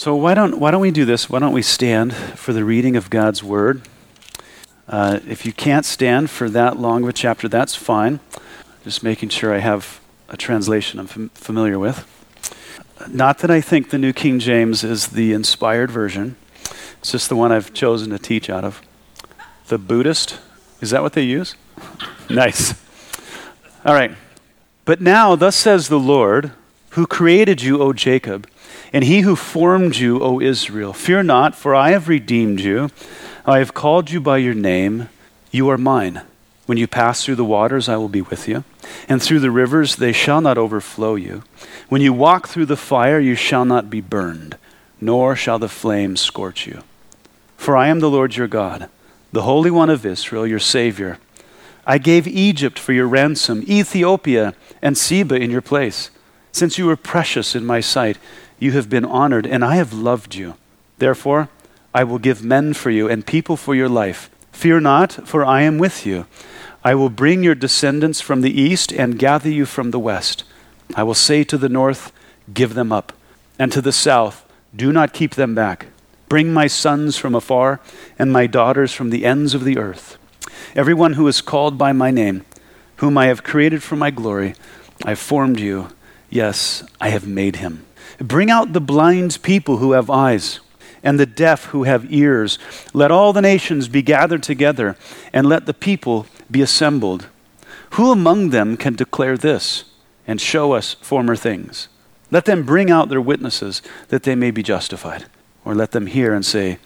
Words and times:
So, 0.00 0.16
why 0.16 0.32
don't, 0.32 0.58
why 0.58 0.70
don't 0.70 0.80
we 0.80 0.92
do 0.92 1.04
this? 1.04 1.28
Why 1.28 1.40
don't 1.40 1.52
we 1.52 1.60
stand 1.60 2.14
for 2.14 2.54
the 2.54 2.64
reading 2.64 2.96
of 2.96 3.10
God's 3.10 3.44
Word? 3.44 3.82
Uh, 4.88 5.20
if 5.28 5.44
you 5.44 5.52
can't 5.52 5.84
stand 5.84 6.30
for 6.30 6.48
that 6.48 6.78
long 6.78 7.02
of 7.02 7.10
a 7.10 7.12
chapter, 7.12 7.48
that's 7.48 7.74
fine. 7.74 8.18
Just 8.82 9.02
making 9.02 9.28
sure 9.28 9.54
I 9.54 9.58
have 9.58 10.00
a 10.30 10.38
translation 10.38 11.00
I'm 11.00 11.06
fam- 11.06 11.28
familiar 11.34 11.78
with. 11.78 12.06
Not 13.10 13.40
that 13.40 13.50
I 13.50 13.60
think 13.60 13.90
the 13.90 13.98
New 13.98 14.14
King 14.14 14.38
James 14.38 14.82
is 14.82 15.08
the 15.08 15.34
inspired 15.34 15.90
version, 15.90 16.36
it's 17.00 17.12
just 17.12 17.28
the 17.28 17.36
one 17.36 17.52
I've 17.52 17.74
chosen 17.74 18.08
to 18.08 18.18
teach 18.18 18.48
out 18.48 18.64
of. 18.64 18.80
The 19.66 19.76
Buddhist, 19.76 20.38
is 20.80 20.88
that 20.92 21.02
what 21.02 21.12
they 21.12 21.24
use? 21.24 21.56
nice. 22.30 22.72
All 23.84 23.92
right. 23.92 24.12
But 24.86 25.02
now, 25.02 25.36
thus 25.36 25.56
says 25.56 25.90
the 25.90 26.00
Lord, 26.00 26.52
who 26.92 27.06
created 27.06 27.60
you, 27.60 27.82
O 27.82 27.92
Jacob, 27.92 28.46
and 28.92 29.04
he 29.04 29.20
who 29.20 29.36
formed 29.36 29.96
you, 29.96 30.22
O 30.22 30.40
Israel. 30.40 30.92
Fear 30.92 31.24
not, 31.24 31.54
for 31.54 31.74
I 31.74 31.90
have 31.90 32.08
redeemed 32.08 32.60
you. 32.60 32.90
I 33.46 33.58
have 33.58 33.74
called 33.74 34.10
you 34.10 34.20
by 34.20 34.38
your 34.38 34.54
name. 34.54 35.08
You 35.50 35.68
are 35.70 35.78
mine. 35.78 36.22
When 36.66 36.78
you 36.78 36.86
pass 36.86 37.24
through 37.24 37.34
the 37.34 37.44
waters, 37.44 37.88
I 37.88 37.96
will 37.96 38.08
be 38.08 38.22
with 38.22 38.46
you, 38.46 38.62
and 39.08 39.20
through 39.20 39.40
the 39.40 39.50
rivers, 39.50 39.96
they 39.96 40.12
shall 40.12 40.40
not 40.40 40.56
overflow 40.56 41.16
you. 41.16 41.42
When 41.88 42.00
you 42.00 42.12
walk 42.12 42.46
through 42.46 42.66
the 42.66 42.76
fire, 42.76 43.18
you 43.18 43.34
shall 43.34 43.64
not 43.64 43.90
be 43.90 44.00
burned, 44.00 44.56
nor 45.00 45.34
shall 45.34 45.58
the 45.58 45.68
flame 45.68 46.16
scorch 46.16 46.68
you. 46.68 46.84
For 47.56 47.76
I 47.76 47.88
am 47.88 47.98
the 47.98 48.08
Lord 48.08 48.36
your 48.36 48.46
God, 48.46 48.88
the 49.32 49.42
Holy 49.42 49.70
One 49.70 49.90
of 49.90 50.06
Israel, 50.06 50.46
your 50.46 50.60
Savior. 50.60 51.18
I 51.84 51.98
gave 51.98 52.28
Egypt 52.28 52.78
for 52.78 52.92
your 52.92 53.08
ransom, 53.08 53.64
Ethiopia 53.66 54.54
and 54.80 54.96
Seba 54.96 55.34
in 55.34 55.50
your 55.50 55.60
place. 55.60 56.10
Since 56.52 56.78
you 56.78 56.86
were 56.86 56.96
precious 56.96 57.56
in 57.56 57.66
my 57.66 57.80
sight, 57.80 58.16
you 58.60 58.72
have 58.72 58.88
been 58.88 59.04
honored, 59.04 59.46
and 59.46 59.64
I 59.64 59.76
have 59.76 59.92
loved 59.92 60.36
you. 60.36 60.54
Therefore, 60.98 61.48
I 61.92 62.04
will 62.04 62.18
give 62.18 62.44
men 62.44 62.74
for 62.74 62.90
you 62.90 63.08
and 63.08 63.26
people 63.26 63.56
for 63.56 63.74
your 63.74 63.88
life. 63.88 64.30
Fear 64.52 64.80
not, 64.80 65.26
for 65.26 65.44
I 65.44 65.62
am 65.62 65.78
with 65.78 66.06
you. 66.06 66.26
I 66.84 66.94
will 66.94 67.08
bring 67.08 67.42
your 67.42 67.54
descendants 67.54 68.20
from 68.20 68.42
the 68.42 68.60
east 68.60 68.92
and 68.92 69.18
gather 69.18 69.50
you 69.50 69.66
from 69.66 69.90
the 69.90 69.98
west. 69.98 70.44
I 70.94 71.02
will 71.02 71.14
say 71.14 71.42
to 71.44 71.58
the 71.58 71.68
north, 71.68 72.12
Give 72.52 72.74
them 72.74 72.92
up, 72.92 73.12
and 73.58 73.72
to 73.72 73.80
the 73.80 73.92
south, 73.92 74.44
Do 74.76 74.92
not 74.92 75.12
keep 75.12 75.34
them 75.34 75.54
back. 75.54 75.86
Bring 76.28 76.52
my 76.52 76.68
sons 76.68 77.16
from 77.16 77.34
afar 77.34 77.80
and 78.18 78.32
my 78.32 78.46
daughters 78.46 78.92
from 78.92 79.10
the 79.10 79.24
ends 79.24 79.54
of 79.54 79.64
the 79.64 79.78
earth. 79.78 80.16
Everyone 80.76 81.14
who 81.14 81.26
is 81.26 81.40
called 81.40 81.76
by 81.76 81.92
my 81.92 82.10
name, 82.10 82.44
whom 82.96 83.18
I 83.18 83.26
have 83.26 83.42
created 83.42 83.82
for 83.82 83.96
my 83.96 84.10
glory, 84.10 84.54
I 85.04 85.14
formed 85.16 85.58
you. 85.58 85.88
Yes, 86.28 86.84
I 87.00 87.08
have 87.08 87.26
made 87.26 87.56
him. 87.56 87.84
Bring 88.18 88.50
out 88.50 88.72
the 88.72 88.80
blind 88.80 89.38
people 89.42 89.78
who 89.78 89.92
have 89.92 90.10
eyes, 90.10 90.60
and 91.02 91.18
the 91.18 91.26
deaf 91.26 91.66
who 91.66 91.84
have 91.84 92.12
ears. 92.12 92.58
Let 92.92 93.10
all 93.10 93.32
the 93.32 93.42
nations 93.42 93.88
be 93.88 94.02
gathered 94.02 94.42
together, 94.42 94.96
and 95.32 95.48
let 95.48 95.66
the 95.66 95.74
people 95.74 96.26
be 96.50 96.62
assembled. 96.62 97.28
Who 97.90 98.12
among 98.12 98.50
them 98.50 98.76
can 98.76 98.94
declare 98.94 99.36
this 99.36 99.84
and 100.26 100.40
show 100.40 100.72
us 100.72 100.94
former 100.94 101.36
things? 101.36 101.88
Let 102.30 102.44
them 102.44 102.62
bring 102.62 102.90
out 102.90 103.08
their 103.08 103.20
witnesses, 103.20 103.82
that 104.08 104.22
they 104.22 104.34
may 104.34 104.50
be 104.50 104.62
justified. 104.62 105.26
Or 105.64 105.74
let 105.74 105.90
them 105.90 106.06
hear 106.06 106.32
and 106.32 106.44
say, 106.46 106.78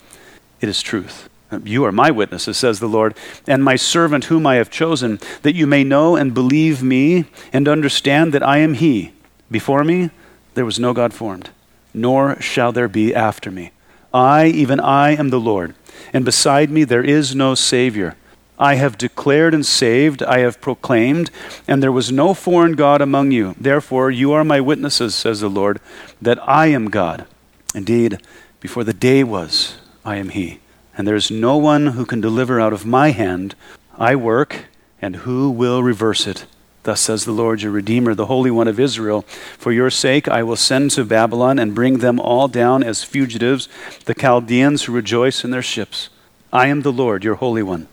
It 0.61 0.69
is 0.69 0.81
truth. 0.81 1.29
You 1.63 1.85
are 1.85 1.93
my 1.93 2.11
witnesses, 2.11 2.57
says 2.57 2.81
the 2.81 2.89
Lord, 2.89 3.17
and 3.47 3.63
my 3.63 3.77
servant 3.77 4.25
whom 4.25 4.47
I 4.47 4.57
have 4.57 4.71
chosen, 4.71 5.21
that 5.43 5.55
you 5.55 5.67
may 5.67 5.85
know 5.85 6.17
and 6.17 6.35
believe 6.35 6.83
me 6.83 7.27
and 7.53 7.69
understand 7.69 8.33
that 8.33 8.43
I 8.43 8.59
am 8.59 8.75
He. 8.75 9.13
Before 9.51 9.85
me, 9.85 10.11
there 10.55 10.65
was 10.65 10.81
no 10.81 10.93
God 10.93 11.13
formed, 11.13 11.51
nor 11.93 12.41
shall 12.41 12.73
there 12.73 12.89
be 12.89 13.15
after 13.15 13.51
me. 13.51 13.73
I, 14.13 14.47
even 14.47 14.81
I, 14.81 15.11
am 15.11 15.31
the 15.31 15.41
Lord, 15.41 15.75
and 16.13 16.25
beside 16.25 16.71
me 16.71 16.85
there 16.85 17.05
is 17.05 17.35
no 17.35 17.55
Savior. 17.55 18.17
I 18.59 18.77
have 18.77 18.97
declared 18.97 19.53
and 19.53 19.67
saved, 19.67 20.23
I 20.23 20.39
have 20.39 20.61
proclaimed, 20.61 21.31
and 21.67 21.83
there 21.83 21.91
was 21.91 22.13
no 22.13 22.35
foreign 22.35 22.75
God 22.75 23.01
among 23.01 23.33
you. 23.33 23.57
Therefore, 23.59 24.13
you 24.13 24.33
are 24.33 24.45
my 24.45 24.61
witnesses, 24.61 25.15
says 25.15 25.41
the 25.41 25.49
Lord, 25.49 25.81
that 26.23 26.39
I 26.49 26.67
am 26.69 26.89
God. 26.89 27.27
Indeed, 27.75 28.21
before 28.61 28.85
the 28.85 28.95
day 28.95 29.25
was, 29.25 29.79
I 30.05 30.17
am 30.17 30.29
He. 30.29 30.61
And 30.97 31.09
there 31.09 31.17
is 31.17 31.33
no 31.33 31.57
one 31.57 31.89
who 31.89 32.07
can 32.07 32.21
deliver 32.21 32.61
out 32.61 32.73
of 32.73 32.87
my 32.87 33.11
hand. 33.11 33.57
I 33.99 34.15
work, 34.15 34.67
and 35.03 35.17
who 35.17 35.51
will 35.51 35.83
reverse 35.83 36.29
it? 36.29 36.47
Thus 36.85 37.01
says 37.01 37.25
the 37.25 37.33
Lord 37.33 37.63
your 37.63 37.73
Redeemer, 37.73 38.15
the 38.15 38.27
Holy 38.27 38.51
One 38.51 38.69
of 38.69 38.79
Israel 38.79 39.23
For 39.59 39.73
your 39.73 39.91
sake 39.91 40.29
I 40.29 40.43
will 40.43 40.57
send 40.57 40.91
to 40.93 41.05
Babylon 41.05 41.59
and 41.59 41.75
bring 41.75 41.99
them 41.99 42.21
all 42.21 42.47
down 42.47 42.83
as 42.83 43.03
fugitives, 43.03 43.69
the 44.05 44.15
Chaldeans 44.15 44.85
who 44.85 44.93
rejoice 44.93 45.45
in 45.45 45.51
their 45.51 45.63
ships. 45.63 46.11
I 46.53 46.69
am 46.69 46.83
the 46.83 46.93
Lord, 46.93 47.25
your 47.25 47.37
Holy 47.37 47.63
One, 47.63 47.89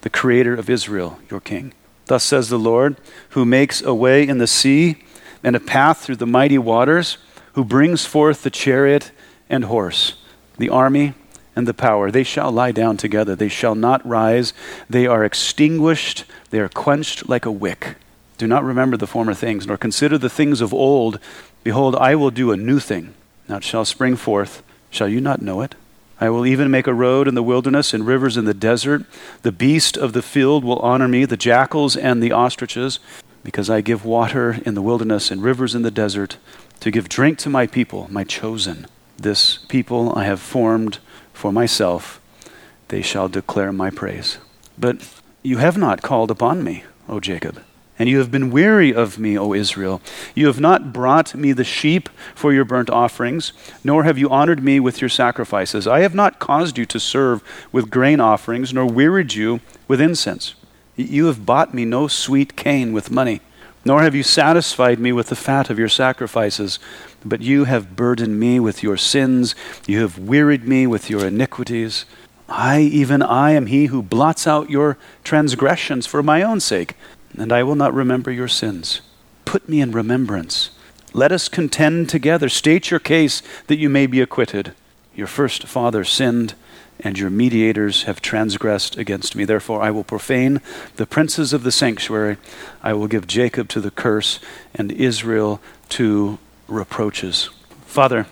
the 0.00 0.10
Creator 0.10 0.54
of 0.54 0.68
Israel, 0.68 1.18
your 1.30 1.40
King. 1.40 1.72
Thus 2.06 2.24
says 2.24 2.48
the 2.48 2.58
Lord, 2.58 2.96
who 3.30 3.44
makes 3.44 3.80
a 3.80 3.94
way 3.94 4.26
in 4.26 4.38
the 4.38 4.48
sea 4.48 5.04
and 5.44 5.54
a 5.54 5.60
path 5.60 5.98
through 5.98 6.16
the 6.16 6.26
mighty 6.26 6.58
waters, 6.58 7.18
who 7.52 7.64
brings 7.64 8.04
forth 8.04 8.42
the 8.42 8.50
chariot 8.50 9.12
and 9.48 9.64
horse, 9.64 10.14
the 10.58 10.68
army 10.68 11.14
and 11.54 11.68
the 11.68 11.74
power. 11.74 12.10
They 12.10 12.24
shall 12.24 12.50
lie 12.50 12.72
down 12.72 12.96
together, 12.96 13.36
they 13.36 13.48
shall 13.48 13.76
not 13.76 14.04
rise. 14.04 14.52
They 14.90 15.06
are 15.06 15.24
extinguished, 15.24 16.24
they 16.50 16.58
are 16.58 16.68
quenched 16.68 17.28
like 17.28 17.46
a 17.46 17.52
wick. 17.52 17.96
Do 18.42 18.48
not 18.48 18.64
remember 18.64 18.96
the 18.96 19.06
former 19.06 19.34
things, 19.34 19.68
nor 19.68 19.76
consider 19.76 20.18
the 20.18 20.28
things 20.28 20.60
of 20.60 20.74
old. 20.74 21.20
Behold, 21.62 21.94
I 21.94 22.16
will 22.16 22.32
do 22.32 22.50
a 22.50 22.56
new 22.56 22.80
thing. 22.80 23.14
Now 23.48 23.58
it 23.58 23.62
shall 23.62 23.84
spring 23.84 24.16
forth. 24.16 24.64
Shall 24.90 25.06
you 25.06 25.20
not 25.20 25.40
know 25.40 25.60
it? 25.60 25.76
I 26.20 26.28
will 26.28 26.44
even 26.44 26.68
make 26.68 26.88
a 26.88 26.92
road 26.92 27.28
in 27.28 27.36
the 27.36 27.42
wilderness 27.44 27.94
and 27.94 28.04
rivers 28.04 28.36
in 28.36 28.44
the 28.44 28.52
desert. 28.52 29.04
The 29.42 29.52
beast 29.52 29.96
of 29.96 30.12
the 30.12 30.22
field 30.22 30.64
will 30.64 30.80
honor 30.80 31.06
me, 31.06 31.24
the 31.24 31.36
jackals 31.36 31.96
and 31.96 32.20
the 32.20 32.32
ostriches, 32.32 32.98
because 33.44 33.70
I 33.70 33.80
give 33.80 34.04
water 34.04 34.58
in 34.66 34.74
the 34.74 34.82
wilderness 34.82 35.30
and 35.30 35.40
rivers 35.40 35.76
in 35.76 35.82
the 35.82 35.92
desert 35.92 36.36
to 36.80 36.90
give 36.90 37.08
drink 37.08 37.38
to 37.38 37.48
my 37.48 37.68
people, 37.68 38.08
my 38.10 38.24
chosen. 38.24 38.88
This 39.16 39.58
people 39.68 40.18
I 40.18 40.24
have 40.24 40.40
formed 40.40 40.98
for 41.32 41.52
myself. 41.52 42.20
They 42.88 43.02
shall 43.02 43.28
declare 43.28 43.72
my 43.72 43.90
praise. 43.90 44.38
But 44.76 45.08
you 45.44 45.58
have 45.58 45.78
not 45.78 46.02
called 46.02 46.32
upon 46.32 46.64
me, 46.64 46.82
O 47.08 47.20
Jacob. 47.20 47.62
And 48.02 48.08
you 48.08 48.18
have 48.18 48.32
been 48.32 48.50
weary 48.50 48.92
of 48.92 49.20
me, 49.20 49.38
O 49.38 49.54
Israel. 49.54 50.02
You 50.34 50.48
have 50.48 50.58
not 50.58 50.92
brought 50.92 51.36
me 51.36 51.52
the 51.52 51.62
sheep 51.62 52.08
for 52.34 52.52
your 52.52 52.64
burnt 52.64 52.90
offerings, 52.90 53.52
nor 53.84 54.02
have 54.02 54.18
you 54.18 54.28
honored 54.28 54.60
me 54.60 54.80
with 54.80 55.00
your 55.00 55.08
sacrifices. 55.08 55.86
I 55.86 56.00
have 56.00 56.12
not 56.12 56.40
caused 56.40 56.76
you 56.76 56.84
to 56.84 56.98
serve 56.98 57.44
with 57.70 57.92
grain 57.92 58.18
offerings, 58.18 58.74
nor 58.74 58.86
wearied 58.86 59.34
you 59.34 59.60
with 59.86 60.00
incense. 60.00 60.56
You 60.96 61.26
have 61.26 61.46
bought 61.46 61.74
me 61.74 61.84
no 61.84 62.08
sweet 62.08 62.56
cane 62.56 62.92
with 62.92 63.12
money, 63.12 63.40
nor 63.84 64.02
have 64.02 64.16
you 64.16 64.24
satisfied 64.24 64.98
me 64.98 65.12
with 65.12 65.28
the 65.28 65.36
fat 65.36 65.70
of 65.70 65.78
your 65.78 65.88
sacrifices. 65.88 66.80
But 67.24 67.40
you 67.40 67.66
have 67.66 67.94
burdened 67.94 68.40
me 68.40 68.58
with 68.58 68.82
your 68.82 68.96
sins, 68.96 69.54
you 69.86 70.00
have 70.00 70.18
wearied 70.18 70.66
me 70.66 70.88
with 70.88 71.08
your 71.08 71.24
iniquities. 71.24 72.04
I, 72.48 72.80
even 72.80 73.22
I, 73.22 73.52
am 73.52 73.66
he 73.66 73.86
who 73.86 74.02
blots 74.02 74.48
out 74.48 74.70
your 74.70 74.98
transgressions 75.22 76.04
for 76.04 76.20
my 76.20 76.42
own 76.42 76.58
sake 76.58 76.96
and 77.36 77.52
I 77.52 77.62
will 77.62 77.74
not 77.74 77.94
remember 77.94 78.30
your 78.30 78.48
sins. 78.48 79.00
Put 79.44 79.68
me 79.68 79.80
in 79.80 79.92
remembrance. 79.92 80.70
Let 81.12 81.32
us 81.32 81.48
contend 81.48 82.08
together. 82.08 82.48
State 82.48 82.90
your 82.90 83.00
case 83.00 83.42
that 83.66 83.78
you 83.78 83.88
may 83.88 84.06
be 84.06 84.20
acquitted. 84.20 84.72
Your 85.14 85.26
first 85.26 85.66
father 85.66 86.04
sinned, 86.04 86.54
and 87.00 87.18
your 87.18 87.30
mediators 87.30 88.04
have 88.04 88.22
transgressed 88.22 88.96
against 88.96 89.36
me. 89.36 89.44
Therefore, 89.44 89.82
I 89.82 89.90
will 89.90 90.04
profane 90.04 90.60
the 90.96 91.06
princes 91.06 91.52
of 91.52 91.64
the 91.64 91.72
sanctuary. 91.72 92.38
I 92.82 92.92
will 92.94 93.08
give 93.08 93.26
Jacob 93.26 93.68
to 93.70 93.80
the 93.80 93.90
curse, 93.90 94.40
and 94.74 94.90
Israel 94.92 95.60
to 95.90 96.38
reproaches. 96.68 97.50
Father, 97.84 98.26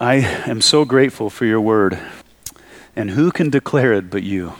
I 0.00 0.14
am 0.46 0.60
so 0.62 0.84
grateful 0.84 1.28
for 1.28 1.44
your 1.44 1.60
word. 1.60 1.98
And 2.96 3.10
who 3.10 3.30
can 3.30 3.50
declare 3.50 3.92
it 3.92 4.10
but 4.10 4.22
you? 4.22 4.54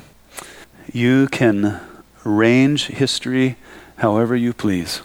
You 0.93 1.29
can 1.29 1.81
arrange 2.25 2.87
history 2.87 3.57
however 3.97 4.35
you 4.35 4.53
please. 4.53 5.03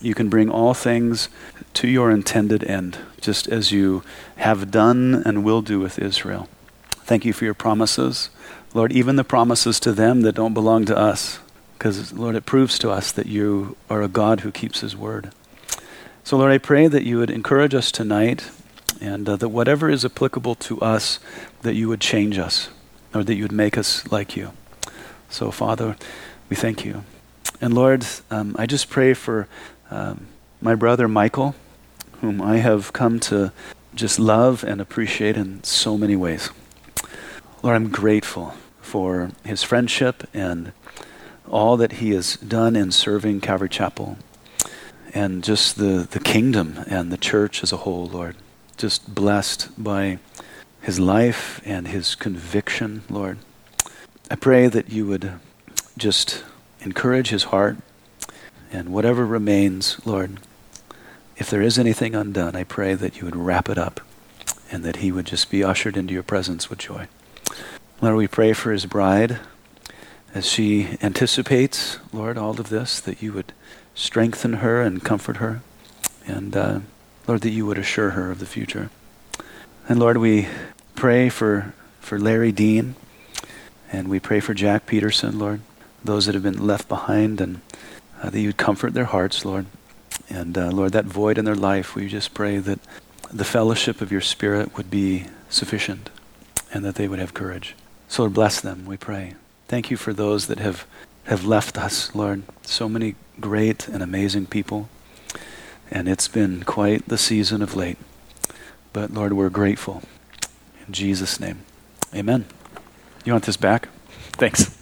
You 0.00 0.14
can 0.14 0.28
bring 0.28 0.50
all 0.50 0.74
things 0.74 1.28
to 1.74 1.88
your 1.88 2.10
intended 2.10 2.62
end, 2.64 2.98
just 3.20 3.48
as 3.48 3.72
you 3.72 4.02
have 4.36 4.70
done 4.70 5.22
and 5.24 5.44
will 5.44 5.62
do 5.62 5.80
with 5.80 5.98
Israel. 5.98 6.48
Thank 6.90 7.24
you 7.24 7.32
for 7.32 7.44
your 7.44 7.54
promises. 7.54 8.30
Lord, 8.74 8.92
even 8.92 9.16
the 9.16 9.24
promises 9.24 9.80
to 9.80 9.92
them 9.92 10.20
that 10.22 10.34
don't 10.34 10.54
belong 10.54 10.84
to 10.86 10.96
us, 10.96 11.38
because, 11.78 12.12
Lord, 12.12 12.34
it 12.34 12.46
proves 12.46 12.78
to 12.80 12.90
us 12.90 13.12
that 13.12 13.26
you 13.26 13.76
are 13.88 14.02
a 14.02 14.08
God 14.08 14.40
who 14.40 14.50
keeps 14.50 14.80
his 14.80 14.96
word. 14.96 15.32
So, 16.24 16.36
Lord, 16.36 16.50
I 16.50 16.58
pray 16.58 16.88
that 16.88 17.04
you 17.04 17.18
would 17.18 17.30
encourage 17.30 17.74
us 17.74 17.92
tonight 17.92 18.50
and 19.00 19.28
uh, 19.28 19.36
that 19.36 19.50
whatever 19.50 19.88
is 19.88 20.04
applicable 20.04 20.56
to 20.56 20.80
us, 20.80 21.20
that 21.62 21.74
you 21.74 21.88
would 21.88 22.00
change 22.00 22.38
us 22.38 22.70
or 23.14 23.22
that 23.24 23.34
you 23.34 23.44
would 23.44 23.52
make 23.52 23.78
us 23.78 24.10
like 24.10 24.36
you. 24.36 24.52
So, 25.28 25.50
Father, 25.50 25.96
we 26.48 26.56
thank 26.56 26.84
you. 26.84 27.04
And 27.60 27.74
Lord, 27.74 28.06
um, 28.30 28.54
I 28.58 28.66
just 28.66 28.90
pray 28.90 29.14
for 29.14 29.48
um, 29.90 30.26
my 30.60 30.74
brother 30.74 31.08
Michael, 31.08 31.54
whom 32.20 32.40
I 32.42 32.58
have 32.58 32.92
come 32.92 33.20
to 33.20 33.52
just 33.94 34.18
love 34.18 34.62
and 34.62 34.80
appreciate 34.80 35.36
in 35.36 35.64
so 35.64 35.96
many 35.96 36.16
ways. 36.16 36.50
Lord, 37.62 37.76
I'm 37.76 37.88
grateful 37.88 38.54
for 38.80 39.30
his 39.44 39.62
friendship 39.62 40.28
and 40.34 40.72
all 41.48 41.76
that 41.76 41.92
he 41.92 42.10
has 42.10 42.36
done 42.36 42.76
in 42.76 42.90
serving 42.92 43.40
Calvary 43.40 43.68
Chapel 43.68 44.18
and 45.14 45.42
just 45.42 45.76
the, 45.76 46.06
the 46.10 46.20
kingdom 46.20 46.78
and 46.86 47.10
the 47.10 47.16
church 47.16 47.62
as 47.62 47.72
a 47.72 47.78
whole, 47.78 48.06
Lord. 48.06 48.36
Just 48.76 49.14
blessed 49.14 49.82
by 49.82 50.18
his 50.82 51.00
life 51.00 51.60
and 51.64 51.88
his 51.88 52.14
conviction, 52.14 53.02
Lord. 53.08 53.38
I 54.30 54.34
pray 54.34 54.66
that 54.68 54.90
you 54.90 55.06
would 55.06 55.32
just 55.96 56.44
encourage 56.80 57.28
his 57.28 57.44
heart 57.44 57.76
and 58.70 58.90
whatever 58.90 59.24
remains, 59.24 60.04
Lord, 60.06 60.38
if 61.36 61.50
there 61.50 61.62
is 61.62 61.78
anything 61.78 62.14
undone, 62.14 62.56
I 62.56 62.64
pray 62.64 62.94
that 62.94 63.18
you 63.18 63.24
would 63.24 63.36
wrap 63.36 63.68
it 63.68 63.78
up 63.78 64.00
and 64.70 64.84
that 64.84 64.96
he 64.96 65.12
would 65.12 65.26
just 65.26 65.50
be 65.50 65.62
ushered 65.62 65.96
into 65.96 66.14
your 66.14 66.22
presence 66.22 66.68
with 66.68 66.78
joy. 66.78 67.08
Lord, 68.00 68.16
we 68.16 68.26
pray 68.26 68.52
for 68.52 68.72
his 68.72 68.86
bride 68.86 69.38
as 70.34 70.46
she 70.46 70.98
anticipates, 71.02 71.98
Lord, 72.12 72.36
all 72.36 72.60
of 72.60 72.68
this, 72.68 73.00
that 73.00 73.22
you 73.22 73.32
would 73.32 73.52
strengthen 73.94 74.54
her 74.54 74.82
and 74.82 75.02
comfort 75.02 75.38
her. 75.38 75.62
And 76.26 76.56
uh, 76.56 76.80
Lord, 77.26 77.40
that 77.42 77.50
you 77.50 77.64
would 77.66 77.78
assure 77.78 78.10
her 78.10 78.30
of 78.30 78.38
the 78.38 78.46
future. 78.46 78.90
And 79.88 79.98
Lord, 79.98 80.18
we 80.18 80.48
pray 80.94 81.28
for, 81.28 81.72
for 82.00 82.18
Larry 82.18 82.52
Dean 82.52 82.96
and 83.92 84.08
we 84.08 84.18
pray 84.18 84.40
for 84.40 84.52
Jack 84.52 84.86
Peterson, 84.86 85.38
Lord, 85.38 85.60
those 86.04 86.26
that 86.26 86.34
have 86.34 86.42
been 86.42 86.66
left 86.66 86.88
behind, 86.88 87.40
and 87.40 87.60
uh, 88.22 88.30
that 88.30 88.40
you 88.40 88.48
would 88.48 88.56
comfort 88.56 88.94
their 88.94 89.04
hearts, 89.04 89.44
Lord. 89.44 89.66
And 90.28 90.56
uh, 90.56 90.70
Lord, 90.70 90.92
that 90.92 91.04
void 91.04 91.38
in 91.38 91.44
their 91.44 91.54
life, 91.54 91.94
we 91.94 92.08
just 92.08 92.34
pray 92.34 92.58
that 92.58 92.80
the 93.30 93.44
fellowship 93.44 94.00
of 94.00 94.12
your 94.12 94.20
Spirit 94.20 94.76
would 94.76 94.90
be 94.90 95.26
sufficient 95.48 96.10
and 96.72 96.84
that 96.84 96.96
they 96.96 97.08
would 97.08 97.18
have 97.18 97.34
courage. 97.34 97.74
So 98.08 98.22
Lord, 98.22 98.34
bless 98.34 98.60
them, 98.60 98.86
we 98.86 98.96
pray. 98.96 99.34
Thank 99.68 99.90
you 99.90 99.96
for 99.96 100.12
those 100.12 100.46
that 100.46 100.58
have, 100.58 100.86
have 101.24 101.44
left 101.44 101.78
us, 101.78 102.14
Lord. 102.14 102.42
So 102.62 102.88
many 102.88 103.14
great 103.40 103.88
and 103.88 104.02
amazing 104.02 104.46
people. 104.46 104.88
And 105.90 106.08
it's 106.08 106.28
been 106.28 106.62
quite 106.64 107.08
the 107.08 107.18
season 107.18 107.62
of 107.62 107.76
late. 107.76 107.98
But 108.92 109.12
Lord, 109.12 109.32
we're 109.32 109.50
grateful. 109.50 110.02
In 110.86 110.92
Jesus' 110.92 111.38
name, 111.40 111.60
amen. 112.14 112.46
You 113.24 113.32
want 113.32 113.44
this 113.44 113.56
back? 113.56 113.88
Thanks. 114.32 114.75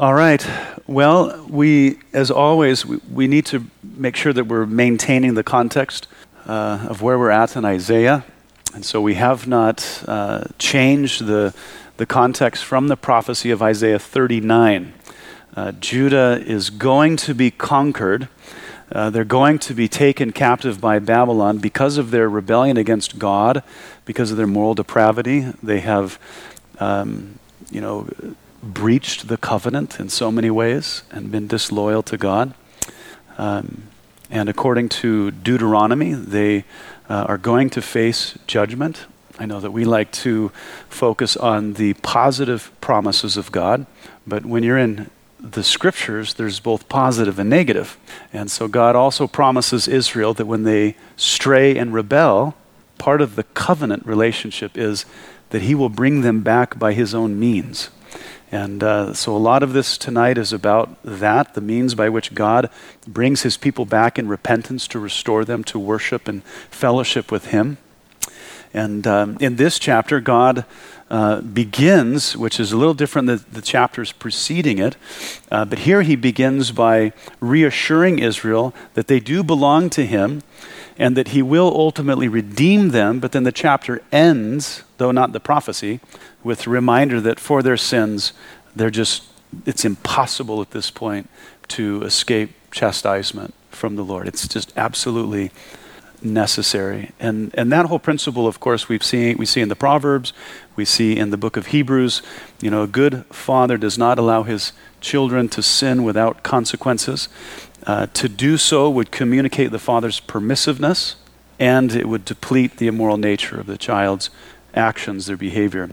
All 0.00 0.14
right. 0.14 0.42
Well, 0.86 1.44
we, 1.46 1.98
as 2.14 2.30
always, 2.30 2.86
we, 2.86 3.00
we 3.12 3.28
need 3.28 3.44
to 3.46 3.66
make 3.82 4.16
sure 4.16 4.32
that 4.32 4.44
we're 4.44 4.64
maintaining 4.64 5.34
the 5.34 5.42
context 5.42 6.08
uh, 6.46 6.86
of 6.88 7.02
where 7.02 7.18
we're 7.18 7.28
at 7.28 7.54
in 7.54 7.66
Isaiah. 7.66 8.24
And 8.72 8.82
so 8.82 9.02
we 9.02 9.16
have 9.16 9.46
not 9.46 10.02
uh, 10.08 10.44
changed 10.58 11.26
the, 11.26 11.54
the 11.98 12.06
context 12.06 12.64
from 12.64 12.88
the 12.88 12.96
prophecy 12.96 13.50
of 13.50 13.60
Isaiah 13.60 13.98
39. 13.98 14.94
Uh, 15.54 15.72
Judah 15.72 16.42
is 16.46 16.70
going 16.70 17.18
to 17.18 17.34
be 17.34 17.50
conquered. 17.50 18.28
Uh, 18.90 19.10
they're 19.10 19.22
going 19.22 19.58
to 19.58 19.74
be 19.74 19.86
taken 19.86 20.32
captive 20.32 20.80
by 20.80 20.98
Babylon 20.98 21.58
because 21.58 21.98
of 21.98 22.10
their 22.10 22.26
rebellion 22.26 22.78
against 22.78 23.18
God, 23.18 23.62
because 24.06 24.30
of 24.30 24.38
their 24.38 24.46
moral 24.46 24.72
depravity. 24.72 25.40
They 25.62 25.80
have, 25.80 26.18
um, 26.78 27.38
you 27.70 27.82
know, 27.82 28.08
breached 28.62 29.28
the 29.28 29.36
covenant 29.36 29.98
in 30.00 30.08
so 30.08 30.30
many 30.30 30.50
ways 30.50 31.02
and 31.10 31.30
been 31.30 31.46
disloyal 31.46 32.02
to 32.04 32.16
God. 32.16 32.54
Um, 33.38 33.84
and 34.30 34.48
according 34.48 34.90
to 34.90 35.30
Deuteronomy, 35.30 36.12
they 36.12 36.64
uh, 37.08 37.24
are 37.28 37.38
going 37.38 37.70
to 37.70 37.82
face 37.82 38.38
judgment. 38.46 39.06
I 39.38 39.46
know 39.46 39.60
that 39.60 39.72
we 39.72 39.84
like 39.84 40.12
to 40.12 40.52
focus 40.88 41.36
on 41.36 41.74
the 41.74 41.94
positive 41.94 42.70
promises 42.80 43.36
of 43.36 43.50
God, 43.50 43.86
but 44.26 44.44
when 44.44 44.62
you're 44.62 44.78
in 44.78 45.10
the 45.40 45.64
scriptures, 45.64 46.34
there's 46.34 46.60
both 46.60 46.88
positive 46.88 47.38
and 47.38 47.48
negative. 47.48 47.96
And 48.32 48.50
so 48.50 48.68
God 48.68 48.94
also 48.94 49.26
promises 49.26 49.88
Israel 49.88 50.34
that 50.34 50.46
when 50.46 50.64
they 50.64 50.96
stray 51.16 51.76
and 51.76 51.94
rebel, 51.94 52.54
part 52.98 53.22
of 53.22 53.36
the 53.36 53.44
covenant 53.44 54.06
relationship 54.06 54.76
is 54.76 55.06
that 55.48 55.62
He 55.62 55.74
will 55.74 55.88
bring 55.88 56.20
them 56.20 56.42
back 56.42 56.78
by 56.78 56.92
His 56.92 57.14
own 57.14 57.40
means. 57.40 57.88
And 58.52 58.82
uh, 58.82 59.14
so 59.14 59.36
a 59.36 59.38
lot 59.38 59.62
of 59.62 59.72
this 59.72 59.96
tonight 59.96 60.36
is 60.36 60.52
about 60.52 61.00
that, 61.04 61.54
the 61.54 61.60
means 61.60 61.94
by 61.94 62.08
which 62.08 62.34
God 62.34 62.68
brings 63.06 63.42
his 63.42 63.56
people 63.56 63.84
back 63.84 64.18
in 64.18 64.26
repentance 64.26 64.88
to 64.88 64.98
restore 64.98 65.44
them 65.44 65.62
to 65.64 65.78
worship 65.78 66.26
and 66.26 66.42
fellowship 66.70 67.30
with 67.30 67.46
him. 67.46 67.78
And 68.74 69.06
um, 69.06 69.36
in 69.40 69.56
this 69.56 69.78
chapter, 69.78 70.20
God 70.20 70.64
uh, 71.10 71.40
begins, 71.40 72.36
which 72.36 72.60
is 72.60 72.72
a 72.72 72.76
little 72.76 72.94
different 72.94 73.26
than 73.26 73.44
the 73.50 73.62
chapters 73.62 74.12
preceding 74.12 74.78
it, 74.78 74.96
uh, 75.50 75.64
but 75.64 75.80
here 75.80 76.02
he 76.02 76.14
begins 76.14 76.70
by 76.70 77.12
reassuring 77.40 78.20
Israel 78.20 78.72
that 78.94 79.08
they 79.08 79.18
do 79.18 79.42
belong 79.42 79.90
to 79.90 80.06
him 80.06 80.42
and 80.96 81.16
that 81.16 81.28
he 81.28 81.42
will 81.42 81.68
ultimately 81.68 82.28
redeem 82.28 82.90
them. 82.90 83.18
But 83.18 83.32
then 83.32 83.42
the 83.42 83.52
chapter 83.52 84.02
ends, 84.12 84.84
though 85.00 85.10
not 85.10 85.32
the 85.32 85.40
prophecy, 85.40 85.98
with 86.44 86.66
reminder 86.66 87.20
that 87.22 87.40
for 87.40 87.62
their 87.62 87.78
sins, 87.78 88.34
they're 88.76 88.90
just, 88.90 89.24
it's 89.64 89.84
impossible 89.84 90.60
at 90.60 90.70
this 90.70 90.90
point 90.90 91.28
to 91.68 92.02
escape 92.02 92.50
chastisement 92.70 93.54
from 93.70 93.96
the 93.96 94.04
Lord. 94.04 94.28
It's 94.28 94.46
just 94.46 94.72
absolutely 94.76 95.50
necessary. 96.22 97.12
And, 97.18 97.50
and 97.54 97.72
that 97.72 97.86
whole 97.86 97.98
principle, 97.98 98.46
of 98.46 98.60
course, 98.60 98.90
we've 98.90 99.02
seen, 99.02 99.38
we 99.38 99.46
see 99.46 99.62
in 99.62 99.70
the 99.70 99.76
Proverbs, 99.76 100.34
we 100.76 100.84
see 100.84 101.16
in 101.16 101.30
the 101.30 101.38
book 101.38 101.56
of 101.56 101.68
Hebrews. 101.68 102.20
You 102.60 102.70
know, 102.70 102.82
a 102.82 102.86
good 102.86 103.24
father 103.30 103.78
does 103.78 103.96
not 103.96 104.18
allow 104.18 104.42
his 104.42 104.72
children 105.00 105.48
to 105.48 105.62
sin 105.62 106.04
without 106.04 106.42
consequences. 106.42 107.30
Uh, 107.86 108.06
to 108.12 108.28
do 108.28 108.58
so 108.58 108.90
would 108.90 109.10
communicate 109.10 109.70
the 109.70 109.78
father's 109.78 110.20
permissiveness, 110.20 111.14
and 111.58 111.92
it 111.92 112.06
would 112.06 112.26
deplete 112.26 112.76
the 112.76 112.86
immoral 112.86 113.16
nature 113.16 113.58
of 113.58 113.66
the 113.66 113.78
child's 113.78 114.28
actions, 114.74 115.26
their 115.26 115.36
behavior. 115.36 115.90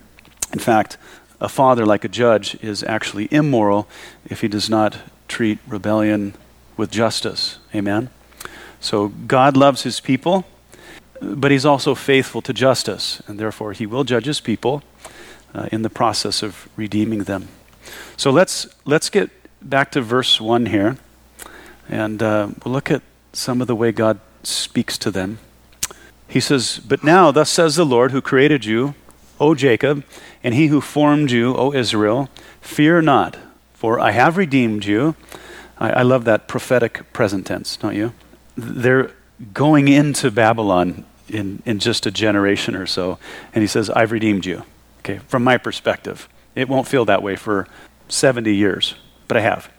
In 0.54 0.60
fact, 0.60 0.98
a 1.40 1.50
father, 1.50 1.86
like 1.86 2.04
a 2.04 2.10
judge, 2.10 2.56
is 2.64 2.84
actually 2.84 3.28
immoral 3.32 3.88
if 4.26 4.42
he 4.42 4.48
does 4.48 4.70
not 4.70 4.98
treat 5.28 5.60
rebellion 5.68 6.34
with 6.78 6.92
justice. 6.92 7.60
Amen? 7.76 8.10
So 8.80 9.10
God 9.10 9.58
loves 9.58 9.84
his 9.84 10.00
people, 10.00 10.46
but 11.22 11.52
he's 11.52 11.66
also 11.66 11.96
faithful 11.96 12.42
to 12.44 12.54
justice, 12.54 13.22
and 13.28 13.40
therefore 13.40 13.74
he 13.74 13.86
will 13.86 14.04
judge 14.04 14.26
his 14.26 14.40
people 14.40 14.84
uh, 15.54 15.68
in 15.72 15.82
the 15.82 15.90
process 15.90 16.44
of 16.44 16.70
redeeming 16.76 17.24
them. 17.24 17.48
So 18.16 18.32
let's, 18.32 18.68
let's 18.86 19.10
get 19.10 19.30
back 19.62 19.92
to 19.92 20.02
verse 20.02 20.40
1 20.40 20.68
here, 20.68 20.98
and 21.90 22.22
uh, 22.22 22.50
we'll 22.64 22.74
look 22.74 22.92
at 22.92 23.02
some 23.34 23.62
of 23.62 23.68
the 23.68 23.76
way 23.76 23.92
God 23.92 24.20
speaks 24.44 24.98
to 25.00 25.12
them. 25.12 25.40
He 26.28 26.40
says, 26.40 26.80
But 26.80 27.04
now, 27.04 27.32
thus 27.32 27.50
says 27.50 27.76
the 27.76 27.86
Lord 27.86 28.12
who 28.12 28.22
created 28.22 28.66
you 28.66 28.96
O 29.40 29.54
Jacob, 29.54 30.04
and 30.44 30.54
he 30.56 30.68
who 30.68 30.82
formed 30.82 31.32
you, 31.32 31.56
O 31.56 31.74
Israel, 31.74 32.30
fear 32.62 33.02
not, 33.02 33.38
for 33.74 34.00
I 34.00 34.12
have 34.12 34.38
redeemed 34.38 34.86
you. 34.86 35.16
I, 35.78 35.92
I 35.92 36.02
love 36.02 36.26
that 36.26 36.48
prophetic 36.48 37.12
present 37.14 37.46
tense, 37.46 37.78
don't 37.78 37.96
you? 37.96 38.14
They're 38.56 39.12
going 39.54 39.88
into 39.88 40.32
Babylon 40.32 41.06
in, 41.30 41.62
in 41.66 41.80
just 41.80 42.06
a 42.06 42.12
generation 42.12 42.76
or 42.76 42.88
so, 42.88 43.20
and 43.54 43.62
he 43.62 43.68
says, 43.68 43.90
I've 43.90 44.12
redeemed 44.12 44.46
you. 44.46 44.64
Okay, 45.00 45.20
from 45.28 45.44
my 45.44 45.58
perspective, 45.58 46.28
it 46.56 46.68
won't 46.68 46.88
feel 46.88 47.06
that 47.06 47.22
way 47.22 47.36
for 47.36 47.68
70 48.10 48.54
years, 48.54 48.96
but 49.28 49.38
I 49.38 49.42
have. 49.42 49.72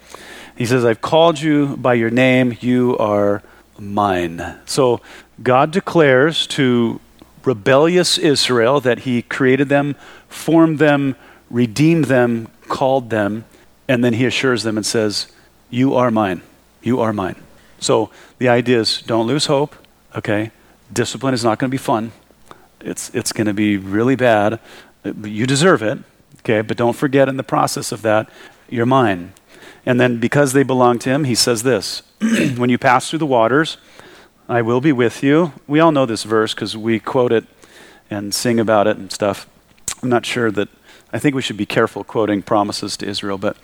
He 0.57 0.67
says, 0.67 0.85
I've 0.85 1.01
called 1.01 1.41
you 1.41 1.77
by 1.77 1.95
your 1.95 2.11
name, 2.11 2.57
you 2.61 2.97
are 2.99 3.43
mine. 3.79 4.59
So 4.67 5.01
God 5.43 5.71
declares 5.71 6.47
to 6.49 7.01
rebellious 7.45 8.19
Israel 8.19 8.81
that 8.81 9.01
he 9.01 9.23
created 9.23 9.69
them, 9.69 9.97
formed 10.29 10.79
them, 10.79 11.17
redeemed 11.51 12.07
them, 12.07 12.49
called 12.69 13.11
them, 13.11 13.45
and 13.89 14.05
then 14.05 14.15
he 14.15 14.27
assures 14.27 14.63
them 14.63 14.77
and 14.77 14.85
says, 14.85 15.29
You 15.71 15.95
are 15.95 16.11
mine. 16.11 16.43
You 16.83 17.01
are 17.01 17.13
mine. 17.13 17.37
So 17.81 18.11
the 18.39 18.49
idea 18.49 18.81
is 18.81 19.03
don't 19.03 19.27
lose 19.27 19.47
hope, 19.47 19.75
okay? 20.15 20.51
Discipline 20.93 21.35
is 21.35 21.45
not 21.45 21.59
going 21.59 21.71
to 21.71 21.75
be 21.75 21.79
fun. 21.79 22.13
It's, 22.81 23.15
it's 23.15 23.33
going 23.33 23.47
to 23.47 23.55
be 23.55 23.77
really 23.77 24.17
bad. 24.17 24.61
You 25.05 25.47
deserve 25.47 25.83
it, 25.83 25.99
okay? 26.41 26.61
But 26.61 26.77
don't 26.77 26.97
forget 26.97 27.29
in 27.29 27.37
the 27.37 27.43
process 27.43 27.93
of 27.93 28.03
that, 28.03 28.29
you're 28.69 28.87
mine. 28.87 29.33
And 29.87 30.01
then 30.01 30.21
because 30.21 30.53
they 30.53 30.63
belong 30.63 30.99
to 31.01 31.11
him, 31.11 31.25
he 31.25 31.35
says 31.35 31.63
this 31.63 32.03
When 32.57 32.69
you 32.69 32.79
pass 32.79 33.09
through 33.09 33.21
the 33.21 33.27
waters, 33.27 33.79
I 34.51 34.63
will 34.63 34.81
be 34.81 34.93
with 34.93 35.23
you. 35.23 35.53
We 35.67 35.79
all 35.79 35.93
know 35.93 36.07
this 36.07 36.25
verse 36.25 36.55
because 36.55 36.75
we 36.75 36.99
quote 36.99 37.33
it 37.33 37.45
and 38.09 38.33
sing 38.33 38.59
about 38.59 38.87
it 38.87 38.97
and 38.97 39.13
stuff. 39.13 39.47
I'm 40.03 40.09
not 40.09 40.25
sure 40.25 40.51
that, 40.51 40.71
I 41.13 41.19
think 41.19 41.35
we 41.35 41.43
should 41.43 41.59
be 41.59 41.67
careful 41.67 42.03
quoting 42.03 42.41
promises 42.41 42.97
to 42.99 43.07
Israel, 43.07 43.37
but 43.37 43.59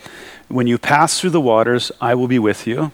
when 0.47 0.67
you 0.67 0.77
pass 0.77 1.19
through 1.19 1.31
the 1.31 1.41
waters, 1.41 1.91
I 1.99 2.13
will 2.13 2.27
be 2.27 2.37
with 2.37 2.67
you. 2.67 2.91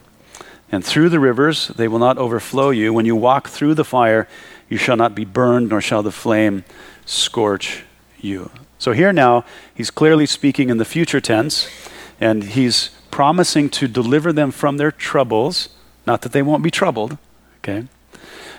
And 0.71 0.85
through 0.85 1.09
the 1.09 1.19
rivers, 1.19 1.67
they 1.67 1.89
will 1.89 1.99
not 1.99 2.17
overflow 2.17 2.69
you. 2.69 2.93
When 2.93 3.05
you 3.05 3.15
walk 3.15 3.49
through 3.49 3.73
the 3.73 3.83
fire, 3.83 4.25
you 4.69 4.77
shall 4.77 4.95
not 4.95 5.13
be 5.13 5.25
burned, 5.25 5.67
nor 5.67 5.81
shall 5.81 6.01
the 6.01 6.13
flame 6.13 6.63
scorch 7.05 7.83
you. 8.21 8.51
So 8.79 8.93
here 8.93 9.11
now, 9.11 9.43
he's 9.75 9.91
clearly 9.91 10.25
speaking 10.25 10.69
in 10.69 10.77
the 10.77 10.85
future 10.85 11.19
tense, 11.19 11.69
and 12.21 12.43
he's 12.43 12.91
promising 13.09 13.69
to 13.71 13.89
deliver 13.89 14.31
them 14.31 14.51
from 14.51 14.77
their 14.77 14.93
troubles, 14.93 15.67
not 16.07 16.21
that 16.21 16.31
they 16.31 16.41
won't 16.41 16.63
be 16.63 16.71
troubled, 16.71 17.17
okay? 17.63 17.87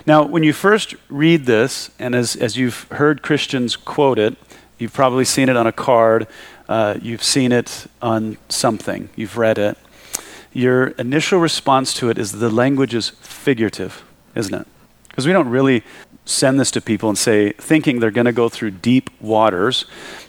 Now, 0.05 0.23
when 0.23 0.43
you 0.43 0.53
first 0.53 0.95
read 1.09 1.45
this, 1.45 1.89
and 1.97 2.13
as, 2.13 2.35
as 2.35 2.57
you've 2.57 2.83
heard 2.91 3.21
Christians 3.21 3.75
quote 3.75 4.19
it, 4.19 4.35
you've 4.77 4.93
probably 4.93 5.25
seen 5.25 5.49
it 5.49 5.55
on 5.55 5.65
a 5.65 5.71
card, 5.71 6.27
uh, 6.67 6.97
you've 7.01 7.23
seen 7.23 7.51
it 7.51 7.87
on 8.01 8.37
something, 8.49 9.09
you've 9.15 9.37
read 9.37 9.57
it. 9.57 9.77
Your 10.51 10.87
initial 10.99 11.39
response 11.39 11.93
to 11.95 12.09
it 12.09 12.17
is 12.17 12.33
the 12.33 12.49
language 12.49 12.93
is 12.93 13.09
figurative, 13.09 14.03
isn't 14.35 14.53
it? 14.53 14.67
Because 15.09 15.25
we 15.25 15.33
don't 15.33 15.49
really 15.49 15.83
send 16.25 16.59
this 16.59 16.71
to 16.71 16.81
people 16.81 17.09
and 17.09 17.17
say, 17.17 17.51
thinking 17.53 17.99
they're 17.99 18.11
going 18.11 18.25
to 18.25 18.31
go 18.31 18.49
through 18.49 18.71
deep 18.71 19.09
waters 19.21 19.85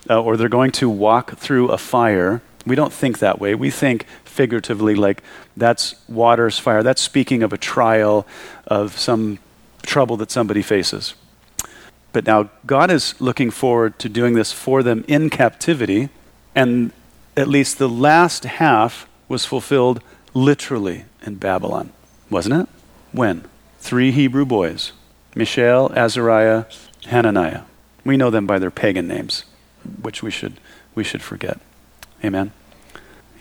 uh, 0.09 0.21
or 0.21 0.37
they're 0.37 0.49
going 0.49 0.73
to 0.73 0.89
walk 0.89 1.37
through 1.39 1.69
a 1.69 1.79
fire. 1.79 2.43
We 2.67 2.75
don't 2.75 2.93
think 2.93 3.19
that 3.19 3.39
way. 3.39 3.55
We 3.55 3.71
think 3.71 4.07
figuratively, 4.25 4.95
like 4.95 5.23
that's 5.57 5.95
water's 6.09 6.59
fire. 6.59 6.83
That's 6.83 7.03
speaking 7.03 7.43
of 7.43 7.53
a 7.53 7.59
trial, 7.59 8.27
of 8.67 8.97
some 8.99 9.39
trouble 9.83 10.17
that 10.17 10.31
somebody 10.31 10.63
faces. 10.63 11.15
But 12.13 12.27
now 12.27 12.51
God 12.65 12.91
is 12.91 13.21
looking 13.21 13.51
forward 13.51 13.99
to 13.99 14.09
doing 14.09 14.35
this 14.35 14.53
for 14.53 14.83
them 14.83 15.05
in 15.09 15.31
captivity, 15.31 16.09
and 16.55 16.93
at 17.37 17.49
least 17.49 17.79
the 17.79 17.89
last 17.89 18.45
half 18.45 19.09
was 19.29 19.45
fulfilled 19.45 20.01
literally 20.33 21.05
in 21.27 21.35
Babylon, 21.37 21.93
wasn't 22.31 22.63
it? 22.63 22.69
When? 23.13 23.45
Three 23.79 24.13
Hebrew 24.13 24.45
boys 24.45 24.93
Mishael, 25.35 25.93
Azariah, 25.97 26.67
Hananiah. 27.07 27.63
We 28.05 28.17
know 28.17 28.31
them 28.31 28.47
by 28.47 28.59
their 28.59 28.71
pagan 28.71 29.09
names, 29.09 29.45
which 30.01 30.23
we 30.23 30.31
should, 30.31 30.55
we 30.95 31.03
should 31.03 31.23
forget. 31.23 31.59
Amen? 32.25 32.53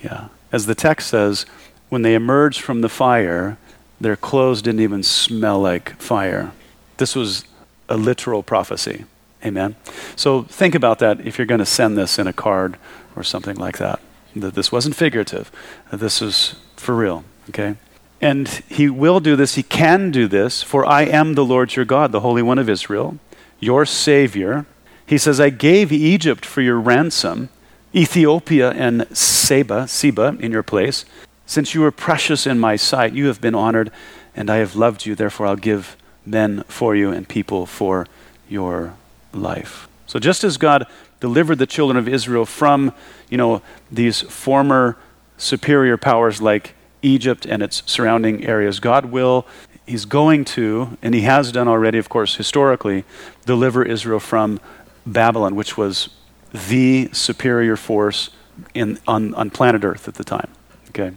Yeah. 0.04 0.28
As 0.52 0.66
the 0.66 0.76
text 0.76 1.08
says, 1.08 1.46
when 1.90 2.02
they 2.02 2.14
emerged 2.14 2.62
from 2.62 2.82
the 2.82 2.90
fire, 2.90 3.58
their 4.00 4.16
clothes 4.16 4.62
didn't 4.62 4.82
even 4.82 5.02
smell 5.02 5.60
like 5.60 6.00
fire. 6.00 6.52
This 6.98 7.16
was 7.16 7.46
a 7.88 7.98
literal 7.98 8.44
prophecy. 8.44 9.06
Amen. 9.46 9.76
So 10.16 10.44
think 10.44 10.76
about 10.76 11.00
that 11.00 11.22
if 11.22 11.38
you're 11.38 11.48
going 11.48 11.60
to 11.60 11.66
send 11.66 11.98
this 11.98 12.20
in 12.20 12.28
a 12.28 12.34
card 12.34 12.78
or 13.16 13.24
something 13.24 13.56
like 13.58 13.78
that. 13.78 14.00
That 14.36 14.56
this 14.56 14.72
wasn't 14.72 14.96
figurative. 14.96 15.52
This 15.92 16.22
is 16.22 16.56
for 16.76 16.96
real. 16.96 17.24
Okay? 17.50 17.76
And 18.22 18.48
he 18.70 18.90
will 18.90 19.20
do 19.20 19.36
this, 19.36 19.56
he 19.56 19.64
can 19.64 20.10
do 20.10 20.28
this, 20.28 20.64
for 20.64 20.86
I 20.86 21.04
am 21.04 21.34
the 21.34 21.44
Lord 21.44 21.76
your 21.76 21.86
God, 21.86 22.12
the 22.12 22.22
Holy 22.22 22.42
One 22.42 22.58
of 22.58 22.70
Israel, 22.70 23.20
your 23.60 23.86
Savior. 23.86 24.66
He 25.06 25.18
says, 25.18 25.42
I 25.42 25.50
gave 25.50 25.92
Egypt 25.92 26.46
for 26.46 26.62
your 26.62 26.80
ransom, 26.80 27.50
Ethiopia 27.96 28.72
and 28.72 29.06
Seba, 29.16 29.88
Seba 29.88 30.38
in 30.40 30.52
your 30.52 30.64
place. 30.64 31.06
Since 31.46 31.74
you 31.74 31.82
were 31.82 31.92
precious 31.92 32.48
in 32.48 32.60
my 32.60 32.76
sight, 32.76 33.14
you 33.14 33.28
have 33.28 33.42
been 33.42 33.56
honored, 33.56 33.92
and 34.36 34.50
I 34.50 34.58
have 34.58 34.76
loved 34.76 35.06
you. 35.06 35.16
Therefore, 35.16 35.48
I'll 35.48 35.56
give 35.56 35.98
men 36.26 36.64
for 36.68 36.96
you 36.96 37.12
and 37.12 37.28
people 37.28 37.66
for 37.66 38.08
your 38.50 38.96
life. 39.34 39.88
So 40.08 40.20
just 40.20 40.44
as 40.44 40.58
God 40.58 40.88
delivered 41.20 41.58
the 41.58 41.68
children 41.68 41.98
of 41.98 42.08
Israel 42.08 42.46
from, 42.46 42.94
you 43.30 43.38
know, 43.38 43.62
these 43.92 44.22
former 44.22 44.98
superior 45.38 45.98
powers 45.98 46.42
like 46.42 46.76
Egypt 47.02 47.46
and 47.46 47.62
its 47.62 47.84
surrounding 47.86 48.46
areas. 48.46 48.80
God 48.80 49.06
will, 49.06 49.46
He's 49.86 50.06
going 50.06 50.46
to, 50.46 50.98
and 51.02 51.14
He 51.14 51.22
has 51.22 51.52
done 51.52 51.68
already, 51.68 51.98
of 51.98 52.10
course, 52.10 52.36
historically, 52.36 53.04
deliver 53.46 53.84
Israel 53.84 54.20
from 54.20 54.60
Babylon, 55.06 55.56
which 55.56 55.78
was 55.78 56.10
the 56.54 57.10
superior 57.12 57.76
force 57.76 58.30
in, 58.74 59.00
on, 59.08 59.34
on 59.36 59.50
planet 59.50 59.84
Earth 59.84 60.08
at 60.08 60.16
the 60.16 60.24
time. 60.24 60.50
Okay? 60.90 61.12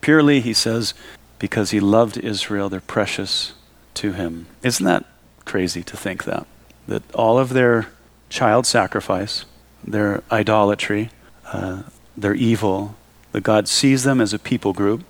Purely, 0.00 0.40
He 0.40 0.52
says, 0.52 0.94
because 1.38 1.70
He 1.70 1.80
loved 1.80 2.18
Israel, 2.18 2.68
they're 2.68 2.80
precious 2.80 3.54
to 3.94 4.12
Him. 4.12 4.46
Isn't 4.62 4.86
that 4.86 5.04
crazy 5.44 5.82
to 5.82 5.96
think 5.96 6.24
that? 6.24 6.46
That 6.86 7.02
all 7.14 7.38
of 7.38 7.50
their 7.50 7.88
child 8.28 8.66
sacrifice, 8.66 9.46
their 9.82 10.22
idolatry, 10.30 11.10
uh, 11.46 11.84
their 12.16 12.34
evil, 12.34 12.96
that 13.32 13.42
God 13.42 13.68
sees 13.68 14.04
them 14.04 14.20
as 14.20 14.32
a 14.32 14.38
people 14.38 14.72
group. 14.72 15.04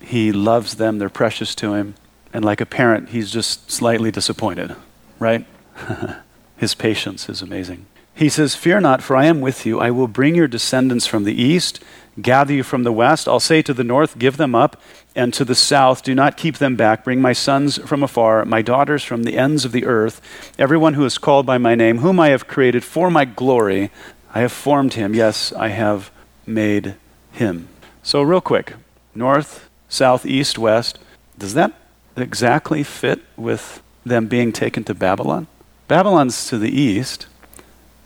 He 0.00 0.32
loves 0.32 0.76
them, 0.76 0.98
they're 0.98 1.08
precious 1.08 1.54
to 1.56 1.74
him. 1.74 1.94
And 2.32 2.44
like 2.44 2.60
a 2.60 2.66
parent, 2.66 3.10
he's 3.10 3.30
just 3.30 3.70
slightly 3.70 4.10
disappointed, 4.10 4.76
right? 5.18 5.46
His 6.56 6.74
patience 6.74 7.28
is 7.28 7.40
amazing. 7.40 7.86
He 8.18 8.28
says, 8.28 8.56
Fear 8.56 8.80
not, 8.80 9.00
for 9.00 9.14
I 9.14 9.26
am 9.26 9.40
with 9.40 9.64
you. 9.64 9.78
I 9.78 9.92
will 9.92 10.08
bring 10.08 10.34
your 10.34 10.48
descendants 10.48 11.06
from 11.06 11.22
the 11.22 11.40
east, 11.40 11.78
gather 12.20 12.52
you 12.52 12.64
from 12.64 12.82
the 12.82 12.90
west. 12.90 13.28
I'll 13.28 13.38
say 13.38 13.62
to 13.62 13.72
the 13.72 13.84
north, 13.84 14.18
Give 14.18 14.36
them 14.36 14.56
up, 14.56 14.82
and 15.14 15.32
to 15.34 15.44
the 15.44 15.54
south, 15.54 16.02
Do 16.02 16.16
not 16.16 16.36
keep 16.36 16.58
them 16.58 16.74
back. 16.74 17.04
Bring 17.04 17.20
my 17.20 17.32
sons 17.32 17.78
from 17.86 18.02
afar, 18.02 18.44
my 18.44 18.60
daughters 18.60 19.04
from 19.04 19.22
the 19.22 19.38
ends 19.38 19.64
of 19.64 19.70
the 19.70 19.84
earth. 19.84 20.20
Everyone 20.58 20.94
who 20.94 21.04
is 21.04 21.16
called 21.16 21.46
by 21.46 21.58
my 21.58 21.76
name, 21.76 21.98
whom 21.98 22.18
I 22.18 22.30
have 22.30 22.48
created 22.48 22.82
for 22.82 23.08
my 23.08 23.24
glory, 23.24 23.92
I 24.34 24.40
have 24.40 24.50
formed 24.50 24.94
him. 24.94 25.14
Yes, 25.14 25.52
I 25.52 25.68
have 25.68 26.10
made 26.44 26.96
him. 27.30 27.68
So, 28.02 28.22
real 28.22 28.40
quick 28.40 28.74
north, 29.14 29.70
south, 29.88 30.26
east, 30.26 30.58
west. 30.58 30.98
Does 31.38 31.54
that 31.54 31.72
exactly 32.16 32.82
fit 32.82 33.20
with 33.36 33.80
them 34.04 34.26
being 34.26 34.50
taken 34.50 34.82
to 34.84 34.94
Babylon? 34.94 35.46
Babylon's 35.86 36.48
to 36.48 36.58
the 36.58 36.68
east. 36.68 37.28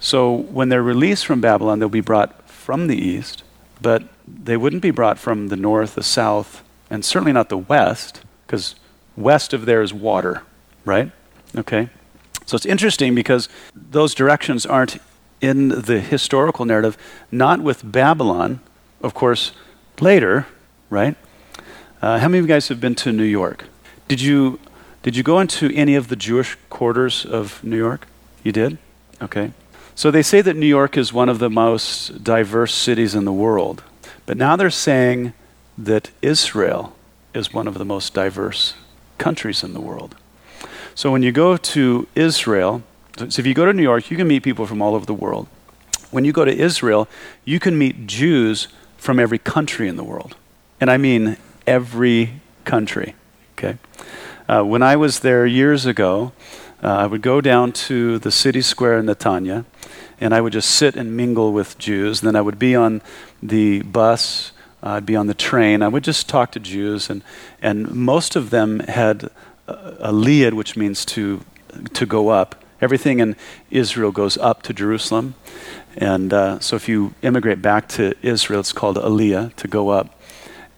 So, 0.04 0.34
when 0.34 0.68
they're 0.68 0.82
released 0.82 1.24
from 1.24 1.40
Babylon, 1.40 1.78
they'll 1.78 1.88
be 1.88 2.00
brought 2.00 2.50
from 2.50 2.88
the 2.88 2.96
east, 2.96 3.44
but 3.80 4.02
they 4.26 4.56
wouldn't 4.56 4.82
be 4.82 4.90
brought 4.90 5.16
from 5.16 5.46
the 5.46 5.54
north, 5.54 5.94
the 5.94 6.02
south, 6.02 6.64
and 6.90 7.04
certainly 7.04 7.32
not 7.32 7.50
the 7.50 7.56
west, 7.56 8.20
because 8.44 8.74
west 9.16 9.52
of 9.52 9.64
there 9.64 9.80
is 9.80 9.94
water, 9.94 10.42
right? 10.84 11.12
Okay? 11.56 11.88
So 12.46 12.56
it's 12.56 12.66
interesting 12.66 13.14
because 13.14 13.48
those 13.76 14.12
directions 14.12 14.66
aren't 14.66 14.98
in 15.40 15.68
the 15.68 16.00
historical 16.00 16.64
narrative, 16.64 16.98
not 17.30 17.60
with 17.60 17.80
Babylon, 17.84 18.58
of 19.02 19.14
course, 19.14 19.52
later, 20.00 20.48
right? 20.90 21.14
Uh, 22.02 22.18
how 22.18 22.26
many 22.26 22.38
of 22.40 22.44
you 22.44 22.48
guys 22.48 22.66
have 22.66 22.80
been 22.80 22.96
to 22.96 23.12
New 23.12 23.22
York? 23.22 23.66
Did 24.08 24.20
you, 24.20 24.58
did 25.04 25.14
you 25.14 25.22
go 25.22 25.38
into 25.38 25.70
any 25.76 25.94
of 25.94 26.08
the 26.08 26.16
Jewish 26.16 26.58
quarters 26.70 27.24
of 27.24 27.62
New 27.62 27.78
York? 27.78 28.08
You 28.42 28.50
did? 28.50 28.78
Okay. 29.22 29.52
So 29.94 30.10
they 30.10 30.22
say 30.22 30.40
that 30.40 30.56
New 30.56 30.66
York 30.66 30.96
is 30.96 31.12
one 31.12 31.28
of 31.28 31.38
the 31.38 31.50
most 31.50 32.24
diverse 32.24 32.74
cities 32.74 33.14
in 33.14 33.24
the 33.24 33.32
world. 33.32 33.82
But 34.26 34.36
now 34.36 34.56
they're 34.56 34.70
saying 34.70 35.34
that 35.76 36.10
Israel 36.22 36.96
is 37.34 37.52
one 37.52 37.68
of 37.68 37.74
the 37.74 37.84
most 37.84 38.14
diverse 38.14 38.74
countries 39.18 39.62
in 39.62 39.74
the 39.74 39.80
world. 39.80 40.16
So 40.94 41.10
when 41.10 41.22
you 41.22 41.32
go 41.32 41.56
to 41.56 42.06
Israel, 42.14 42.82
so 43.16 43.40
if 43.40 43.46
you 43.46 43.54
go 43.54 43.64
to 43.64 43.72
New 43.72 43.82
York, 43.82 44.10
you 44.10 44.16
can 44.16 44.28
meet 44.28 44.42
people 44.42 44.66
from 44.66 44.82
all 44.82 44.94
over 44.94 45.06
the 45.06 45.14
world. 45.14 45.48
When 46.10 46.24
you 46.24 46.32
go 46.32 46.44
to 46.44 46.54
Israel, 46.54 47.08
you 47.44 47.58
can 47.58 47.78
meet 47.78 48.06
Jews 48.06 48.68
from 48.96 49.18
every 49.18 49.38
country 49.38 49.88
in 49.88 49.96
the 49.96 50.04
world. 50.04 50.36
And 50.80 50.90
I 50.90 50.96
mean 50.96 51.36
every 51.66 52.40
country. 52.64 53.14
Okay? 53.56 53.78
Uh, 54.48 54.62
when 54.62 54.82
I 54.82 54.96
was 54.96 55.20
there 55.20 55.46
years 55.46 55.86
ago, 55.86 56.32
uh, 56.82 56.88
I 56.88 57.06
would 57.06 57.22
go 57.22 57.40
down 57.40 57.72
to 57.72 58.18
the 58.18 58.30
city 58.30 58.60
square 58.60 58.98
in 58.98 59.06
Netanya, 59.06 59.64
and 60.20 60.34
I 60.34 60.40
would 60.40 60.52
just 60.52 60.70
sit 60.70 60.96
and 60.96 61.16
mingle 61.16 61.52
with 61.52 61.78
Jews. 61.78 62.20
And 62.20 62.26
then 62.26 62.36
I 62.36 62.40
would 62.40 62.58
be 62.58 62.74
on 62.74 63.02
the 63.42 63.82
bus, 63.82 64.52
uh, 64.82 64.90
I'd 64.90 65.06
be 65.06 65.16
on 65.16 65.28
the 65.28 65.34
train. 65.34 65.82
I 65.82 65.88
would 65.88 66.04
just 66.04 66.28
talk 66.28 66.50
to 66.52 66.60
Jews, 66.60 67.08
and, 67.08 67.22
and 67.60 67.92
most 67.94 68.34
of 68.34 68.50
them 68.50 68.80
had 68.80 69.30
a, 69.68 70.12
a 70.12 70.50
which 70.50 70.76
means 70.76 71.04
to, 71.06 71.40
to 71.94 72.06
go 72.06 72.28
up. 72.30 72.64
Everything 72.80 73.20
in 73.20 73.36
Israel 73.70 74.10
goes 74.10 74.36
up 74.38 74.62
to 74.62 74.72
Jerusalem. 74.72 75.34
And 75.96 76.32
uh, 76.32 76.58
so 76.58 76.74
if 76.74 76.88
you 76.88 77.14
immigrate 77.22 77.62
back 77.62 77.86
to 77.90 78.14
Israel, 78.22 78.60
it's 78.60 78.72
called 78.72 78.96
Aliyah, 78.96 79.54
to 79.54 79.68
go 79.68 79.90
up. 79.90 80.20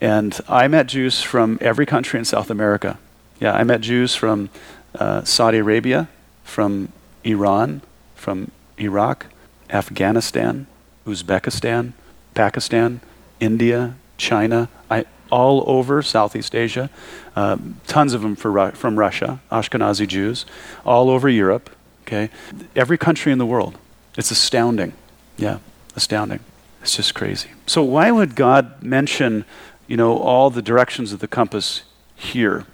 And 0.01 0.39
I 0.49 0.69
met 0.69 0.89
Jews 0.89 1.23
from 1.23 1.57
every 1.63 1.87
country 1.87 2.19
in 2.19 2.27
South 2.27 2.51
America. 2.51 2.99
Yeah, 3.41 3.55
I 3.55 3.65
met 3.65 3.81
Jews 3.81 4.15
from 4.15 4.51
uh, 4.99 5.25
Saudi 5.25 5.59
Arabia, 5.59 6.09
from 6.43 6.93
Iran, 7.25 7.83
from 8.15 8.51
Iraq, 8.79 9.27
Afghanistan, 9.71 10.67
Uzbekistan, 11.07 11.93
Pakistan, 12.35 13.01
India, 13.41 13.95
China, 14.17 14.69
I, 14.91 15.05
all 15.31 15.65
over 15.67 16.03
Southeast 16.03 16.55
Asia. 16.55 16.91
Uh, 17.35 17.57
tons 17.87 18.15
of 18.15 18.23
them 18.23 18.37
from 18.37 18.99
Russia, 18.99 19.41
Ashkenazi 19.51 20.07
Jews, 20.07 20.47
all 20.85 21.11
over 21.11 21.29
Europe. 21.29 21.71
Okay, 22.03 22.29
every 22.77 22.99
country 22.99 23.33
in 23.33 23.39
the 23.39 23.47
world. 23.47 23.79
It's 24.17 24.31
astounding. 24.31 24.93
Yeah, 25.37 25.59
astounding. 25.97 26.41
It's 26.83 26.97
just 26.97 27.15
crazy. 27.15 27.49
So, 27.67 27.83
why 27.83 28.11
would 28.11 28.37
God 28.37 28.83
mention 28.83 29.45
you 29.87 29.97
know, 29.97 30.19
all 30.19 30.51
the 30.51 30.63
directions 30.63 31.13
of 31.13 31.21
the 31.21 31.29
compass 31.29 31.83
here? 32.15 32.67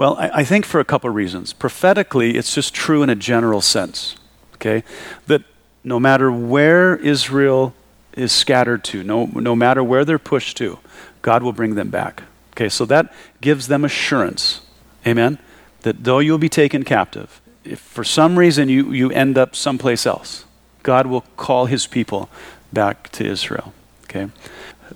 Well, 0.00 0.16
I, 0.18 0.30
I 0.36 0.44
think 0.44 0.64
for 0.64 0.80
a 0.80 0.84
couple 0.86 1.10
of 1.10 1.14
reasons. 1.14 1.52
Prophetically, 1.52 2.38
it's 2.38 2.54
just 2.54 2.72
true 2.72 3.02
in 3.02 3.10
a 3.10 3.14
general 3.14 3.60
sense, 3.60 4.16
okay? 4.54 4.82
That 5.26 5.42
no 5.84 6.00
matter 6.00 6.32
where 6.32 6.96
Israel 6.96 7.74
is 8.14 8.32
scattered 8.32 8.82
to, 8.84 9.02
no, 9.04 9.26
no 9.26 9.54
matter 9.54 9.84
where 9.84 10.06
they're 10.06 10.18
pushed 10.18 10.56
to, 10.56 10.78
God 11.20 11.42
will 11.42 11.52
bring 11.52 11.74
them 11.74 11.90
back. 11.90 12.22
Okay, 12.52 12.70
so 12.70 12.86
that 12.86 13.12
gives 13.42 13.66
them 13.66 13.84
assurance. 13.84 14.62
Amen? 15.06 15.38
That 15.82 16.02
though 16.02 16.20
you'll 16.20 16.38
be 16.38 16.48
taken 16.48 16.82
captive, 16.82 17.42
if 17.62 17.78
for 17.78 18.02
some 18.02 18.38
reason 18.38 18.70
you, 18.70 18.92
you 18.92 19.10
end 19.10 19.36
up 19.36 19.54
someplace 19.54 20.06
else, 20.06 20.46
God 20.82 21.08
will 21.08 21.26
call 21.36 21.66
his 21.66 21.86
people 21.86 22.30
back 22.72 23.10
to 23.12 23.26
Israel. 23.26 23.74
Okay? 24.04 24.30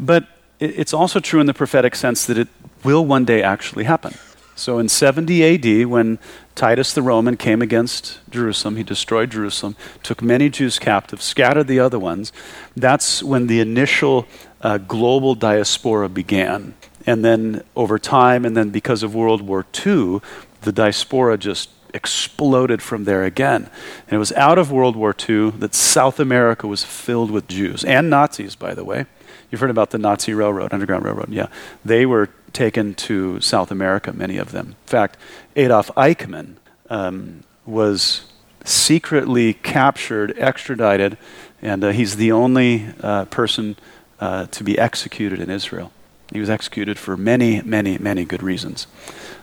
But 0.00 0.26
it, 0.60 0.78
it's 0.78 0.94
also 0.94 1.20
true 1.20 1.40
in 1.40 1.46
the 1.46 1.52
prophetic 1.52 1.94
sense 1.94 2.24
that 2.24 2.38
it 2.38 2.48
will 2.82 3.04
one 3.04 3.26
day 3.26 3.42
actually 3.42 3.84
happen. 3.84 4.14
So 4.56 4.78
in 4.78 4.88
70 4.88 5.82
AD, 5.82 5.86
when 5.86 6.18
Titus 6.54 6.92
the 6.92 7.02
Roman 7.02 7.36
came 7.36 7.60
against 7.60 8.20
Jerusalem, 8.30 8.76
he 8.76 8.84
destroyed 8.84 9.30
Jerusalem, 9.30 9.76
took 10.02 10.22
many 10.22 10.48
Jews 10.48 10.78
captive, 10.78 11.20
scattered 11.20 11.66
the 11.66 11.80
other 11.80 11.98
ones. 11.98 12.32
That's 12.76 13.22
when 13.22 13.48
the 13.48 13.60
initial 13.60 14.26
uh, 14.60 14.78
global 14.78 15.34
diaspora 15.34 16.08
began. 16.08 16.74
And 17.06 17.24
then 17.24 17.64
over 17.74 17.98
time, 17.98 18.44
and 18.44 18.56
then 18.56 18.70
because 18.70 19.02
of 19.02 19.14
World 19.14 19.42
War 19.42 19.66
II, 19.84 20.20
the 20.62 20.72
diaspora 20.72 21.36
just 21.36 21.70
exploded 21.94 22.82
from 22.82 23.04
there 23.04 23.24
again. 23.24 23.70
And 24.06 24.12
it 24.12 24.18
was 24.18 24.32
out 24.32 24.58
of 24.58 24.70
World 24.70 24.96
War 24.96 25.14
II 25.16 25.50
that 25.52 25.74
South 25.74 26.20
America 26.20 26.66
was 26.66 26.84
filled 26.84 27.30
with 27.30 27.48
Jews 27.48 27.84
and 27.84 28.10
Nazis, 28.10 28.56
by 28.56 28.74
the 28.74 28.84
way. 28.84 29.06
You've 29.50 29.60
heard 29.60 29.70
about 29.70 29.90
the 29.90 29.98
Nazi 29.98 30.34
Railroad, 30.34 30.72
Underground 30.72 31.04
Railroad. 31.04 31.30
Yeah. 31.30 31.46
They 31.84 32.04
were 32.04 32.28
taken 32.52 32.94
to 32.94 33.40
South 33.40 33.70
America, 33.70 34.12
many 34.12 34.36
of 34.36 34.50
them. 34.50 34.68
In 34.68 34.88
fact, 34.88 35.16
Adolf 35.54 35.90
Eichmann 35.96 36.56
um, 36.90 37.44
was 37.64 38.24
secretly 38.64 39.54
captured, 39.54 40.36
extradited, 40.38 41.16
and 41.62 41.84
uh, 41.84 41.90
he's 41.90 42.16
the 42.16 42.32
only 42.32 42.86
uh, 43.00 43.26
person 43.26 43.76
uh, 44.20 44.46
to 44.46 44.64
be 44.64 44.78
executed 44.78 45.40
in 45.40 45.50
Israel. 45.50 45.92
He 46.32 46.40
was 46.40 46.50
executed 46.50 46.98
for 46.98 47.16
many, 47.16 47.62
many, 47.62 47.98
many 47.98 48.24
good 48.24 48.42
reasons. 48.42 48.86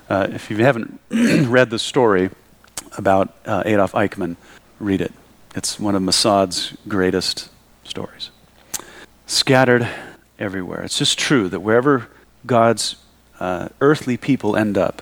Uh, 0.10 0.28
if 0.32 0.50
you 0.52 0.58
haven't 0.58 1.00
read 1.10 1.70
the 1.70 1.80
story 1.80 2.32
about 2.98 3.34
uh, 3.46 3.64
Adolf 3.66 3.94
Eichmann, 3.94 4.36
read 4.80 5.02
it. 5.02 5.14
It's 5.56 5.80
one 5.80 5.96
of 5.96 6.02
Mossad's 6.02 6.76
greatest 6.88 7.50
stories. 7.84 8.32
Scattered 9.26 9.88
everywhere. 10.40 10.82
It's 10.84 10.98
just 10.98 11.18
true 11.18 11.50
that 11.50 11.60
wherever 11.60 12.08
God's 12.46 12.96
uh, 13.40 13.70
earthly 13.80 14.18
people 14.18 14.56
end 14.56 14.78
up, 14.78 15.02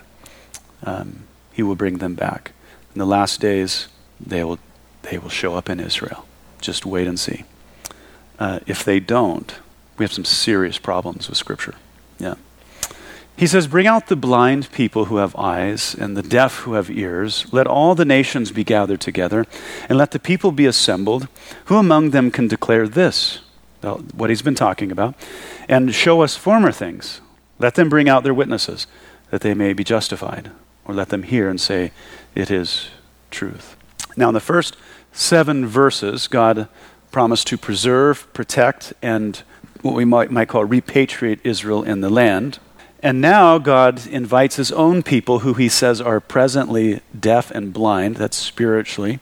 um, 0.83 1.23
He 1.53 1.63
will 1.63 1.75
bring 1.75 1.97
them 1.97 2.15
back. 2.15 2.51
In 2.93 2.99
the 2.99 3.05
last 3.05 3.39
days, 3.39 3.87
they 4.19 4.43
will, 4.43 4.59
they 5.03 5.17
will 5.17 5.29
show 5.29 5.55
up 5.55 5.69
in 5.69 5.79
Israel. 5.79 6.25
Just 6.61 6.85
wait 6.85 7.07
and 7.07 7.19
see. 7.19 7.43
Uh, 8.37 8.59
if 8.65 8.83
they 8.83 8.99
don't, 8.99 9.55
we 9.97 10.03
have 10.03 10.13
some 10.13 10.25
serious 10.25 10.77
problems 10.77 11.29
with 11.29 11.37
Scripture. 11.37 11.75
Yeah. 12.17 12.35
He 13.39 13.47
says, 13.47 13.67
Bring 13.67 13.87
out 13.87 14.07
the 14.07 14.17
blind 14.17 14.69
people 14.73 15.05
who 15.05 15.15
have 15.15 15.33
eyes, 15.37 15.95
and 15.95 16.17
the 16.17 16.21
deaf 16.21 16.59
who 16.59 16.73
have 16.73 16.89
ears. 16.91 17.45
Let 17.53 17.67
all 17.67 17.95
the 17.95 18.03
nations 18.03 18.51
be 18.51 18.65
gathered 18.65 18.99
together, 18.99 19.45
and 19.87 19.97
let 19.97 20.11
the 20.11 20.19
people 20.19 20.51
be 20.51 20.65
assembled. 20.65 21.29
Who 21.65 21.77
among 21.77 22.09
them 22.09 22.31
can 22.31 22.49
declare 22.49 22.85
this? 22.85 23.39
What 23.81 24.29
he's 24.29 24.41
been 24.41 24.55
talking 24.55 24.91
about, 24.91 25.15
and 25.69 25.95
show 25.95 26.21
us 26.21 26.35
former 26.35 26.73
things. 26.73 27.21
Let 27.59 27.75
them 27.75 27.87
bring 27.87 28.09
out 28.09 28.23
their 28.23 28.33
witnesses, 28.33 28.87
that 29.31 29.39
they 29.39 29.53
may 29.53 29.71
be 29.71 29.85
justified, 29.85 30.51
or 30.83 30.93
let 30.93 31.07
them 31.07 31.23
hear 31.23 31.47
and 31.49 31.61
say, 31.61 31.93
It 32.35 32.51
is 32.51 32.89
truth. 33.31 33.77
Now, 34.17 34.27
in 34.27 34.33
the 34.33 34.41
first 34.41 34.75
seven 35.13 35.65
verses, 35.65 36.27
God 36.27 36.67
promised 37.09 37.47
to 37.47 37.57
preserve, 37.57 38.27
protect, 38.33 38.91
and 39.01 39.41
what 39.81 39.95
we 39.95 40.03
might, 40.03 40.29
might 40.29 40.49
call 40.49 40.67
repatriate 40.67 41.39
Israel 41.45 41.83
in 41.83 42.01
the 42.01 42.09
land. 42.09 42.59
And 43.01 43.21
now 43.21 43.57
God 43.57 44.05
invites 44.07 44.57
his 44.57 44.71
own 44.71 45.03
people, 45.03 45.39
who 45.39 45.53
he 45.53 45.69
says 45.69 46.01
are 46.01 46.19
presently 46.19 47.01
deaf 47.17 47.49
and 47.51 47.71
blind, 47.71 48.17
that's 48.17 48.35
spiritually, 48.35 49.19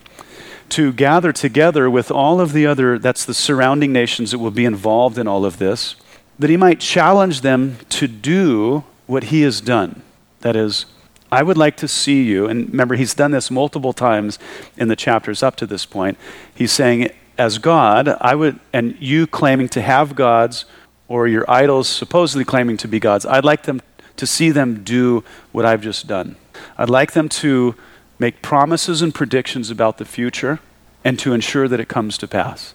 to 0.70 0.92
gather 0.92 1.32
together 1.32 1.90
with 1.90 2.10
all 2.10 2.42
of 2.42 2.54
the 2.54 2.66
other, 2.66 2.98
that's 2.98 3.24
the 3.24 3.34
surrounding 3.34 3.94
nations 3.94 4.32
that 4.32 4.40
will 4.40 4.52
be 4.52 4.66
involved 4.66 5.18
in 5.18 5.28
all 5.28 5.46
of 5.46 5.60
this, 5.60 5.96
that 6.40 6.50
he 6.50 6.58
might 6.58 6.80
challenge 6.80 7.42
them 7.42 7.78
to 7.90 8.08
do 8.08 8.84
what 9.06 9.26
he 9.26 9.42
has 9.42 9.62
done. 9.62 10.02
That 10.42 10.56
is, 10.56 10.88
I 11.32 11.44
would 11.44 11.58
like 11.58 11.78
to 11.78 11.88
see 11.88 12.24
you, 12.24 12.48
and 12.48 12.70
remember, 12.70 12.96
he's 12.96 13.14
done 13.14 13.32
this 13.32 13.52
multiple 13.52 13.94
times 13.94 14.40
in 14.76 14.88
the 14.88 14.96
chapters 14.96 15.44
up 15.44 15.56
to 15.58 15.68
this 15.68 15.86
point. 15.86 16.18
He's 16.54 16.72
saying, 16.72 17.12
as 17.38 17.60
God, 17.60 18.10
I 18.20 18.34
would, 18.34 18.60
and 18.74 18.98
you 19.00 19.28
claiming 19.28 19.70
to 19.70 19.82
have 19.82 20.16
gods, 20.16 20.66
or 21.08 21.28
your 21.28 21.50
idols 21.50 21.88
supposedly 21.88 22.44
claiming 22.44 22.78
to 22.78 22.88
be 22.88 23.00
gods, 23.00 23.26
I'd 23.26 23.46
like 23.46 23.64
them 23.64 23.82
to 24.18 24.26
see 24.26 24.50
them 24.52 24.84
do 24.84 25.24
what 25.52 25.66
I've 25.66 25.82
just 25.82 26.08
done. 26.08 26.36
I'd 26.78 26.90
like 26.90 27.14
them 27.14 27.30
to 27.30 27.76
make 28.20 28.42
promises 28.42 29.02
and 29.02 29.14
predictions 29.14 29.70
about 29.70 29.98
the 29.98 30.06
future 30.06 30.60
and 31.04 31.20
to 31.20 31.34
ensure 31.34 31.68
that 31.68 31.80
it 31.80 31.88
comes 31.88 32.18
to 32.18 32.28
pass. 32.28 32.74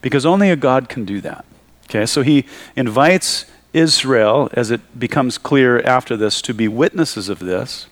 Because 0.00 0.24
only 0.24 0.50
a 0.50 0.56
God 0.56 0.88
can 0.88 1.04
do 1.04 1.20
that. 1.20 1.44
Okay, 1.84 2.06
so 2.06 2.22
he 2.22 2.46
invites 2.74 3.46
Israel, 3.72 4.48
as 4.54 4.70
it 4.70 4.98
becomes 4.98 5.38
clear 5.38 5.80
after 5.82 6.16
this, 6.16 6.40
to 6.42 6.54
be 6.54 6.66
witnesses 6.66 7.28
of 7.28 7.40
this, 7.40 7.86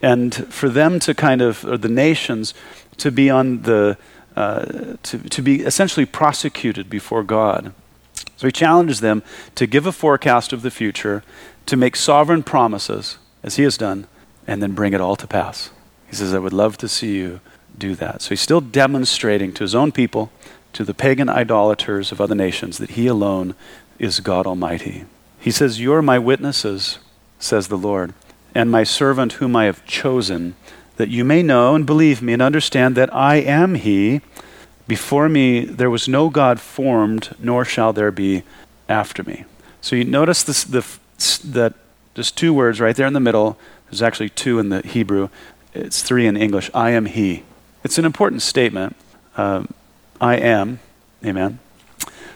and 0.00 0.34
for 0.52 0.68
them 0.68 0.98
to 1.00 1.14
kind 1.14 1.42
of, 1.42 1.64
or 1.64 1.76
the 1.76 1.88
nations, 1.88 2.54
to 2.96 3.10
be 3.12 3.28
on 3.28 3.62
the 3.62 3.96
uh, 4.36 4.96
to, 5.02 5.18
to 5.18 5.42
be 5.42 5.62
essentially 5.62 6.06
prosecuted 6.06 6.88
before 6.88 7.24
God. 7.24 7.74
So 8.38 8.46
he 8.46 8.52
challenges 8.52 9.00
them 9.00 9.22
to 9.56 9.66
give 9.66 9.84
a 9.84 9.92
forecast 9.92 10.52
of 10.52 10.62
the 10.62 10.70
future, 10.70 11.22
to 11.66 11.76
make 11.76 11.96
sovereign 11.96 12.42
promises, 12.42 13.18
as 13.42 13.56
he 13.56 13.64
has 13.64 13.76
done, 13.76 14.06
and 14.46 14.62
then 14.62 14.72
bring 14.72 14.94
it 14.94 15.00
all 15.00 15.16
to 15.16 15.26
pass. 15.26 15.70
He 16.08 16.16
says, 16.16 16.32
I 16.32 16.38
would 16.38 16.54
love 16.54 16.78
to 16.78 16.88
see 16.88 17.16
you 17.16 17.40
do 17.76 17.94
that. 17.96 18.22
So 18.22 18.30
he's 18.30 18.40
still 18.40 18.62
demonstrating 18.62 19.52
to 19.54 19.64
his 19.64 19.74
own 19.74 19.92
people, 19.92 20.32
to 20.72 20.84
the 20.84 20.94
pagan 20.94 21.28
idolaters 21.28 22.12
of 22.12 22.20
other 22.20 22.34
nations, 22.34 22.78
that 22.78 22.90
he 22.90 23.06
alone 23.06 23.54
is 23.98 24.20
God 24.20 24.46
Almighty. 24.46 25.04
He 25.38 25.50
says, 25.50 25.80
You're 25.80 26.00
my 26.00 26.18
witnesses, 26.18 26.98
says 27.38 27.68
the 27.68 27.76
Lord, 27.76 28.14
and 28.54 28.70
my 28.70 28.84
servant 28.84 29.34
whom 29.34 29.54
I 29.54 29.64
have 29.64 29.84
chosen 29.84 30.54
that 30.96 31.08
you 31.08 31.24
may 31.24 31.42
know 31.42 31.74
and 31.74 31.86
believe 31.86 32.22
me 32.22 32.32
and 32.32 32.42
understand 32.42 32.96
that 32.96 33.14
I 33.14 33.36
am 33.36 33.76
He. 33.76 34.20
Before 34.88 35.28
me 35.28 35.64
there 35.64 35.90
was 35.90 36.08
no 36.08 36.30
God 36.30 36.58
formed, 36.58 37.36
nor 37.38 37.64
shall 37.64 37.92
there 37.92 38.10
be 38.10 38.42
after 38.88 39.22
me. 39.22 39.44
So 39.80 39.94
you 39.94 40.04
notice 40.04 40.42
this, 40.42 40.64
the, 40.64 40.84
that 41.52 41.74
there's 42.14 42.32
two 42.32 42.52
words 42.52 42.80
right 42.80 42.96
there 42.96 43.06
in 43.06 43.12
the 43.12 43.20
middle. 43.20 43.58
There's 43.90 44.02
actually 44.02 44.30
two 44.30 44.58
in 44.58 44.70
the 44.70 44.80
Hebrew. 44.80 45.28
It's 45.74 46.02
three 46.02 46.26
in 46.26 46.36
English. 46.36 46.70
I 46.74 46.90
am 46.90 47.06
He. 47.06 47.44
It's 47.84 47.98
an 47.98 48.04
important 48.04 48.42
statement. 48.42 48.96
Um, 49.36 49.72
I 50.20 50.36
am. 50.36 50.80
Amen. 51.24 51.60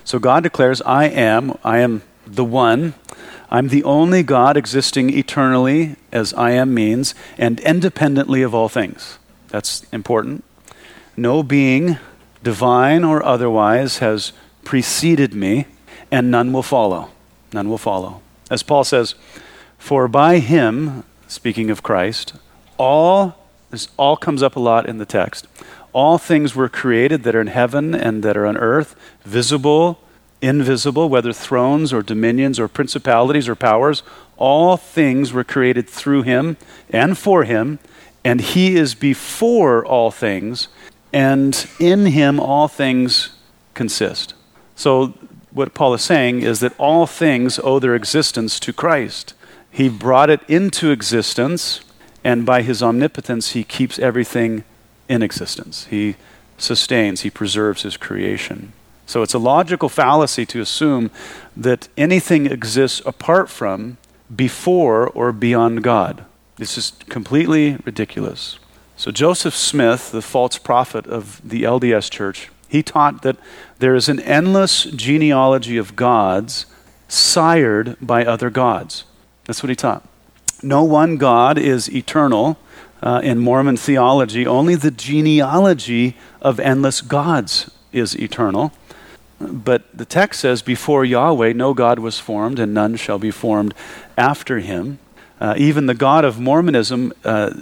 So 0.05 0.19
God 0.19 0.43
declares, 0.43 0.83
I 0.83 1.07
am. 1.07 1.59
I 1.65 1.79
am 1.79 2.03
the 2.27 2.45
one. 2.45 2.95
I'm 3.51 3.69
the 3.69 3.85
only 3.85 4.23
God 4.23 4.57
existing 4.57 5.11
eternally, 5.11 5.97
as 6.11 6.33
I 6.35 6.53
am 6.53 6.75
means, 6.75 7.15
and 7.37 7.61
independently 7.61 8.43
of 8.43 8.55
all 8.55 8.69
things. 8.69 9.19
That's 9.49 9.85
important. 9.93 10.45
No 11.17 11.43
being, 11.43 11.99
divine 12.43 13.05
or 13.05 13.23
otherwise, 13.23 13.99
has 13.99 14.33
preceded 14.65 15.35
me, 15.35 15.67
and 16.11 16.31
none 16.31 16.53
will 16.53 16.63
follow. 16.63 17.11
None 17.53 17.69
will 17.69 17.79
follow. 17.79 18.21
As 18.51 18.63
Paul 18.63 18.85
says, 18.85 19.15
For 19.79 20.09
by 20.09 20.39
him, 20.39 21.05
speaking 21.29 21.71
of 21.71 21.83
Christ, 21.83 22.35
all, 22.79 23.39
this 23.71 23.89
all 23.97 24.17
comes 24.17 24.43
up 24.43 24.57
a 24.57 24.61
lot 24.61 24.89
in 24.89 24.99
the 24.99 25.07
text, 25.07 25.47
all 25.93 26.19
things 26.19 26.55
were 26.55 26.69
created 26.69 27.23
that 27.23 27.35
are 27.35 27.41
in 27.41 27.49
heaven 27.49 27.95
and 27.95 28.23
that 28.23 28.37
are 28.37 28.47
on 28.47 28.57
earth, 28.57 28.97
visible 29.25 29.99
invisible, 30.43 31.09
whether 31.09 31.33
thrones 31.33 31.93
or 31.93 32.03
dominions 32.03 32.59
or 32.59 32.69
principalities 32.69 33.49
or 33.49 33.55
powers, 33.55 34.03
all 34.37 34.77
things 34.77 35.33
were 35.33 35.45
created 35.45 35.89
through 35.89 36.23
him 36.23 36.57
and 36.91 37.17
for 37.17 37.45
him, 37.45 37.79
and 38.25 38.41
he 38.41 38.77
is 38.77 38.95
before 38.95 39.87
all 39.87 40.11
things, 40.11 40.69
and 41.13 41.67
in 41.79 42.07
him 42.07 42.41
all 42.41 42.69
things 42.69 43.31
consist. 43.75 44.35
So, 44.75 45.15
what 45.51 45.75
Paul 45.75 45.93
is 45.95 46.03
saying 46.03 46.43
is 46.43 46.61
that 46.61 46.75
all 46.79 47.07
things 47.07 47.59
owe 47.63 47.79
their 47.79 47.95
existence 47.95 48.59
to 48.61 48.73
Christ. 48.73 49.35
He 49.71 49.89
brought 49.89 50.31
it 50.31 50.41
into 50.49 50.91
existence, 50.91 51.83
and 52.25 52.47
by 52.47 52.63
his 52.63 52.83
omnipotence, 52.83 53.51
he 53.51 53.63
keeps 53.63 53.99
everything 53.99 54.65
in 55.09 55.23
existence. 55.23 55.87
He 55.91 56.17
sustains, 56.57 57.21
he 57.21 57.31
preserves 57.31 57.83
his 57.83 57.97
creation. 57.97 58.73
So 59.07 59.23
it's 59.23 59.35
a 59.35 59.39
logical 59.39 59.89
fallacy 59.89 60.47
to 60.47 60.61
assume 60.61 61.11
that 61.57 61.89
anything 61.99 62.47
exists 62.47 63.03
apart 63.05 63.51
from, 63.51 63.99
before, 64.35 65.09
or 65.09 65.33
beyond 65.33 65.83
God. 65.83 66.25
This 66.57 66.79
is 66.79 66.93
completely 67.09 67.77
ridiculous. 67.85 68.59
So 68.97 69.11
Joseph 69.11 69.57
Smith, 69.57 70.13
the 70.13 70.23
false 70.23 70.59
prophet 70.59 71.07
of 71.07 71.41
the 71.49 71.63
LDS 71.63 72.11
church, 72.11 72.51
he 72.69 72.83
taught 72.83 73.23
that 73.23 73.37
there 73.79 73.95
is 73.95 74.09
an 74.09 74.21
endless 74.21 74.85
genealogy 74.85 75.77
of 75.77 75.97
gods 75.97 76.67
sired 77.09 77.97
by 78.01 78.25
other 78.25 78.49
gods. 78.49 79.05
That's 79.45 79.63
what 79.63 79.71
he 79.71 79.77
taught. 79.77 80.07
No 80.63 80.85
one 80.85 81.17
God 81.17 81.59
is 81.59 81.93
eternal 81.93 82.59
uh, 83.03 83.21
in 83.23 83.39
Mormon 83.39 83.77
theology, 83.77 84.47
only 84.47 84.77
the 84.77 84.91
genealogy 84.91 86.17
of 86.41 86.61
endless 86.61 87.01
gods 87.01 87.71
is 87.93 88.19
eternal. 88.19 88.73
But 89.41 89.83
the 89.97 90.05
text 90.05 90.41
says, 90.41 90.63
Before 90.63 91.05
Yahweh, 91.05 91.53
no 91.55 91.75
God 91.75 91.99
was 91.99 92.21
formed, 92.21 92.61
and 92.61 92.73
none 92.73 92.95
shall 92.95 93.19
be 93.19 93.33
formed 93.33 93.75
after 94.17 94.61
him. 94.61 95.01
Uh, 95.41 95.55
even 95.59 95.87
the 95.87 95.95
God 95.95 96.25
of 96.25 96.39
Mormonism, 96.39 97.13
uh, 97.25 97.53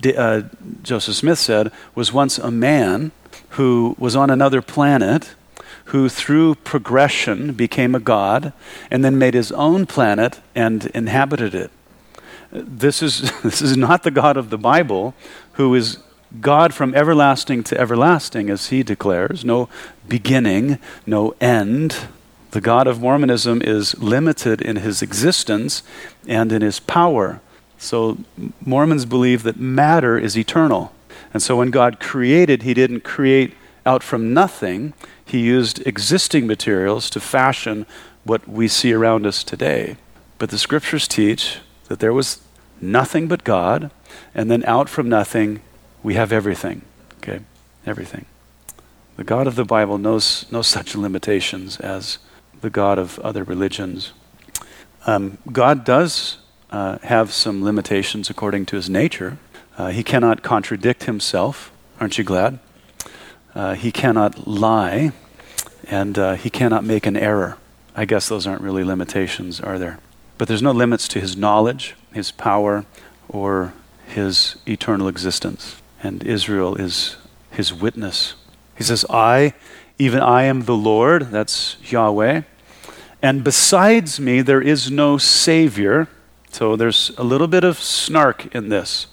D- 0.00 0.16
uh, 0.16 0.42
Joseph 0.82 1.14
Smith 1.14 1.38
said, 1.38 1.70
was 1.94 2.12
once 2.12 2.38
a 2.38 2.50
man 2.50 3.12
who 3.50 3.94
was 3.98 4.16
on 4.16 4.30
another 4.30 4.62
planet, 4.62 5.34
who 5.86 6.08
through 6.08 6.56
progression 6.56 7.52
became 7.52 7.94
a 7.94 8.00
god, 8.00 8.52
and 8.90 9.04
then 9.04 9.18
made 9.18 9.34
his 9.34 9.52
own 9.52 9.86
planet 9.86 10.40
and 10.54 10.86
inhabited 10.86 11.54
it. 11.54 11.70
This 12.50 13.02
is, 13.02 13.30
this 13.42 13.60
is 13.60 13.76
not 13.76 14.02
the 14.02 14.10
God 14.10 14.36
of 14.36 14.50
the 14.50 14.58
Bible, 14.58 15.14
who 15.52 15.74
is 15.74 15.98
God 16.40 16.74
from 16.74 16.94
everlasting 16.94 17.62
to 17.64 17.80
everlasting, 17.80 18.50
as 18.50 18.68
he 18.68 18.82
declares, 18.82 19.44
no 19.44 19.68
beginning, 20.08 20.78
no 21.06 21.34
end. 21.40 21.96
The 22.50 22.60
God 22.60 22.86
of 22.86 23.00
Mormonism 23.00 23.62
is 23.62 23.96
limited 23.98 24.60
in 24.60 24.76
his 24.76 25.02
existence 25.02 25.82
and 26.26 26.52
in 26.52 26.62
his 26.62 26.80
power. 26.80 27.40
So 27.78 28.18
Mormons 28.64 29.04
believe 29.04 29.42
that 29.42 29.58
matter 29.58 30.18
is 30.18 30.36
eternal. 30.36 30.92
And 31.32 31.42
so 31.42 31.56
when 31.56 31.70
God 31.70 32.00
created, 32.00 32.62
he 32.62 32.74
didn't 32.74 33.00
create 33.00 33.54
out 33.84 34.02
from 34.02 34.32
nothing. 34.32 34.94
He 35.24 35.40
used 35.40 35.86
existing 35.86 36.46
materials 36.46 37.10
to 37.10 37.20
fashion 37.20 37.86
what 38.24 38.48
we 38.48 38.68
see 38.68 38.92
around 38.92 39.26
us 39.26 39.44
today. 39.44 39.96
But 40.38 40.50
the 40.50 40.58
scriptures 40.58 41.06
teach 41.06 41.58
that 41.88 42.00
there 42.00 42.12
was 42.12 42.40
nothing 42.80 43.28
but 43.28 43.44
God, 43.44 43.90
and 44.34 44.50
then 44.50 44.64
out 44.64 44.88
from 44.88 45.08
nothing, 45.08 45.60
we 46.02 46.14
have 46.14 46.32
everything. 46.32 46.82
Okay? 47.18 47.40
Everything. 47.86 48.26
The 49.16 49.24
God 49.24 49.46
of 49.46 49.54
the 49.54 49.64
Bible 49.64 49.98
knows 49.98 50.46
no 50.50 50.62
such 50.62 50.96
limitations 50.96 51.78
as 51.78 52.18
the 52.60 52.70
God 52.70 52.98
of 52.98 53.18
other 53.20 53.44
religions. 53.44 54.12
Um, 55.06 55.38
God 55.52 55.84
does 55.84 56.38
uh, 56.74 56.98
have 57.04 57.32
some 57.32 57.62
limitations 57.62 58.28
according 58.28 58.66
to 58.66 58.74
his 58.74 58.90
nature. 58.90 59.38
Uh, 59.78 59.90
he 59.90 60.02
cannot 60.02 60.42
contradict 60.42 61.04
himself. 61.04 61.70
Aren't 62.00 62.18
you 62.18 62.24
glad? 62.24 62.58
Uh, 63.54 63.74
he 63.74 63.92
cannot 63.92 64.48
lie, 64.48 65.12
and 65.86 66.18
uh, 66.18 66.34
he 66.34 66.50
cannot 66.50 66.82
make 66.82 67.06
an 67.06 67.16
error. 67.16 67.58
I 67.94 68.04
guess 68.06 68.28
those 68.28 68.44
aren't 68.44 68.60
really 68.60 68.82
limitations, 68.82 69.60
are 69.60 69.78
there? 69.78 70.00
But 70.36 70.48
there's 70.48 70.62
no 70.62 70.72
limits 70.72 71.06
to 71.08 71.20
his 71.20 71.36
knowledge, 71.36 71.94
his 72.12 72.32
power, 72.32 72.84
or 73.28 73.72
his 74.08 74.56
eternal 74.66 75.06
existence. 75.06 75.76
And 76.02 76.24
Israel 76.24 76.74
is 76.74 77.16
his 77.52 77.72
witness. 77.72 78.34
He 78.76 78.82
says, 78.82 79.06
I, 79.08 79.54
even 79.96 80.18
I 80.18 80.42
am 80.42 80.64
the 80.64 80.74
Lord, 80.74 81.30
that's 81.30 81.76
Yahweh, 81.84 82.42
and 83.22 83.44
besides 83.44 84.18
me 84.18 84.42
there 84.42 84.60
is 84.60 84.90
no 84.90 85.18
Savior. 85.18 86.08
So 86.54 86.76
there's 86.76 87.10
a 87.18 87.24
little 87.24 87.48
bit 87.48 87.64
of 87.64 87.80
snark 87.80 88.54
in 88.54 88.68
this. 88.68 89.08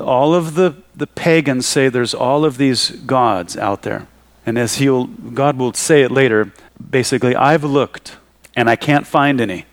All 0.00 0.34
of 0.34 0.54
the, 0.54 0.76
the 0.94 1.06
pagans 1.06 1.66
say 1.66 1.90
there's 1.90 2.14
all 2.14 2.42
of 2.42 2.56
these 2.56 2.90
gods 2.90 3.54
out 3.54 3.82
there. 3.82 4.06
And 4.46 4.56
as 4.56 4.76
he'll, 4.76 5.04
God 5.04 5.58
will 5.58 5.74
say 5.74 6.00
it 6.04 6.10
later, 6.10 6.54
basically, 6.90 7.36
I've 7.36 7.64
looked 7.64 8.16
and 8.54 8.70
I 8.70 8.76
can't 8.76 9.06
find 9.06 9.42
any. 9.42 9.66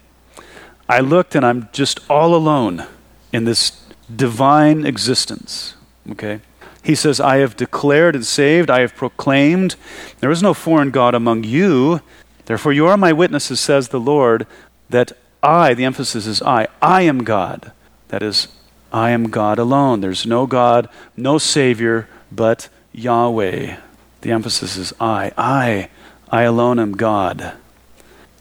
I 0.89 0.99
looked 0.99 1.33
and 1.33 1.45
I'm 1.45 1.69
just 1.71 2.01
all 2.09 2.35
alone 2.35 2.87
in 3.31 3.45
this 3.45 3.81
divine 4.13 4.85
existence. 4.85 5.75
Okay? 6.11 6.41
He 6.83 6.93
says, 6.93 7.21
I 7.21 7.37
have 7.37 7.55
declared 7.55 8.15
and 8.15 8.25
saved, 8.25 8.69
I 8.69 8.81
have 8.81 8.95
proclaimed. 8.95 9.77
There 10.19 10.29
is 10.29 10.43
no 10.43 10.53
foreign 10.53 10.91
God 10.91 11.15
among 11.15 11.45
you. 11.45 12.01
Therefore, 12.47 12.73
you 12.73 12.85
are 12.87 12.97
my 12.97 13.13
witnesses, 13.13 13.61
says 13.61 13.87
the 13.87 13.99
Lord, 14.01 14.45
that 14.89 15.13
I, 15.43 15.73
the 15.73 15.85
emphasis 15.85 16.25
is 16.25 16.41
I, 16.41 16.67
I 16.81 17.01
am 17.01 17.23
God. 17.23 17.71
That 18.07 18.23
is, 18.23 18.47
I 18.91 19.11
am 19.11 19.29
God 19.29 19.59
alone. 19.59 20.01
There's 20.01 20.25
no 20.25 20.47
God, 20.47 20.87
no 21.17 21.37
Savior 21.37 22.07
but 22.31 22.69
Yahweh. 22.93 23.77
The 24.21 24.31
emphasis 24.31 24.77
is 24.77 24.93
I. 24.99 25.33
I, 25.37 25.89
I 26.29 26.43
alone 26.43 26.79
am 26.79 26.93
God. 26.93 27.53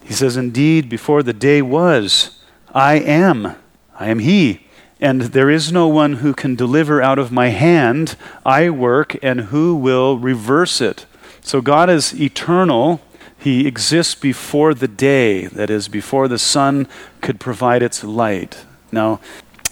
He 0.03 0.13
says, 0.13 0.37
Indeed, 0.37 0.89
before 0.89 1.23
the 1.23 1.33
day 1.33 1.61
was, 1.61 2.39
I 2.73 2.95
am. 2.95 3.55
I 3.99 4.07
am 4.09 4.19
He. 4.19 4.67
And 4.99 5.21
there 5.21 5.49
is 5.49 5.71
no 5.71 5.87
one 5.87 6.13
who 6.13 6.33
can 6.33 6.55
deliver 6.55 7.01
out 7.01 7.19
of 7.19 7.31
my 7.31 7.49
hand. 7.49 8.15
I 8.45 8.69
work, 8.69 9.17
and 9.21 9.41
who 9.41 9.75
will 9.75 10.17
reverse 10.17 10.79
it? 10.79 11.05
So 11.41 11.59
God 11.59 11.89
is 11.89 12.19
eternal. 12.19 13.01
He 13.43 13.67
exists 13.67 14.15
before 14.15 14.73
the 14.73 14.87
day, 14.87 15.47
that 15.47 15.69
is, 15.69 15.89
before 15.89 16.29
the 16.29 16.39
sun 16.39 16.87
could 17.19 17.41
provide 17.41 17.83
its 17.83 18.01
light. 18.01 18.63
Now, 18.89 19.19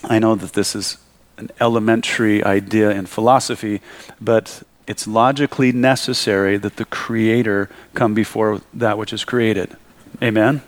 I 0.04 0.20
know 0.20 0.36
that 0.36 0.52
this 0.52 0.76
is 0.76 0.98
an 1.38 1.52
elementary 1.62 2.44
idea 2.44 2.92
in 2.92 3.06
philosophy, 3.06 3.80
but 4.20 4.64
it's 4.88 5.08
logically 5.08 5.72
necessary 5.72 6.58
that 6.58 6.76
the 6.76 6.84
Creator 6.84 7.70
come 7.94 8.14
before 8.14 8.60
that 8.74 8.98
which 8.98 9.14
is 9.14 9.24
created. 9.24 9.78
Amen? 10.22 10.64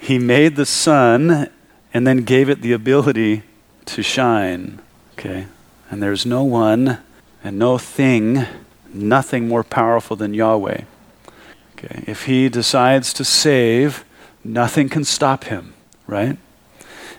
He 0.00 0.18
made 0.18 0.56
the 0.56 0.64
sun 0.64 1.50
and 1.92 2.06
then 2.06 2.24
gave 2.24 2.48
it 2.48 2.62
the 2.62 2.72
ability 2.72 3.42
to 3.84 4.02
shine. 4.02 4.80
Okay? 5.18 5.48
And 5.90 6.02
there's 6.02 6.24
no 6.24 6.44
one 6.44 6.96
and 7.44 7.58
no 7.58 7.76
thing, 7.76 8.46
nothing 8.90 9.48
more 9.48 9.64
powerful 9.64 10.16
than 10.16 10.32
Yahweh. 10.32 10.84
Okay, 11.78 12.02
if 12.08 12.24
he 12.24 12.48
decides 12.48 13.12
to 13.12 13.24
save, 13.24 14.04
nothing 14.42 14.88
can 14.88 15.04
stop 15.04 15.44
him, 15.44 15.74
right? 16.08 16.36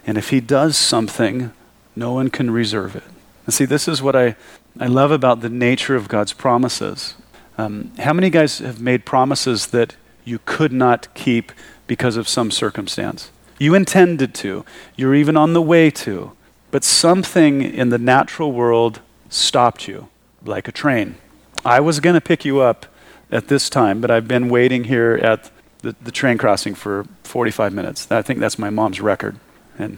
And 0.06 0.18
if 0.18 0.32
he 0.32 0.42
does 0.42 0.76
something, 0.76 1.54
no 1.96 2.12
one 2.12 2.30
can 2.30 2.52
reserve 2.52 2.96
it. 2.96 3.04
And 3.46 3.54
see, 3.54 3.64
this 3.64 3.88
is 3.88 4.02
what 4.02 4.18
I, 4.18 4.36
I 4.78 4.88
love 4.88 5.12
about 5.12 5.40
the 5.40 5.50
nature 5.50 5.96
of 5.96 6.10
God's 6.10 6.34
promises. 6.34 7.16
Um, 7.58 7.92
how 8.00 8.12
many 8.12 8.30
guys 8.30 8.60
have 8.60 8.82
made 8.82 9.06
promises 9.06 9.68
that 9.68 9.96
you 10.26 10.40
could 10.46 10.74
not 10.74 11.14
keep 11.14 11.54
because 11.88 12.18
of 12.18 12.28
some 12.28 12.52
circumstance? 12.52 13.32
You 13.60 13.76
intended 13.76 14.34
to, 14.36 14.66
you're 14.98 15.16
even 15.16 15.38
on 15.38 15.54
the 15.54 15.62
way 15.62 15.90
to, 15.92 16.34
but 16.70 16.84
something 16.84 17.62
in 17.62 17.90
the 17.90 17.98
natural 17.98 18.52
world 18.52 19.00
stopped 19.30 19.88
you, 19.88 20.10
like 20.44 20.68
a 20.68 20.74
train. 20.74 21.16
I 21.64 21.80
was 21.80 22.02
going 22.02 22.16
to 22.16 22.22
pick 22.22 22.44
you 22.44 22.60
up 22.60 22.86
at 23.32 23.48
this 23.48 23.70
time, 23.70 24.02
but 24.02 24.10
I've 24.12 24.28
been 24.28 24.50
waiting 24.50 24.86
here 24.86 25.20
at 25.22 25.52
the, 25.80 25.96
the 26.02 26.12
train 26.12 26.38
crossing 26.38 26.76
for 26.76 27.06
45 27.24 27.74
minutes. 27.74 28.12
I 28.12 28.22
think 28.22 28.40
that's 28.40 28.60
my 28.60 28.70
mom's 28.70 29.00
record. 29.00 29.38
And 29.78 29.98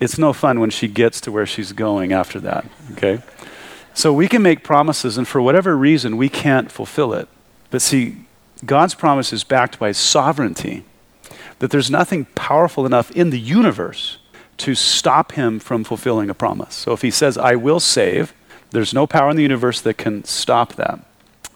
it's 0.00 0.18
no 0.18 0.32
fun 0.32 0.60
when 0.60 0.70
she 0.70 0.88
gets 0.88 1.20
to 1.22 1.32
where 1.32 1.46
she's 1.46 1.72
going 1.72 2.12
after 2.12 2.38
that, 2.40 2.66
okay? 2.92 3.22
So 3.94 4.12
we 4.12 4.28
can 4.28 4.42
make 4.42 4.62
promises, 4.62 5.18
and 5.18 5.26
for 5.26 5.42
whatever 5.42 5.76
reason, 5.76 6.16
we 6.16 6.28
can't 6.28 6.70
fulfill 6.70 7.12
it. 7.12 7.28
But 7.70 7.82
see, 7.82 8.16
God's 8.64 8.94
promise 8.94 9.32
is 9.32 9.42
backed 9.42 9.78
by 9.78 9.92
sovereignty, 9.92 10.84
that 11.58 11.70
there's 11.70 11.90
nothing 11.90 12.26
powerful 12.36 12.86
enough 12.86 13.10
in 13.12 13.30
the 13.30 13.40
universe 13.40 14.18
to 14.58 14.74
stop 14.74 15.32
him 15.32 15.58
from 15.58 15.82
fulfilling 15.84 16.30
a 16.30 16.34
promise. 16.34 16.74
So 16.74 16.92
if 16.92 17.02
he 17.02 17.10
says, 17.10 17.36
I 17.36 17.56
will 17.56 17.80
save, 17.80 18.34
there's 18.70 18.94
no 18.94 19.06
power 19.06 19.30
in 19.30 19.36
the 19.36 19.42
universe 19.42 19.80
that 19.80 19.94
can 19.94 20.24
stop 20.24 20.74
that. 20.74 21.00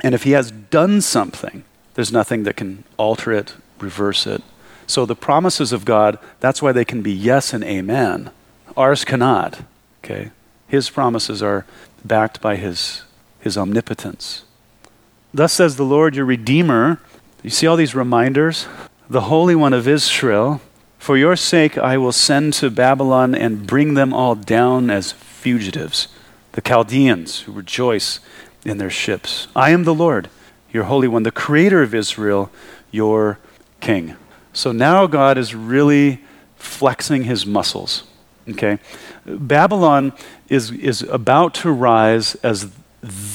And 0.03 0.15
if 0.15 0.25
he 0.25 0.33
has 0.33 0.51
done 0.51 1.01
something, 1.01 1.65
there's 1.95 2.13
nothing 2.13 2.43
that 2.45 2.57
can 2.57 2.85
alter 2.97 3.33
it, 3.33 3.55
reverse 3.79 4.27
it. 4.27 4.43
So 4.87 5.07
the 5.07 5.15
promises 5.15 5.73
of 5.73 5.85
God, 5.85 6.19
that's 6.41 6.61
why 6.61 6.73
they 6.73 6.85
can 6.85 7.03
be 7.03 7.13
yes 7.13 7.53
and 7.53 7.63
amen. 7.63 8.31
Ours 8.77 9.05
cannot. 9.05 9.61
Okay? 10.03 10.31
His 10.67 10.91
promises 10.91 11.43
are 11.43 11.67
backed 12.05 12.41
by 12.41 12.57
his, 12.57 13.03
his 13.41 13.57
omnipotence. 13.57 14.45
Thus 15.33 15.53
says 15.53 15.77
the 15.77 15.85
Lord, 15.85 16.17
your 16.17 16.25
Redeemer. 16.25 17.01
You 17.43 17.51
see 17.51 17.67
all 17.67 17.77
these 17.77 17.95
reminders? 17.95 18.67
The 19.09 19.23
Holy 19.23 19.55
One 19.55 19.73
of 19.73 19.89
Israel. 19.89 20.61
For 20.99 21.17
your 21.17 21.37
sake 21.37 21.77
I 21.79 21.97
will 21.97 22.13
send 22.13 22.53
to 22.55 22.71
Babylon 22.71 23.35
and 23.35 23.67
bring 23.67 23.95
them 23.95 24.13
all 24.13 24.35
down 24.35 24.91
as 24.91 25.13
fugitives, 25.13 26.09
the 26.53 26.61
Chaldeans 26.61 27.41
who 27.41 27.53
rejoice 27.53 28.21
in 28.65 28.79
their 28.79 28.91
ships. 28.91 29.49
I 29.55 29.71
am 29.71 29.85
the 29.85 29.95
Lord, 29.95 30.29
your 30.73 30.85
Holy 30.85 31.09
One, 31.09 31.23
the 31.23 31.31
Creator 31.31 31.83
of 31.83 31.95
Israel, 31.95 32.51
your 32.91 33.39
King. 33.81 34.17
So 34.53 34.73
now 34.73 35.07
God 35.07 35.39
is 35.39 35.55
really 35.55 36.21
flexing 36.57 37.25
his 37.25 37.45
muscles. 37.45 38.05
Okay? 38.49 38.79
Babylon 39.25 40.13
is, 40.49 40.71
is 40.71 41.03
about 41.03 41.55
to 41.55 41.71
rise 41.71 42.35
as 42.37 42.71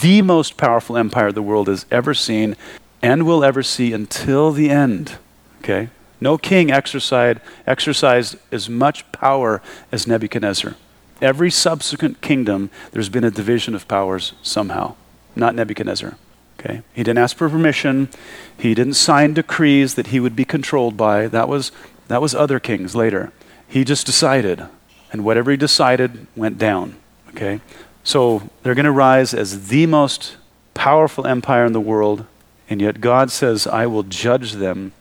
the 0.01 0.21
most 0.21 0.57
powerful 0.57 0.97
empire 0.97 1.31
the 1.31 1.41
world 1.41 1.67
has 1.67 1.85
ever 1.91 2.13
seen 2.13 2.55
and 3.01 3.25
will 3.25 3.43
ever 3.43 3.63
see 3.63 3.93
until 3.93 4.51
the 4.51 4.69
end. 4.69 5.17
Okay? 5.59 5.89
No 6.19 6.37
king 6.37 6.71
exercised, 6.71 7.39
exercised 7.65 8.37
as 8.51 8.69
much 8.69 9.09
power 9.11 9.61
as 9.91 10.07
Nebuchadnezzar. 10.07 10.75
Every 11.21 11.51
subsequent 11.51 12.21
kingdom, 12.21 12.69
there's 12.91 13.09
been 13.09 13.23
a 13.23 13.31
division 13.31 13.75
of 13.75 13.87
powers 13.87 14.33
somehow. 14.41 14.95
Not 15.37 15.55
Nebuchadnezzar. 15.55 16.17
Okay? 16.59 16.81
He 16.93 17.03
didn't 17.03 17.19
ask 17.19 17.37
for 17.37 17.49
permission. 17.49 18.09
He 18.57 18.73
didn't 18.73 18.93
sign 18.93 19.33
decrees 19.33 19.95
that 19.95 20.07
he 20.07 20.19
would 20.19 20.35
be 20.35 20.45
controlled 20.45 20.97
by. 20.97 21.27
That 21.27 21.47
was, 21.47 21.71
that 22.07 22.21
was 22.21 22.33
other 22.33 22.59
kings 22.59 22.95
later. 22.95 23.31
He 23.67 23.83
just 23.83 24.05
decided. 24.05 24.65
And 25.11 25.23
whatever 25.23 25.51
he 25.51 25.57
decided 25.57 26.27
went 26.35 26.57
down. 26.57 26.95
Okay? 27.29 27.61
So 28.03 28.49
they're 28.63 28.75
going 28.75 28.85
to 28.85 28.91
rise 28.91 29.33
as 29.33 29.67
the 29.67 29.85
most 29.85 30.37
powerful 30.73 31.27
empire 31.27 31.65
in 31.65 31.73
the 31.73 31.81
world. 31.81 32.25
And 32.69 32.81
yet 32.81 33.01
God 33.01 33.31
says, 33.31 33.67
I 33.67 33.85
will 33.85 34.03
judge 34.03 34.53
them 34.53 34.93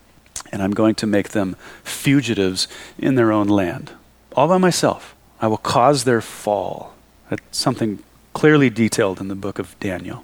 and 0.52 0.62
I'm 0.62 0.72
going 0.72 0.94
to 0.96 1.06
make 1.06 1.30
them 1.30 1.56
fugitives 1.82 2.68
in 2.98 3.14
their 3.14 3.32
own 3.32 3.48
land. 3.48 3.92
All 4.32 4.48
by 4.48 4.58
myself. 4.58 5.14
I 5.40 5.48
will 5.48 5.58
cause 5.58 6.04
their 6.04 6.20
fall. 6.20 6.94
That's 7.28 7.42
something 7.50 8.02
clearly 8.36 8.68
detailed 8.68 9.18
in 9.18 9.28
the 9.28 9.34
book 9.34 9.58
of 9.58 9.74
Daniel. 9.80 10.22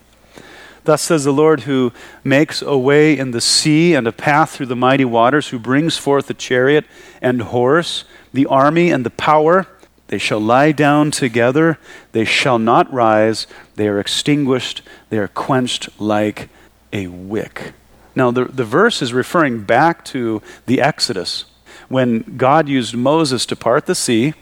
Thus 0.84 1.00
says 1.00 1.24
the 1.24 1.32
Lord, 1.32 1.60
who 1.60 1.94
makes 2.22 2.60
a 2.60 2.76
way 2.76 3.16
in 3.16 3.30
the 3.30 3.40
sea 3.40 3.94
and 3.94 4.06
a 4.06 4.12
path 4.12 4.50
through 4.50 4.66
the 4.66 4.76
mighty 4.76 5.06
waters, 5.06 5.48
who 5.48 5.58
brings 5.58 5.96
forth 5.96 6.28
a 6.28 6.34
chariot 6.34 6.84
and 7.22 7.40
horse, 7.40 8.04
the 8.30 8.44
army 8.44 8.90
and 8.90 9.06
the 9.06 9.08
power. 9.08 9.66
They 10.08 10.18
shall 10.18 10.40
lie 10.40 10.72
down 10.72 11.10
together, 11.10 11.78
they 12.12 12.26
shall 12.26 12.58
not 12.58 12.92
rise, 12.92 13.46
they 13.76 13.88
are 13.88 13.98
extinguished, 13.98 14.82
they 15.08 15.16
are 15.16 15.28
quenched 15.28 15.88
like 15.98 16.50
a 16.92 17.06
wick. 17.06 17.72
Now, 18.14 18.30
the, 18.30 18.44
the 18.44 18.66
verse 18.66 19.00
is 19.00 19.14
referring 19.14 19.62
back 19.62 20.04
to 20.06 20.42
the 20.66 20.82
Exodus, 20.82 21.46
when 21.88 22.36
God 22.36 22.68
used 22.68 22.94
Moses 22.94 23.46
to 23.46 23.56
part 23.56 23.86
the 23.86 23.94
sea, 23.94 24.34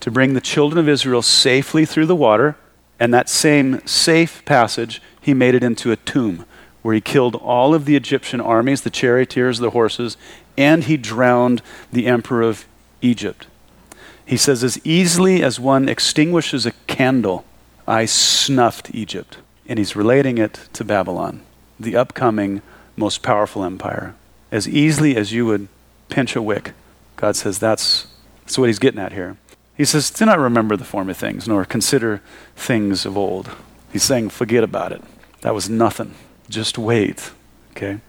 to 0.00 0.10
bring 0.10 0.32
the 0.32 0.40
children 0.40 0.78
of 0.78 0.88
Israel 0.88 1.20
safely 1.20 1.84
through 1.84 2.06
the 2.06 2.16
water, 2.16 2.56
and 3.00 3.14
that 3.14 3.30
same 3.30 3.84
safe 3.86 4.44
passage, 4.44 5.00
he 5.20 5.32
made 5.32 5.54
it 5.54 5.64
into 5.64 5.90
a 5.90 5.96
tomb 5.96 6.44
where 6.82 6.94
he 6.94 7.00
killed 7.00 7.34
all 7.34 7.74
of 7.74 7.86
the 7.86 7.96
Egyptian 7.96 8.40
armies, 8.40 8.82
the 8.82 8.90
charioteers, 8.90 9.58
the 9.58 9.70
horses, 9.70 10.18
and 10.56 10.84
he 10.84 10.96
drowned 10.96 11.62
the 11.90 12.06
emperor 12.06 12.42
of 12.42 12.66
Egypt. 13.00 13.46
He 14.24 14.36
says, 14.36 14.62
As 14.62 14.78
easily 14.84 15.42
as 15.42 15.58
one 15.58 15.88
extinguishes 15.88 16.66
a 16.66 16.72
candle, 16.86 17.44
I 17.86 18.04
snuffed 18.04 18.94
Egypt. 18.94 19.38
And 19.66 19.78
he's 19.78 19.96
relating 19.96 20.38
it 20.38 20.68
to 20.74 20.84
Babylon, 20.84 21.42
the 21.78 21.96
upcoming 21.96 22.62
most 22.96 23.22
powerful 23.22 23.64
empire. 23.64 24.14
As 24.50 24.68
easily 24.68 25.16
as 25.16 25.32
you 25.32 25.46
would 25.46 25.68
pinch 26.08 26.36
a 26.36 26.42
wick, 26.42 26.72
God 27.16 27.36
says 27.36 27.58
that's, 27.58 28.06
that's 28.42 28.58
what 28.58 28.68
he's 28.68 28.78
getting 28.78 29.00
at 29.00 29.12
here. 29.12 29.36
He 29.80 29.86
says, 29.86 30.10
Do 30.10 30.26
not 30.26 30.38
remember 30.38 30.76
the 30.76 30.84
former 30.84 31.14
things, 31.14 31.48
nor 31.48 31.64
consider 31.64 32.20
things 32.54 33.06
of 33.06 33.16
old. 33.16 33.50
He's 33.90 34.02
saying, 34.02 34.28
Forget 34.28 34.62
about 34.62 34.92
it. 34.92 35.02
That 35.40 35.54
was 35.54 35.70
nothing. 35.70 36.16
Just 36.50 36.76
wait. 36.76 37.30
Okay? 37.70 38.00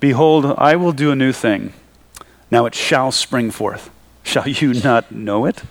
Behold, 0.00 0.46
I 0.58 0.74
will 0.74 0.90
do 0.90 1.12
a 1.12 1.14
new 1.14 1.30
thing. 1.30 1.74
Now 2.50 2.66
it 2.66 2.74
shall 2.74 3.12
spring 3.12 3.52
forth. 3.52 3.88
Shall 4.24 4.48
you 4.48 4.74
not 4.74 5.12
know 5.12 5.44
it? 5.44 5.62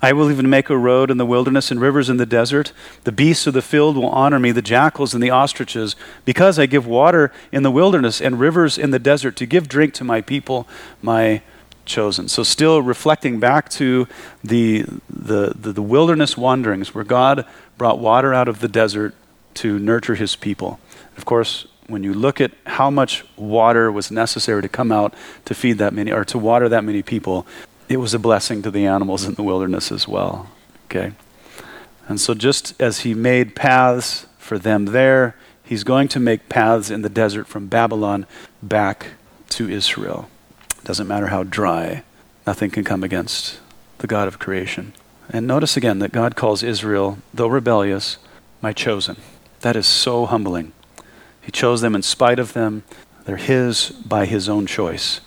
I 0.00 0.12
will 0.12 0.30
even 0.30 0.48
make 0.48 0.70
a 0.70 0.78
road 0.78 1.10
in 1.10 1.16
the 1.16 1.26
wilderness 1.26 1.72
and 1.72 1.80
rivers 1.80 2.08
in 2.08 2.18
the 2.18 2.24
desert. 2.24 2.72
The 3.02 3.10
beasts 3.10 3.48
of 3.48 3.54
the 3.54 3.62
field 3.62 3.96
will 3.96 4.10
honor 4.10 4.38
me, 4.38 4.52
the 4.52 4.62
jackals 4.62 5.12
and 5.12 5.20
the 5.20 5.30
ostriches, 5.30 5.96
because 6.24 6.56
I 6.56 6.66
give 6.66 6.86
water 6.86 7.32
in 7.50 7.64
the 7.64 7.70
wilderness 7.72 8.20
and 8.20 8.38
rivers 8.38 8.78
in 8.78 8.92
the 8.92 9.00
desert 9.00 9.34
to 9.38 9.46
give 9.46 9.66
drink 9.66 9.92
to 9.94 10.04
my 10.04 10.20
people, 10.20 10.68
my 11.02 11.42
chosen. 11.84 12.28
So, 12.28 12.42
still 12.42 12.82
reflecting 12.82 13.40
back 13.40 13.68
to 13.70 14.06
the, 14.42 14.84
the, 15.08 15.52
the, 15.54 15.72
the 15.72 15.82
wilderness 15.82 16.36
wanderings 16.36 16.94
where 16.94 17.04
God 17.04 17.46
brought 17.76 17.98
water 17.98 18.32
out 18.32 18.48
of 18.48 18.60
the 18.60 18.68
desert 18.68 19.14
to 19.54 19.78
nurture 19.78 20.14
his 20.14 20.36
people. 20.36 20.80
Of 21.16 21.24
course, 21.24 21.66
when 21.86 22.02
you 22.02 22.14
look 22.14 22.40
at 22.40 22.52
how 22.66 22.90
much 22.90 23.24
water 23.36 23.92
was 23.92 24.10
necessary 24.10 24.62
to 24.62 24.68
come 24.68 24.90
out 24.90 25.14
to 25.44 25.54
feed 25.54 25.78
that 25.78 25.92
many, 25.92 26.12
or 26.12 26.24
to 26.24 26.38
water 26.38 26.68
that 26.68 26.84
many 26.84 27.02
people, 27.02 27.46
it 27.88 27.98
was 27.98 28.14
a 28.14 28.18
blessing 28.18 28.62
to 28.62 28.70
the 28.70 28.86
animals 28.86 29.24
in 29.24 29.34
the 29.34 29.42
wilderness 29.42 29.92
as 29.92 30.08
well. 30.08 30.50
Okay? 30.86 31.12
And 32.08 32.20
so, 32.20 32.34
just 32.34 32.80
as 32.80 33.00
he 33.00 33.14
made 33.14 33.54
paths 33.54 34.26
for 34.38 34.58
them 34.58 34.86
there, 34.86 35.36
he's 35.62 35.84
going 35.84 36.08
to 36.08 36.20
make 36.20 36.48
paths 36.48 36.90
in 36.90 37.02
the 37.02 37.08
desert 37.08 37.46
from 37.46 37.66
Babylon 37.66 38.26
back 38.62 39.12
to 39.50 39.68
Israel. 39.68 40.28
Doesn't 40.84 41.08
matter 41.08 41.28
how 41.28 41.42
dry, 41.42 42.02
nothing 42.46 42.70
can 42.70 42.84
come 42.84 43.02
against 43.02 43.58
the 43.98 44.06
God 44.06 44.28
of 44.28 44.38
creation. 44.38 44.92
And 45.30 45.46
notice 45.46 45.76
again 45.76 45.98
that 46.00 46.12
God 46.12 46.36
calls 46.36 46.62
Israel, 46.62 47.18
though 47.32 47.48
rebellious, 47.48 48.18
my 48.60 48.72
chosen. 48.72 49.16
That 49.60 49.76
is 49.76 49.86
so 49.86 50.26
humbling. 50.26 50.72
He 51.40 51.50
chose 51.50 51.80
them 51.80 51.94
in 51.94 52.02
spite 52.02 52.38
of 52.38 52.52
them. 52.52 52.82
They're 53.24 53.36
His 53.36 53.90
by 53.90 54.26
His 54.26 54.48
own 54.48 54.66
choice. 54.66 55.20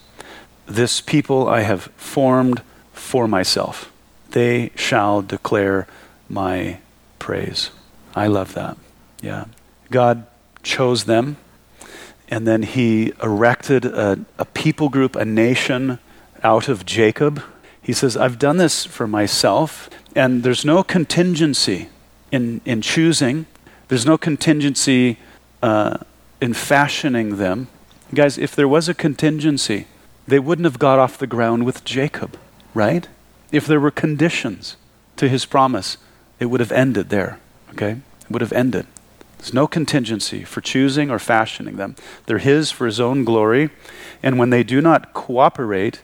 This 0.67 1.01
people 1.01 1.47
I 1.47 1.61
have 1.61 1.85
formed 1.97 2.61
for 2.93 3.27
myself. 3.27 3.91
They 4.31 4.71
shall 4.75 5.21
declare 5.21 5.87
my 6.29 6.79
praise. 7.17 7.71
I 8.15 8.27
love 8.27 8.53
that. 8.53 8.77
Yeah. 9.21 9.45
God 9.89 10.27
chose 10.61 11.05
them, 11.05 11.37
and 12.29 12.47
then 12.47 12.63
He 12.63 13.13
erected 13.21 13.85
a, 13.85 14.19
a 14.37 14.45
people 14.45 14.89
group, 14.89 15.15
a 15.15 15.25
nation 15.25 15.99
out 16.43 16.67
of 16.67 16.85
Jacob. 16.85 17.41
He 17.81 17.93
says, 17.93 18.17
I've 18.17 18.37
done 18.37 18.57
this 18.57 18.85
for 18.85 19.07
myself, 19.07 19.89
and 20.15 20.43
there's 20.43 20.65
no 20.65 20.83
contingency 20.83 21.89
in, 22.31 22.61
in 22.65 22.81
choosing, 22.81 23.45
there's 23.87 24.05
no 24.05 24.17
contingency 24.17 25.17
uh, 25.63 25.97
in 26.41 26.53
fashioning 26.53 27.37
them. 27.37 27.67
Guys, 28.13 28.37
if 28.37 28.55
there 28.55 28.67
was 28.67 28.89
a 28.89 28.93
contingency, 28.93 29.87
they 30.27 30.39
wouldn't 30.39 30.65
have 30.65 30.79
got 30.79 30.99
off 30.99 31.17
the 31.17 31.27
ground 31.27 31.65
with 31.65 31.85
Jacob, 31.85 32.37
right? 32.73 33.07
If 33.51 33.65
there 33.65 33.79
were 33.79 33.91
conditions 33.91 34.75
to 35.15 35.29
his 35.29 35.45
promise, 35.45 35.97
it 36.39 36.45
would 36.45 36.59
have 36.59 36.71
ended 36.71 37.09
there, 37.09 37.39
okay? 37.71 37.91
It 38.21 38.31
would 38.31 38.41
have 38.41 38.53
ended. 38.53 38.85
There's 39.37 39.53
no 39.53 39.67
contingency 39.67 40.43
for 40.43 40.61
choosing 40.61 41.09
or 41.09 41.19
fashioning 41.19 41.77
them. 41.77 41.95
They're 42.25 42.39
his 42.39 42.71
for 42.71 42.85
his 42.85 42.99
own 42.99 43.23
glory, 43.23 43.69
and 44.23 44.39
when 44.39 44.49
they 44.49 44.63
do 44.63 44.81
not 44.81 45.13
cooperate, 45.13 46.01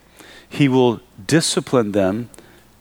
he 0.48 0.68
will 0.68 1.02
discipline 1.26 1.92
them 1.94 2.30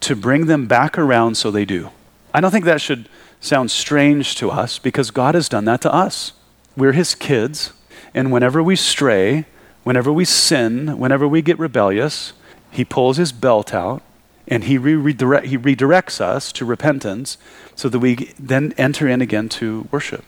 to 0.00 0.14
bring 0.14 0.46
them 0.46 0.66
back 0.66 0.98
around 0.98 1.36
so 1.36 1.50
they 1.50 1.64
do. 1.64 1.90
I 2.34 2.40
don't 2.40 2.50
think 2.50 2.64
that 2.64 2.80
should 2.80 3.08
sound 3.40 3.70
strange 3.70 4.34
to 4.36 4.50
us 4.50 4.78
because 4.78 5.10
God 5.10 5.34
has 5.34 5.48
done 5.48 5.64
that 5.64 5.80
to 5.82 5.92
us. 5.92 6.32
We're 6.76 6.92
his 6.92 7.14
kids, 7.14 7.72
and 8.14 8.30
whenever 8.30 8.62
we 8.62 8.76
stray, 8.76 9.46
Whenever 9.84 10.12
we 10.12 10.24
sin, 10.24 10.98
whenever 10.98 11.26
we 11.26 11.42
get 11.42 11.58
rebellious, 11.58 12.32
he 12.70 12.84
pulls 12.84 13.16
his 13.16 13.32
belt 13.32 13.74
out 13.74 14.02
and 14.46 14.64
he, 14.64 14.78
redirect, 14.78 15.46
he 15.46 15.58
redirects 15.58 16.20
us 16.20 16.52
to 16.52 16.64
repentance 16.64 17.36
so 17.74 17.88
that 17.88 17.98
we 17.98 18.32
then 18.38 18.74
enter 18.78 19.08
in 19.08 19.20
again 19.20 19.48
to 19.48 19.88
worship, 19.90 20.24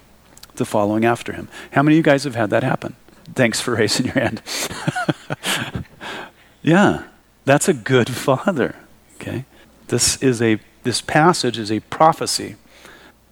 to 0.57 0.65
following 0.65 1.05
after 1.05 1.33
him. 1.33 1.49
How 1.73 1.83
many 1.83 1.97
of 1.97 1.99
you 1.99 2.03
guys 2.03 2.25
have 2.25 2.35
had 2.35 2.51
that 2.51 2.63
happen? 2.63 2.97
Thanks 3.35 3.61
for 3.61 3.75
raising 3.77 4.07
your 4.07 4.15
hand. 4.15 4.43
yeah, 6.63 7.05
that's 7.45 7.69
a 7.69 7.75
good 7.75 8.11
father. 8.11 8.77
Okay? 9.17 9.45
This 9.89 10.23
is 10.23 10.43
a 10.43 10.59
this 10.83 11.01
passage 11.01 11.59
is 11.59 11.73
a 11.73 11.81
prophecy 11.81 12.57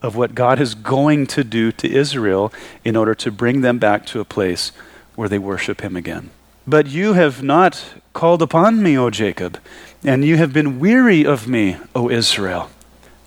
of 0.00 0.16
what 0.16 0.34
God 0.34 0.58
is 0.60 0.74
going 0.74 1.26
to 1.28 1.44
do 1.44 1.70
to 1.72 1.90
Israel 1.90 2.52
in 2.84 2.96
order 2.96 3.14
to 3.14 3.30
bring 3.30 3.60
them 3.60 3.78
back 3.78 4.04
to 4.06 4.20
a 4.20 4.24
place 4.24 4.72
where 5.14 5.28
they 5.28 5.38
worship 5.38 5.82
him 5.82 5.96
again. 5.96 6.30
But 6.66 6.86
you 6.86 7.12
have 7.12 7.42
not 7.42 7.84
called 8.12 8.42
upon 8.42 8.82
me, 8.82 8.96
O 8.96 9.10
Jacob, 9.10 9.58
and 10.02 10.24
you 10.24 10.36
have 10.36 10.52
been 10.52 10.80
weary 10.80 11.24
of 11.24 11.46
me, 11.46 11.76
O 11.94 12.08
Israel. 12.10 12.70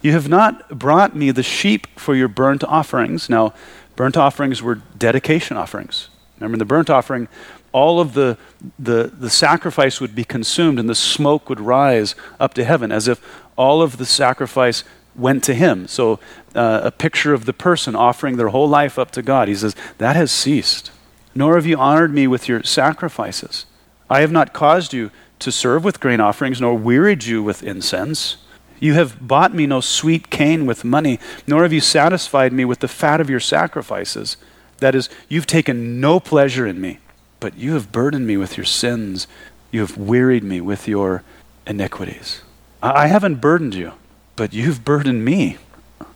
You 0.01 0.11
have 0.11 0.29
not 0.29 0.77
brought 0.77 1.15
me 1.15 1.31
the 1.31 1.43
sheep 1.43 1.87
for 1.97 2.15
your 2.15 2.27
burnt 2.27 2.63
offerings. 2.63 3.29
Now, 3.29 3.53
burnt 3.95 4.17
offerings 4.17 4.61
were 4.61 4.75
dedication 4.97 5.57
offerings. 5.57 6.09
Remember, 6.37 6.55
in 6.55 6.59
the 6.59 6.65
burnt 6.65 6.89
offering, 6.89 7.27
all 7.71 7.99
of 7.99 8.13
the, 8.13 8.37
the, 8.79 9.11
the 9.19 9.29
sacrifice 9.29 9.99
would 10.01 10.15
be 10.15 10.23
consumed 10.23 10.79
and 10.79 10.89
the 10.89 10.95
smoke 10.95 11.49
would 11.49 11.59
rise 11.59 12.15
up 12.39 12.53
to 12.53 12.63
heaven 12.63 12.91
as 12.91 13.07
if 13.07 13.21
all 13.57 13.81
of 13.81 13.97
the 13.97 14.05
sacrifice 14.05 14.83
went 15.15 15.43
to 15.45 15.53
him. 15.53 15.87
So, 15.87 16.19
uh, 16.55 16.81
a 16.83 16.91
picture 16.91 17.33
of 17.33 17.45
the 17.45 17.53
person 17.53 17.95
offering 17.95 18.37
their 18.37 18.49
whole 18.49 18.67
life 18.67 18.99
up 18.99 19.11
to 19.11 19.21
God. 19.21 19.47
He 19.47 19.55
says, 19.55 19.75
that 19.97 20.15
has 20.15 20.31
ceased. 20.31 20.91
nor 21.35 21.55
have 21.55 21.65
you 21.65 21.77
honored 21.77 22.13
me 22.13 22.25
with 22.25 22.47
your 22.47 22.63
sacrifices. 22.63 23.65
I 24.09 24.21
have 24.21 24.31
not 24.31 24.53
caused 24.53 24.93
you 24.93 25.11
to 25.39 25.51
serve 25.51 25.83
with 25.83 25.99
grain 25.99 26.21
offerings, 26.21 26.61
nor 26.61 26.75
wearied 26.75 27.25
you 27.25 27.43
with 27.43 27.61
incense. 27.61 28.37
You 28.79 28.93
have 28.93 29.25
bought 29.25 29.53
me 29.53 29.65
no 29.65 29.81
sweet 29.81 30.29
cane 30.29 30.65
with 30.65 30.83
money, 30.83 31.19
nor 31.47 31.63
have 31.63 31.73
you 31.73 31.81
satisfied 31.81 32.53
me 32.53 32.65
with 32.65 32.79
the 32.79 32.87
fat 32.87 33.21
of 33.21 33.29
your 33.29 33.39
sacrifices. 33.39 34.37
That 34.79 34.95
is, 34.95 35.09
you've 35.29 35.47
taken 35.47 35.99
no 36.01 36.19
pleasure 36.19 36.67
in 36.67 36.81
me, 36.81 36.99
but 37.39 37.57
you 37.57 37.73
have 37.73 37.91
burdened 37.91 38.27
me 38.27 38.37
with 38.37 38.57
your 38.57 38.65
sins. 38.65 39.27
You 39.71 39.81
have 39.81 39.97
wearied 39.97 40.43
me 40.43 40.61
with 40.61 40.87
your 40.87 41.23
iniquities. 41.65 42.41
I 42.81 43.07
haven't 43.07 43.41
burdened 43.41 43.73
you, 43.73 43.93
but 44.35 44.53
you've 44.53 44.83
burdened 44.83 45.23
me. 45.23 45.57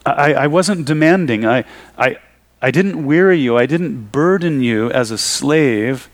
I, 0.05 0.33
I 0.33 0.47
wasn't 0.47 0.85
demanding. 0.85 1.45
I, 1.45 1.63
I, 1.97 2.17
I 2.61 2.71
didn't 2.71 3.05
weary 3.05 3.39
you. 3.39 3.57
I 3.57 3.65
didn't 3.65 4.11
burden 4.11 4.61
you 4.61 4.91
as 4.91 5.11
a 5.11 5.17
slave 5.17 6.09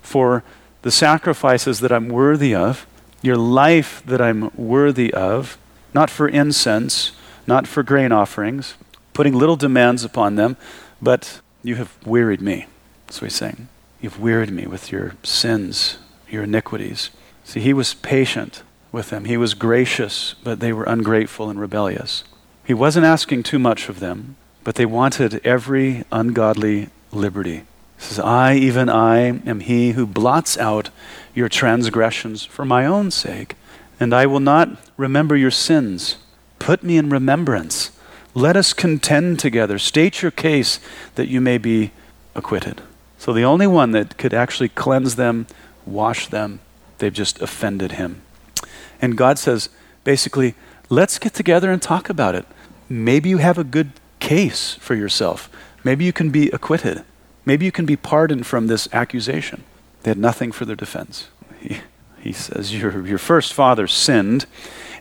for 0.00 0.42
the 0.82 0.90
sacrifices 0.90 1.80
that 1.80 1.92
I'm 1.92 2.08
worthy 2.08 2.54
of, 2.54 2.86
your 3.22 3.36
life 3.36 4.02
that 4.06 4.20
I'm 4.20 4.50
worthy 4.56 5.12
of, 5.12 5.58
not 5.94 6.10
for 6.10 6.28
incense, 6.28 7.12
not 7.46 7.66
for 7.66 7.82
grain 7.82 8.12
offerings, 8.12 8.74
putting 9.12 9.34
little 9.34 9.56
demands 9.56 10.04
upon 10.04 10.36
them, 10.36 10.56
but 11.02 11.40
you 11.62 11.76
have 11.76 11.96
wearied 12.06 12.40
me. 12.40 12.66
That's 13.06 13.20
what 13.20 13.30
he's 13.30 13.36
saying. 13.36 13.68
You've 14.00 14.20
wearied 14.20 14.50
me 14.50 14.66
with 14.66 14.92
your 14.92 15.14
sins, 15.22 15.98
your 16.28 16.44
iniquities. 16.44 17.10
See, 17.44 17.60
he 17.60 17.72
was 17.72 17.94
patient 17.94 18.62
with 18.92 19.10
them. 19.10 19.24
He 19.24 19.36
was 19.36 19.54
gracious, 19.54 20.34
but 20.42 20.60
they 20.60 20.72
were 20.72 20.84
ungrateful 20.84 21.50
and 21.50 21.60
rebellious. 21.60 22.24
He 22.64 22.74
wasn't 22.74 23.06
asking 23.06 23.42
too 23.42 23.58
much 23.58 23.88
of 23.88 24.00
them, 24.00 24.36
but 24.64 24.76
they 24.76 24.86
wanted 24.86 25.44
every 25.44 26.04
ungodly 26.12 26.88
liberty. 27.12 27.64
He 27.98 28.04
says, 28.04 28.18
I, 28.18 28.54
even 28.54 28.88
I, 28.88 29.18
am 29.18 29.60
he 29.60 29.92
who 29.92 30.06
blots 30.06 30.56
out 30.56 30.90
your 31.34 31.48
transgressions 31.48 32.44
for 32.44 32.64
my 32.64 32.86
own 32.86 33.10
sake, 33.10 33.56
and 34.00 34.12
I 34.12 34.26
will 34.26 34.40
not 34.40 34.70
remember 34.96 35.36
your 35.36 35.52
sins. 35.52 36.16
Put 36.58 36.82
me 36.82 36.96
in 36.96 37.10
remembrance. 37.10 37.92
Let 38.34 38.56
us 38.56 38.72
contend 38.72 39.38
together. 39.38 39.78
State 39.78 40.22
your 40.22 40.30
case 40.30 40.80
that 41.14 41.28
you 41.28 41.40
may 41.40 41.58
be 41.58 41.92
acquitted. 42.34 42.82
So 43.18 43.32
the 43.32 43.44
only 43.44 43.66
one 43.66 43.92
that 43.92 44.18
could 44.18 44.34
actually 44.34 44.70
cleanse 44.70 45.16
them, 45.16 45.46
wash 45.86 46.26
them, 46.28 46.60
they've 46.98 47.12
just 47.12 47.40
offended 47.40 47.92
him. 47.92 48.22
And 49.00 49.16
God 49.16 49.38
says, 49.38 49.68
basically, 50.02 50.54
let's 50.88 51.18
get 51.18 51.34
together 51.34 51.70
and 51.70 51.80
talk 51.80 52.08
about 52.08 52.34
it 52.34 52.46
maybe 52.90 53.28
you 53.28 53.38
have 53.38 53.56
a 53.56 53.64
good 53.64 53.92
case 54.18 54.74
for 54.74 54.94
yourself. 54.94 55.48
Maybe 55.84 56.04
you 56.04 56.12
can 56.12 56.30
be 56.30 56.50
acquitted. 56.50 57.04
Maybe 57.46 57.64
you 57.64 57.72
can 57.72 57.86
be 57.86 57.96
pardoned 57.96 58.46
from 58.46 58.66
this 58.66 58.88
accusation. 58.92 59.62
They 60.02 60.10
had 60.10 60.18
nothing 60.18 60.52
for 60.52 60.66
their 60.66 60.76
defense. 60.76 61.28
he 62.20 62.32
says, 62.32 62.74
your, 62.74 63.06
your 63.06 63.18
first 63.18 63.52
father 63.52 63.86
sinned, 63.86 64.46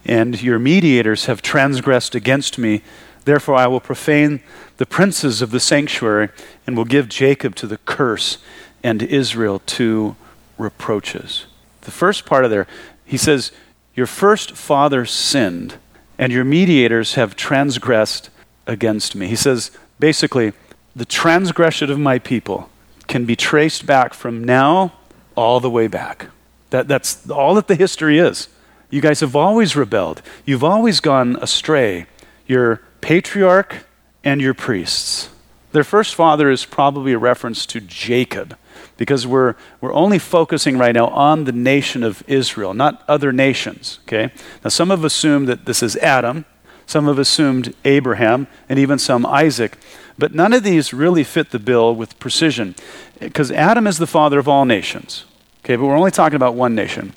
and 0.06 0.42
your 0.42 0.60
mediators 0.60 1.26
have 1.26 1.42
transgressed 1.42 2.16
against 2.16 2.58
me. 2.58 2.82
Therefore, 3.26 3.56
I 3.56 3.68
will 3.68 3.82
profane 3.82 4.42
the 4.78 4.86
princes 4.86 5.42
of 5.42 5.52
the 5.52 5.60
sanctuary 5.60 6.30
and 6.66 6.78
will 6.78 6.86
give 6.86 7.10
Jacob 7.10 7.56
to 7.56 7.68
the 7.68 7.78
curse 7.80 8.38
and 8.82 9.04
Israel 9.04 9.60
to 9.66 10.16
reproaches. 10.58 11.46
The 11.82 11.92
first 11.92 12.26
part 12.26 12.46
of 12.46 12.52
there, 12.52 12.68
he 13.06 13.18
says, 13.18 13.52
Your 13.94 14.08
first 14.08 14.56
father 14.56 15.06
sinned 15.06 15.76
and 16.18 16.32
your 16.34 16.44
mediators 16.44 17.16
have 17.16 17.36
transgressed 17.36 18.30
against 18.68 19.16
me. 19.16 19.28
He 19.28 19.36
says, 19.36 19.72
basically, 20.00 20.54
the 20.96 21.06
transgression 21.06 21.90
of 21.90 21.98
my 21.98 22.20
people 22.20 22.70
can 23.08 23.26
be 23.26 23.36
traced 23.36 23.86
back 23.86 24.14
from 24.14 24.44
now 24.44 24.94
all 25.36 25.60
the 25.60 25.70
way 25.70 25.88
back. 25.88 26.28
That, 26.70 26.88
that's 26.88 27.30
all 27.30 27.56
that 27.56 27.68
the 27.68 27.76
history 27.76 28.20
is. 28.20 28.48
You 28.90 29.02
guys 29.02 29.20
have 29.20 29.36
always 29.36 29.76
rebelled, 29.76 30.22
you've 30.46 30.64
always 30.64 31.00
gone 31.00 31.38
astray. 31.42 32.08
Your 32.48 32.82
patriarch 33.02 33.86
and 34.24 34.42
your 34.42 34.54
priests. 34.56 35.30
Their 35.72 35.84
first 35.84 36.16
father 36.16 36.50
is 36.50 36.66
probably 36.66 37.14
a 37.14 37.20
reference 37.20 37.66
to 37.68 37.80
Jacob 37.80 38.58
because 38.98 39.28
we're, 39.28 39.56
we're 39.80 39.94
only 39.94 40.18
focusing 40.18 40.78
right 40.78 40.96
now 40.96 41.08
on 41.08 41.44
the 41.44 41.52
nation 41.52 42.04
of 42.04 42.24
Israel, 42.28 42.74
not 42.74 43.04
other 43.08 43.32
nations. 43.32 44.00
Okay? 44.04 44.32
Now, 44.64 44.70
some 44.70 44.90
have 44.90 45.04
assumed 45.04 45.48
that 45.48 45.66
this 45.66 45.84
is 45.84 45.96
Adam, 45.98 46.46
some 46.88 47.06
have 47.06 47.20
assumed 47.20 47.76
Abraham, 47.86 48.48
and 48.68 48.80
even 48.80 48.98
some 48.98 49.26
Isaac. 49.28 49.78
But 50.18 50.34
none 50.34 50.54
of 50.54 50.64
these 50.64 50.92
really 50.92 51.24
fit 51.24 51.52
the 51.52 51.60
bill 51.60 51.96
with 51.96 52.20
precision 52.20 52.74
because 53.20 53.52
Adam 53.52 53.86
is 53.86 54.00
the 54.00 54.08
father 54.08 54.40
of 54.40 54.48
all 54.48 54.66
nations. 54.66 55.26
Okay, 55.64 55.76
but 55.76 55.86
we're 55.86 55.98
only 55.98 56.12
talking 56.12 56.36
about 56.36 56.56
one 56.56 56.76
nation. 56.76 57.14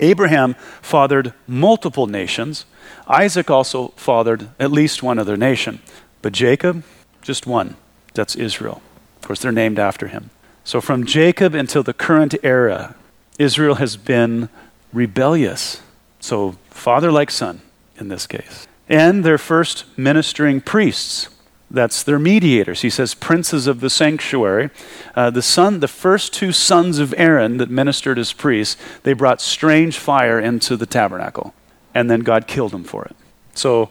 Abraham 0.00 0.54
fathered 0.82 1.32
multiple 1.46 2.06
nations. 2.06 2.66
Isaac 3.06 3.50
also 3.50 3.88
fathered 3.96 4.48
at 4.58 4.72
least 4.72 5.02
one 5.02 5.18
other 5.18 5.36
nation. 5.36 5.80
But 6.22 6.32
Jacob, 6.32 6.84
just 7.22 7.46
one. 7.46 7.76
That's 8.14 8.34
Israel. 8.34 8.82
Of 9.20 9.26
course, 9.26 9.40
they're 9.40 9.52
named 9.52 9.78
after 9.78 10.08
him. 10.08 10.30
So, 10.64 10.80
from 10.80 11.04
Jacob 11.04 11.54
until 11.54 11.82
the 11.82 11.92
current 11.92 12.34
era, 12.42 12.94
Israel 13.38 13.76
has 13.76 13.96
been 13.96 14.48
rebellious. 14.92 15.82
So, 16.20 16.56
father 16.70 17.12
like 17.12 17.30
son 17.30 17.60
in 17.98 18.08
this 18.08 18.26
case. 18.26 18.66
And 18.88 19.24
their 19.24 19.38
first 19.38 19.84
ministering 19.96 20.60
priests. 20.60 21.28
That's 21.74 22.02
their 22.02 22.18
mediators. 22.18 22.82
He 22.82 22.90
says, 22.90 23.14
princes 23.14 23.66
of 23.66 23.80
the 23.80 23.90
sanctuary. 23.90 24.70
Uh, 25.14 25.30
the 25.30 25.42
son, 25.42 25.80
the 25.80 25.88
first 25.88 26.32
two 26.32 26.52
sons 26.52 26.98
of 26.98 27.14
Aaron 27.16 27.56
that 27.58 27.70
ministered 27.70 28.18
as 28.18 28.32
priests, 28.32 28.76
they 29.02 29.12
brought 29.12 29.40
strange 29.40 29.98
fire 29.98 30.38
into 30.38 30.76
the 30.76 30.86
tabernacle. 30.86 31.54
And 31.94 32.10
then 32.10 32.20
God 32.20 32.46
killed 32.46 32.72
them 32.72 32.84
for 32.84 33.04
it. 33.04 33.16
So, 33.54 33.90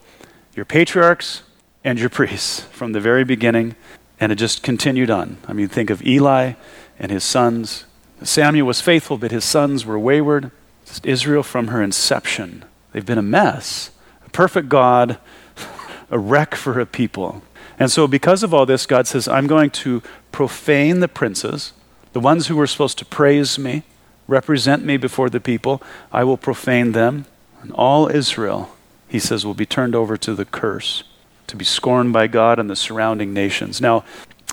your 0.55 0.65
patriarchs 0.65 1.43
and 1.83 1.99
your 1.99 2.09
priests 2.09 2.61
from 2.61 2.93
the 2.93 2.99
very 2.99 3.23
beginning 3.23 3.75
and 4.23 4.31
it 4.31 4.35
just 4.35 4.63
continued 4.63 5.09
on. 5.09 5.35
I 5.49 5.53
mean, 5.53 5.67
think 5.67 5.89
of 5.89 6.01
Eli 6.05 6.53
and 6.97 7.11
his 7.11 7.25
sons. 7.25 7.83
Samuel 8.21 8.67
was 8.67 8.79
faithful, 8.79 9.17
but 9.17 9.31
his 9.31 9.43
sons 9.43 9.85
were 9.85 9.99
wayward. 9.99 10.49
Just 10.85 11.05
Israel 11.05 11.43
from 11.43 11.67
her 11.67 11.83
inception. 11.83 12.63
They've 12.93 13.05
been 13.05 13.17
a 13.17 13.21
mess. 13.21 13.91
A 14.25 14.29
perfect 14.29 14.69
God, 14.69 15.17
a 16.09 16.17
wreck 16.17 16.55
for 16.55 16.79
a 16.79 16.85
people. 16.85 17.41
And 17.83 17.91
so, 17.91 18.07
because 18.07 18.43
of 18.43 18.53
all 18.53 18.65
this, 18.65 18.85
God 18.85 19.07
says, 19.07 19.27
I'm 19.27 19.45
going 19.45 19.69
to 19.71 20.01
profane 20.31 21.01
the 21.01 21.09
princes, 21.09 21.73
the 22.13 22.21
ones 22.21 22.47
who 22.47 22.55
were 22.55 22.65
supposed 22.65 22.97
to 22.99 23.05
praise 23.05 23.59
me, 23.59 23.83
represent 24.25 24.85
me 24.85 24.95
before 24.95 25.29
the 25.29 25.41
people. 25.41 25.83
I 26.09 26.23
will 26.23 26.37
profane 26.37 26.93
them. 26.93 27.25
And 27.61 27.73
all 27.73 28.07
Israel, 28.07 28.73
he 29.09 29.19
says, 29.19 29.45
will 29.45 29.53
be 29.53 29.65
turned 29.65 29.95
over 29.95 30.15
to 30.15 30.33
the 30.33 30.45
curse 30.45 31.03
to 31.47 31.57
be 31.57 31.65
scorned 31.65 32.13
by 32.13 32.27
God 32.27 32.57
and 32.57 32.69
the 32.69 32.77
surrounding 32.77 33.33
nations. 33.33 33.81
Now, 33.81 34.05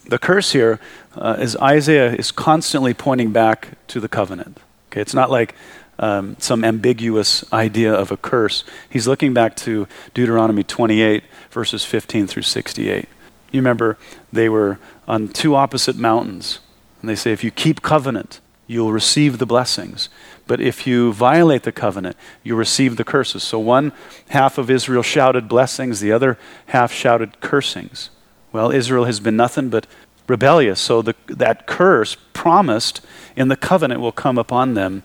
the 0.04 0.18
curse 0.18 0.50
here 0.50 0.80
uh, 1.14 1.36
is 1.38 1.56
Isaiah 1.58 2.12
is 2.12 2.32
constantly 2.32 2.94
pointing 2.94 3.30
back 3.30 3.78
to 3.86 4.00
the 4.00 4.08
covenant. 4.08 4.58
Okay, 4.88 5.00
it's 5.00 5.14
not 5.14 5.30
like 5.30 5.54
um, 6.00 6.34
some 6.40 6.64
ambiguous 6.64 7.44
idea 7.52 7.94
of 7.94 8.10
a 8.10 8.16
curse. 8.16 8.64
He's 8.88 9.06
looking 9.06 9.32
back 9.32 9.54
to 9.58 9.86
Deuteronomy 10.14 10.64
28, 10.64 11.22
verses 11.52 11.84
15 11.84 12.26
through 12.26 12.42
68. 12.42 13.08
You 13.50 13.60
remember 13.60 13.98
they 14.32 14.48
were 14.48 14.78
on 15.08 15.28
two 15.28 15.54
opposite 15.54 15.96
mountains, 15.96 16.60
and 17.00 17.08
they 17.08 17.16
say, 17.16 17.32
if 17.32 17.42
you 17.42 17.50
keep 17.50 17.82
covenant, 17.82 18.40
you'll 18.66 18.92
receive 18.92 19.38
the 19.38 19.46
blessings. 19.46 20.08
But 20.46 20.60
if 20.60 20.86
you 20.86 21.12
violate 21.12 21.64
the 21.64 21.72
covenant, 21.72 22.16
you 22.42 22.54
receive 22.54 22.96
the 22.96 23.04
curses. 23.04 23.42
So 23.42 23.58
one 23.58 23.92
half 24.28 24.58
of 24.58 24.70
Israel 24.70 25.02
shouted 25.02 25.48
blessings, 25.48 26.00
the 26.00 26.12
other 26.12 26.38
half 26.66 26.92
shouted 26.92 27.40
cursings. 27.40 28.10
Well, 28.52 28.70
Israel 28.70 29.04
has 29.04 29.20
been 29.20 29.36
nothing 29.36 29.68
but 29.68 29.86
rebellious. 30.26 30.80
So 30.80 31.02
the, 31.02 31.14
that 31.26 31.66
curse 31.66 32.16
promised 32.32 33.00
in 33.36 33.48
the 33.48 33.56
covenant 33.56 34.00
will 34.00 34.12
come 34.12 34.38
upon 34.38 34.74
them. 34.74 35.02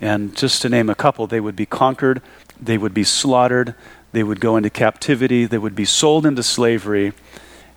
And 0.00 0.36
just 0.36 0.62
to 0.62 0.68
name 0.68 0.90
a 0.90 0.94
couple, 0.94 1.26
they 1.26 1.40
would 1.40 1.56
be 1.56 1.66
conquered, 1.66 2.20
they 2.60 2.78
would 2.78 2.94
be 2.94 3.04
slaughtered, 3.04 3.74
they 4.12 4.22
would 4.22 4.40
go 4.40 4.56
into 4.56 4.70
captivity, 4.70 5.44
they 5.44 5.58
would 5.58 5.74
be 5.74 5.84
sold 5.84 6.26
into 6.26 6.42
slavery, 6.42 7.12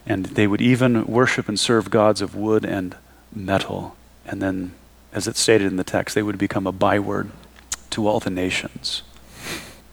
and 0.08 0.26
they 0.26 0.48
would 0.48 0.62
even 0.62 1.06
worship 1.06 1.50
and 1.50 1.60
serve 1.60 1.92
gods 1.92 2.22
of 2.22 2.34
wood 2.34 2.66
and 2.66 2.96
metal. 3.34 3.96
And 4.26 4.42
then 4.42 4.72
as 5.12 5.28
it's 5.28 5.40
stated 5.40 5.68
in 5.68 5.76
the 5.76 5.84
text, 5.84 6.16
they 6.16 6.24
would 6.24 6.38
become 6.38 6.66
a 6.66 6.72
byword 6.72 7.30
to 7.92 8.08
all 8.08 8.20
the 8.20 8.30
nations. 8.30 9.04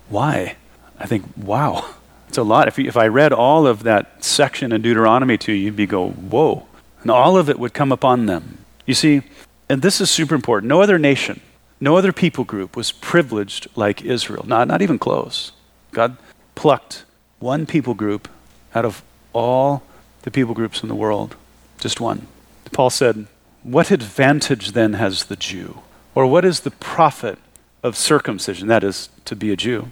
Why? 0.09 0.57
I 0.99 1.07
think, 1.07 1.25
wow, 1.37 1.95
it's 2.29 2.39
a 2.39 2.43
lot. 2.43 2.69
If, 2.69 2.79
you, 2.79 2.87
if 2.87 2.97
I 2.97 3.09
read 3.09 3.33
all 3.33 3.67
of 3.67 3.83
that 3.83 4.25
section 4.25 4.73
in 4.73 4.83
Deuteronomy 4.83 5.37
to 5.39 5.53
you, 5.53 5.65
you'd 5.65 5.77
be 5.77 5.87
go, 5.87 6.11
whoa. 6.11 6.67
And 7.03 7.11
all 7.11 7.37
of 7.37 7.51
it 7.51 7.59
would 7.59 7.75
come 7.75 7.93
upon 7.93 8.27
them. 8.27 8.59
You 8.87 8.95
see, 8.95 9.23
and 9.69 9.83
this 9.83 10.01
is 10.01 10.11
super 10.11 10.35
important. 10.35 10.69
No 10.69 10.81
other 10.81 10.99
nation, 10.99 11.41
no 11.81 11.97
other 11.97 12.13
people 12.13 12.45
group 12.45 12.77
was 12.77 12.93
privileged 12.93 13.67
like 13.75 14.03
Israel. 14.03 14.45
Not, 14.47 14.69
not 14.69 14.81
even 14.81 14.99
close. 14.99 15.53
God 15.91 16.17
plucked 16.55 17.05
one 17.41 17.67
people 17.67 17.95
group 17.95 18.29
out 18.75 18.85
of 18.85 19.03
all 19.33 19.83
the 20.25 20.31
people 20.31 20.55
groups 20.55 20.83
in 20.83 20.89
the 20.89 20.95
world, 20.95 21.37
just 21.79 22.01
one. 22.01 22.27
Paul 22.73 22.91
said, 22.91 23.27
What 23.63 23.91
advantage 23.91 24.73
then 24.73 24.95
has 24.95 25.25
the 25.25 25.37
Jew? 25.37 25.81
Or 26.15 26.27
what 26.27 26.45
is 26.45 26.61
the 26.61 26.71
profit 26.71 27.39
of 27.83 27.97
circumcision? 27.97 28.69
That 28.69 28.83
is, 28.83 29.11
to 29.27 29.37
be 29.37 29.53
a 29.53 29.57
Jew. 29.57 29.91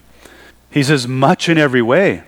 He 0.70 0.82
says, 0.82 1.06
much 1.06 1.50
in 1.50 1.58
every 1.58 1.82
way, 1.82 2.22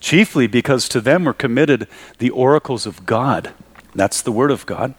chiefly 0.00 0.48
because 0.48 0.88
to 0.88 1.00
them 1.00 1.24
were 1.24 1.32
committed 1.32 1.86
the 2.18 2.30
oracles 2.30 2.86
of 2.86 3.06
God. 3.06 3.52
That's 3.94 4.20
the 4.20 4.32
Word 4.32 4.50
of 4.50 4.66
God. 4.66 4.94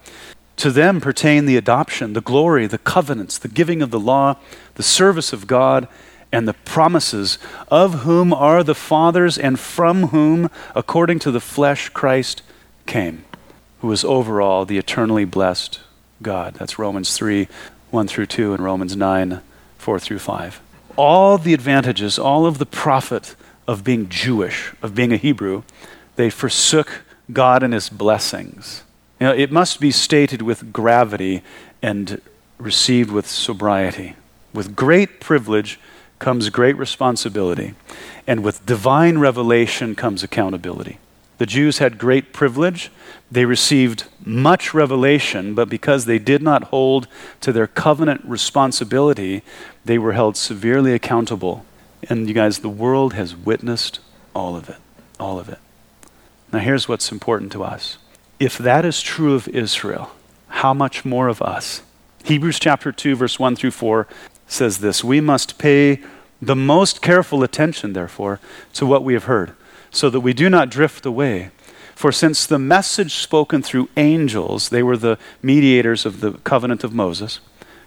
To 0.57 0.71
them 0.71 1.01
pertain 1.01 1.45
the 1.45 1.57
adoption, 1.57 2.13
the 2.13 2.21
glory, 2.21 2.67
the 2.67 2.77
covenants, 2.77 3.37
the 3.37 3.49
giving 3.49 3.81
of 3.81 3.91
the 3.91 3.99
law, 3.99 4.37
the 4.75 4.83
service 4.83 5.33
of 5.33 5.47
God, 5.47 5.89
and 6.31 6.47
the 6.47 6.53
promises, 6.53 7.37
of 7.67 8.01
whom 8.01 8.33
are 8.33 8.63
the 8.63 8.75
fathers, 8.75 9.37
and 9.37 9.59
from 9.59 10.07
whom, 10.07 10.49
according 10.73 11.19
to 11.19 11.31
the 11.31 11.41
flesh, 11.41 11.89
Christ 11.89 12.41
came, 12.86 13.25
who 13.81 13.91
is 13.91 14.03
over 14.03 14.41
all 14.41 14.65
the 14.65 14.77
eternally 14.77 15.25
blessed 15.25 15.79
God. 16.21 16.55
That's 16.55 16.79
Romans 16.79 17.15
3 17.15 17.47
1 17.91 18.07
through 18.07 18.25
2, 18.25 18.53
and 18.53 18.63
Romans 18.63 18.95
9 18.95 19.41
4 19.77 19.99
through 19.99 20.19
5. 20.19 20.61
All 20.97 21.38
the 21.38 21.53
advantages, 21.53 22.17
all 22.17 22.45
of 22.45 22.57
the 22.57 22.65
profit 22.65 23.36
of 23.67 23.83
being 23.83 24.09
Jewish, 24.09 24.73
of 24.81 24.95
being 24.95 25.13
a 25.13 25.17
Hebrew, 25.17 25.63
they 26.15 26.29
forsook 26.29 27.03
God 27.31 27.63
and 27.63 27.73
his 27.73 27.89
blessings. 27.89 28.83
You 29.19 29.27
know, 29.27 29.33
it 29.33 29.51
must 29.51 29.79
be 29.79 29.91
stated 29.91 30.41
with 30.41 30.73
gravity 30.73 31.41
and 31.81 32.21
received 32.57 33.11
with 33.11 33.27
sobriety. 33.27 34.15
With 34.53 34.75
great 34.75 35.19
privilege 35.19 35.79
comes 36.19 36.49
great 36.49 36.77
responsibility, 36.77 37.75
and 38.25 38.43
with 38.43 38.65
divine 38.65 39.17
revelation 39.17 39.95
comes 39.95 40.23
accountability. 40.23 40.97
The 41.38 41.45
Jews 41.45 41.79
had 41.79 41.97
great 41.97 42.31
privilege. 42.31 42.91
They 43.29 43.45
received 43.45 44.05
much 44.23 44.73
revelation, 44.73 45.53
but 45.53 45.69
because 45.69 46.05
they 46.05 46.19
did 46.19 46.41
not 46.41 46.65
hold 46.65 47.07
to 47.41 47.51
their 47.51 47.67
covenant 47.67 48.21
responsibility, 48.23 49.43
they 49.83 49.97
were 49.97 50.13
held 50.13 50.38
severely 50.38 50.93
accountable. 50.93 51.65
And 52.07 52.27
you 52.27 52.33
guys, 52.33 52.59
the 52.59 52.69
world 52.69 53.13
has 53.13 53.36
witnessed 53.36 53.99
all 54.33 54.55
of 54.55 54.69
it. 54.69 54.77
All 55.19 55.39
of 55.39 55.49
it. 55.49 55.59
Now, 56.53 56.59
here's 56.59 56.88
what's 56.88 57.11
important 57.11 57.51
to 57.53 57.63
us. 57.63 57.97
If 58.39 58.57
that 58.57 58.86
is 58.86 59.01
true 59.01 59.33
of 59.33 59.47
Israel, 59.47 60.11
how 60.47 60.73
much 60.73 61.03
more 61.03 61.27
of 61.27 61.41
us? 61.41 61.81
Hebrews 62.23 62.59
chapter 62.59 62.91
2, 62.91 63.15
verse 63.15 63.39
1 63.39 63.55
through 63.55 63.71
4 63.71 64.07
says 64.47 64.79
this 64.79 65.03
We 65.03 65.19
must 65.19 65.57
pay 65.57 66.01
the 66.41 66.55
most 66.55 67.01
careful 67.01 67.43
attention, 67.43 67.93
therefore, 67.93 68.39
to 68.73 68.86
what 68.86 69.03
we 69.03 69.13
have 69.13 69.25
heard 69.25 69.53
so 69.95 70.09
that 70.09 70.19
we 70.19 70.33
do 70.33 70.49
not 70.49 70.69
drift 70.69 71.05
away. 71.05 71.51
For 71.95 72.11
since 72.11 72.45
the 72.45 72.59
message 72.59 73.15
spoken 73.15 73.63
through 73.63 73.87
angels, 73.95 74.67
they 74.67 74.83
were 74.83 74.97
the 74.97 75.17
mediators 75.41 76.05
of 76.05 76.19
the 76.19 76.33
covenant 76.33 76.83
of 76.83 76.93
Moses, 76.93 77.39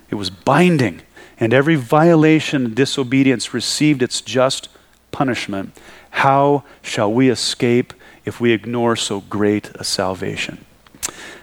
it 0.09 0.15
was 0.15 0.31
binding, 0.31 1.03
and 1.39 1.53
every 1.53 1.75
violation 1.75 2.65
and 2.65 2.75
disobedience 2.75 3.53
received 3.53 4.03
its 4.03 4.23
just 4.23 4.71
punishment. 5.11 5.77
How 6.11 6.65
shall 6.81 7.13
we 7.13 7.29
escape 7.29 7.93
if 8.25 8.41
we 8.41 8.53
ignore 8.53 8.97
so 8.97 9.21
great 9.21 9.71
a 9.75 9.85
salvation? 9.85 10.65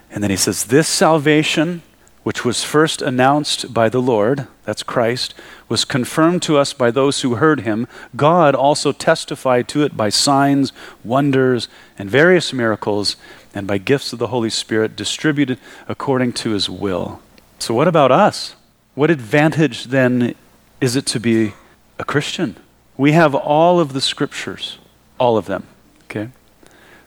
And 0.09 0.23
then 0.23 0.31
he 0.31 0.37
says, 0.37 0.65
This 0.65 0.87
salvation 0.87 1.83
which 2.23 2.43
was 2.43 2.63
first 2.63 3.03
announced 3.03 3.71
by 3.71 3.87
the 3.87 4.01
Lord, 4.01 4.47
that's 4.63 4.81
Christ, 4.81 5.35
was 5.67 5.85
confirmed 5.85 6.41
to 6.43 6.57
us 6.57 6.73
by 6.73 6.91
those 6.91 7.21
who 7.21 7.35
heard 7.35 7.61
him. 7.61 7.87
God 8.15 8.53
also 8.55 8.91
testified 8.91 9.67
to 9.69 9.83
it 9.83 9.97
by 9.97 10.09
signs, 10.09 10.71
wonders, 11.03 11.67
and 11.97 12.09
various 12.09 12.53
miracles, 12.53 13.15
and 13.53 13.65
by 13.65 13.77
gifts 13.77 14.13
of 14.13 14.19
the 14.19 14.27
Holy 14.27 14.49
Spirit 14.49 14.95
distributed 14.95 15.59
according 15.87 16.33
to 16.33 16.51
his 16.51 16.69
will. 16.69 17.21
So, 17.59 17.73
what 17.73 17.87
about 17.87 18.11
us? 18.11 18.55
What 18.93 19.09
advantage 19.09 19.85
then 19.85 20.35
is 20.81 20.95
it 20.95 21.05
to 21.07 21.19
be 21.19 21.53
a 21.97 22.03
Christian? 22.03 22.57
We 22.97 23.13
have 23.13 23.33
all 23.35 23.79
of 23.79 23.93
the 23.93 24.01
scriptures, 24.01 24.77
all 25.19 25.37
of 25.37 25.45
them, 25.45 25.65
okay? 26.05 26.29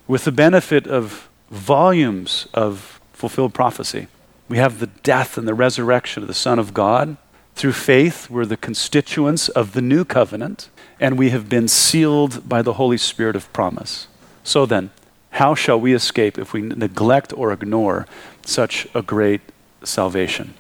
With 0.07 0.25
the 0.25 0.33
benefit 0.33 0.87
of 0.87 1.29
volumes 1.51 2.47
of 2.53 3.01
fulfilled 3.13 3.55
prophecy. 3.55 4.09
We 4.49 4.59
have 4.59 4.79
the 4.81 4.87
death 4.87 5.37
and 5.37 5.47
the 5.47 5.55
resurrection 5.55 6.23
of 6.23 6.27
the 6.27 6.35
Son 6.35 6.59
of 6.59 6.73
God. 6.73 7.17
Through 7.59 7.73
faith, 7.73 8.31
we're 8.31 8.47
the 8.47 8.57
constituents 8.57 9.49
of 9.49 9.73
the 9.73 9.83
new 9.83 10.05
covenant, 10.05 10.69
and 11.01 11.19
we 11.19 11.31
have 11.31 11.49
been 11.49 11.67
sealed 11.67 12.49
by 12.49 12.63
the 12.63 12.75
Holy 12.75 12.97
Spirit 12.97 13.35
of 13.35 13.53
promise. 13.53 14.07
So 14.45 14.65
then, 14.65 14.91
how 15.31 15.57
shall 15.57 15.81
we 15.81 15.93
escape 15.93 16.39
if 16.39 16.53
we 16.53 16.63
neglect 16.63 17.33
or 17.33 17.53
ignore 17.53 18.07
such 18.47 18.87
a 18.95 19.03
great 19.03 19.41
salvation? 19.83 20.55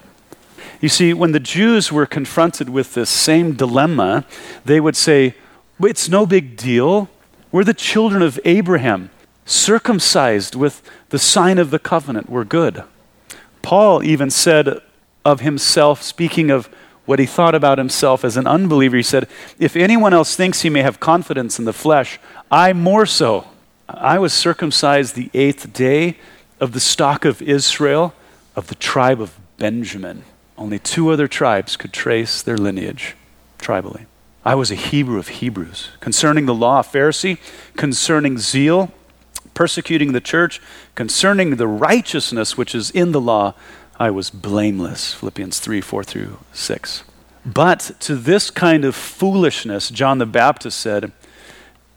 You 0.80 0.88
see, 0.88 1.14
when 1.14 1.30
the 1.30 1.38
Jews 1.38 1.92
were 1.92 2.04
confronted 2.04 2.68
with 2.68 2.94
this 2.94 3.10
same 3.10 3.52
dilemma, 3.52 4.24
they 4.64 4.80
would 4.80 4.96
say, 4.96 5.36
It's 5.80 6.08
no 6.08 6.26
big 6.26 6.56
deal. 6.56 7.08
We're 7.52 7.62
the 7.62 7.74
children 7.74 8.22
of 8.22 8.40
Abraham, 8.44 9.10
circumcised 9.46 10.56
with 10.56 10.82
the 11.10 11.18
sign 11.20 11.58
of 11.58 11.70
the 11.70 11.78
covenant. 11.78 12.28
We're 12.28 12.42
good. 12.42 12.82
Paul 13.62 14.02
even 14.02 14.30
said 14.30 14.80
of 15.24 15.40
himself, 15.40 16.02
speaking 16.02 16.50
of 16.50 16.68
what 17.08 17.18
he 17.18 17.24
thought 17.24 17.54
about 17.54 17.78
himself 17.78 18.22
as 18.22 18.36
an 18.36 18.46
unbeliever, 18.46 18.98
he 18.98 19.02
said, 19.02 19.26
If 19.58 19.76
anyone 19.76 20.12
else 20.12 20.36
thinks 20.36 20.60
he 20.60 20.68
may 20.68 20.82
have 20.82 21.00
confidence 21.00 21.58
in 21.58 21.64
the 21.64 21.72
flesh, 21.72 22.20
I 22.50 22.74
more 22.74 23.06
so. 23.06 23.48
I 23.88 24.18
was 24.18 24.34
circumcised 24.34 25.14
the 25.14 25.30
eighth 25.32 25.72
day 25.72 26.18
of 26.60 26.72
the 26.72 26.80
stock 26.80 27.24
of 27.24 27.40
Israel, 27.40 28.12
of 28.54 28.66
the 28.66 28.74
tribe 28.74 29.22
of 29.22 29.38
Benjamin. 29.56 30.22
Only 30.58 30.78
two 30.78 31.08
other 31.08 31.26
tribes 31.26 31.78
could 31.78 31.94
trace 31.94 32.42
their 32.42 32.58
lineage 32.58 33.16
tribally. 33.58 34.04
I 34.44 34.54
was 34.54 34.70
a 34.70 34.74
Hebrew 34.74 35.18
of 35.18 35.28
Hebrews. 35.28 35.88
Concerning 36.00 36.44
the 36.44 36.54
law, 36.54 36.82
Pharisee. 36.82 37.38
Concerning 37.74 38.36
zeal, 38.36 38.92
persecuting 39.54 40.12
the 40.12 40.20
church. 40.20 40.60
Concerning 40.94 41.56
the 41.56 41.68
righteousness 41.68 42.58
which 42.58 42.74
is 42.74 42.90
in 42.90 43.12
the 43.12 43.20
law, 43.20 43.54
I 43.98 44.10
was 44.10 44.30
blameless. 44.30 45.14
Philippians 45.14 45.58
3 45.58 45.80
4 45.80 46.04
through 46.04 46.38
6. 46.52 47.04
But 47.44 47.92
to 48.00 48.14
this 48.14 48.50
kind 48.50 48.84
of 48.84 48.94
foolishness, 48.94 49.88
John 49.90 50.18
the 50.18 50.26
Baptist 50.26 50.78
said, 50.78 51.12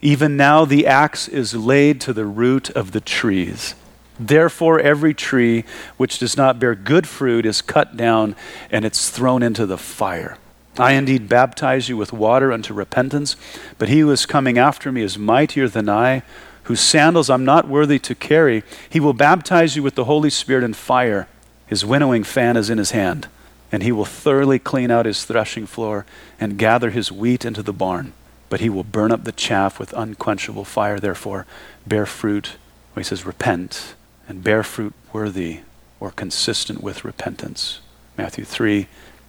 Even 0.02 0.38
now 0.38 0.66
the 0.66 0.88
axe 0.88 1.28
is 1.28 1.56
laid 1.56 1.99
to 2.02 2.14
the 2.14 2.26
root 2.26 2.70
of 2.72 2.91
the 2.91 3.02
trees. 3.02 3.76
Therefore, 4.20 4.80
every 4.80 5.14
tree 5.14 5.64
which 5.97 6.20
does 6.20 6.38
not 6.38 6.60
bear 6.60 6.76
good 6.76 7.08
fruit 7.08 7.45
is 7.45 7.62
cut 7.62 7.97
down 7.97 8.36
and 8.70 8.86
it's 8.86 9.10
thrown 9.10 9.43
into 9.43 9.66
the 9.66 9.78
fire. 9.78 10.38
I 10.78 10.93
indeed 10.93 11.28
baptize 11.28 11.89
you 11.89 11.97
with 11.97 12.14
water 12.14 12.52
unto 12.52 12.74
repentance, 12.74 13.36
but 13.78 13.89
he 13.89 13.99
who 13.99 14.12
is 14.12 14.26
coming 14.26 14.58
after 14.58 14.91
me 14.91 15.02
is 15.02 15.18
mightier 15.18 15.68
than 15.68 15.89
I 15.89 16.24
whose 16.64 16.80
sandals 16.80 17.30
I'm 17.30 17.45
not 17.45 17.68
worthy 17.68 17.99
to 17.99 18.16
carry. 18.16 18.64
He 18.89 18.99
will 18.99 19.14
baptize 19.14 19.76
you 19.76 19.84
with 19.84 19.95
the 19.95 20.06
Holy 20.06 20.30
Spirit 20.30 20.64
and 20.64 20.76
fire. 20.76 21.28
His 21.72 21.86
winnowing 21.86 22.26
fan 22.26 22.58
is 22.58 22.70
in 22.70 22.78
his 22.80 22.92
hand, 22.92 23.30
and 23.72 23.82
he 23.82 23.94
will 23.94 24.04
thoroughly 24.04 24.60
clean 24.60 24.92
out 24.92 25.06
his 25.06 25.24
threshing 25.24 25.66
floor 25.66 26.06
and 26.38 26.58
gather 26.58 26.90
his 26.90 27.14
wheat 27.14 27.46
into 27.46 27.64
the 27.64 27.72
barn. 27.72 28.12
But 28.50 28.60
he 28.60 28.70
will 28.70 28.84
burn 28.84 29.10
up 29.10 29.24
the 29.24 29.32
chaff 29.32 29.80
with 29.80 29.94
unquenchable 29.94 30.66
fire. 30.66 31.00
Therefore, 31.00 31.46
bear 31.88 32.06
fruit. 32.06 32.58
Well, 32.94 33.00
he 33.00 33.04
says, 33.06 33.26
repent 33.26 33.96
and 34.28 34.44
bear 34.44 34.64
fruit 34.64 34.94
worthy 35.14 35.62
or 36.02 36.12
consistent 36.12 36.84
with 36.84 37.06
repentance. 37.06 37.80
Matthew 38.18 38.44
3 38.44 38.88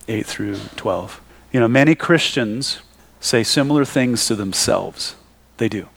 8 0.09 0.27
through 0.27 0.57
12. 0.75 1.21
You 1.53 1.61
know, 1.61 1.69
many 1.69 1.95
Christians 1.95 2.81
say 3.21 3.45
similar 3.45 3.85
things 3.85 4.27
to 4.27 4.35
themselves. 4.35 5.15
They 5.59 5.69
do, 5.69 5.89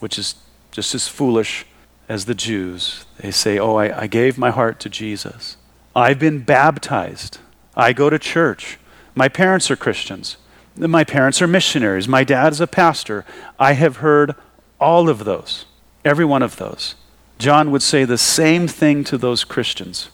which 0.00 0.18
is 0.18 0.34
just 0.72 0.92
as 0.92 1.06
foolish 1.06 1.66
as 2.08 2.24
the 2.24 2.34
Jews. 2.34 3.04
They 3.20 3.30
say, 3.30 3.60
Oh, 3.60 3.76
I, 3.76 4.02
I 4.02 4.06
gave 4.08 4.36
my 4.36 4.50
heart 4.50 4.80
to 4.80 4.88
Jesus. 4.88 5.56
I've 5.96 6.18
been 6.18 6.40
baptized. 6.40 7.38
I 7.76 7.92
go 7.92 8.10
to 8.10 8.18
church. 8.18 8.78
My 9.14 9.28
parents 9.28 9.70
are 9.70 9.76
Christians. 9.76 10.36
My 10.76 11.04
parents 11.04 11.40
are 11.40 11.46
missionaries. 11.46 12.08
My 12.08 12.24
dad 12.24 12.52
is 12.52 12.60
a 12.60 12.66
pastor. 12.66 13.24
I 13.58 13.74
have 13.74 13.98
heard 13.98 14.34
all 14.80 15.08
of 15.08 15.24
those, 15.24 15.66
every 16.04 16.24
one 16.24 16.42
of 16.42 16.56
those. 16.56 16.96
John 17.38 17.70
would 17.70 17.82
say 17.82 18.04
the 18.04 18.18
same 18.18 18.66
thing 18.66 19.04
to 19.04 19.18
those 19.18 19.44
Christians 19.44 20.10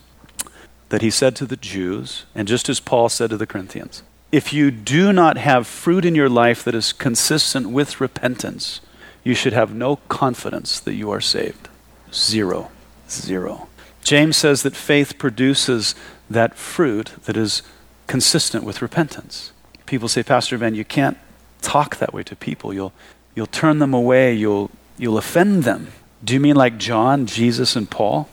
that 0.91 1.03
he 1.03 1.11
said 1.11 1.37
to 1.37 1.47
the 1.47 1.57
Jews, 1.57 2.27
and 2.35 2.47
just 2.49 2.69
as 2.69 2.81
Paul 2.81 3.09
said 3.09 3.31
to 3.31 3.37
the 3.37 3.47
Corinthians. 3.47 4.03
If 4.33 4.53
you 4.53 4.71
do 4.71 5.13
not 5.13 5.39
have 5.39 5.67
fruit 5.67 6.05
in 6.05 6.15
your 6.15 6.29
life 6.29 6.63
that 6.65 6.75
is 6.75 6.93
consistent 6.93 7.71
with 7.71 8.01
repentance, 8.01 8.81
you 9.25 9.35
should 9.35 9.53
have 9.53 9.75
no 9.75 9.97
confidence 10.09 10.79
that 10.81 10.95
you 10.95 11.11
are 11.11 11.21
saved. 11.21 11.69
Zero. 12.13 12.71
Zero. 13.09 13.69
James 14.03 14.37
says 14.37 14.63
that 14.63 14.75
faith 14.75 15.19
produces 15.19 15.95
that 16.29 16.57
fruit 16.57 17.13
that 17.25 17.37
is 17.37 17.63
consistent 18.07 18.65
with 18.65 18.83
repentance. 18.83 19.53
People 19.87 20.09
say, 20.09 20.23
Pastor 20.23 20.59
Ben, 20.59 20.75
you 20.75 20.85
can't 20.85 21.19
talk 21.63 21.97
that 21.97 22.13
way 22.13 22.23
to 22.23 22.37
people. 22.37 22.73
You'll, 22.73 22.93
you'll 23.35 23.47
turn 23.47 23.79
them 23.79 23.95
away, 23.95 24.35
you'll, 24.35 24.71
you'll 24.99 25.19
offend 25.19 25.65
them. 25.65 25.89
Do 26.23 26.35
you 26.35 26.41
mean 26.41 26.57
like 26.57 26.79
John, 26.79 27.27
Jesus, 27.27 27.77
and 27.77 27.91
Paul? 27.91 28.29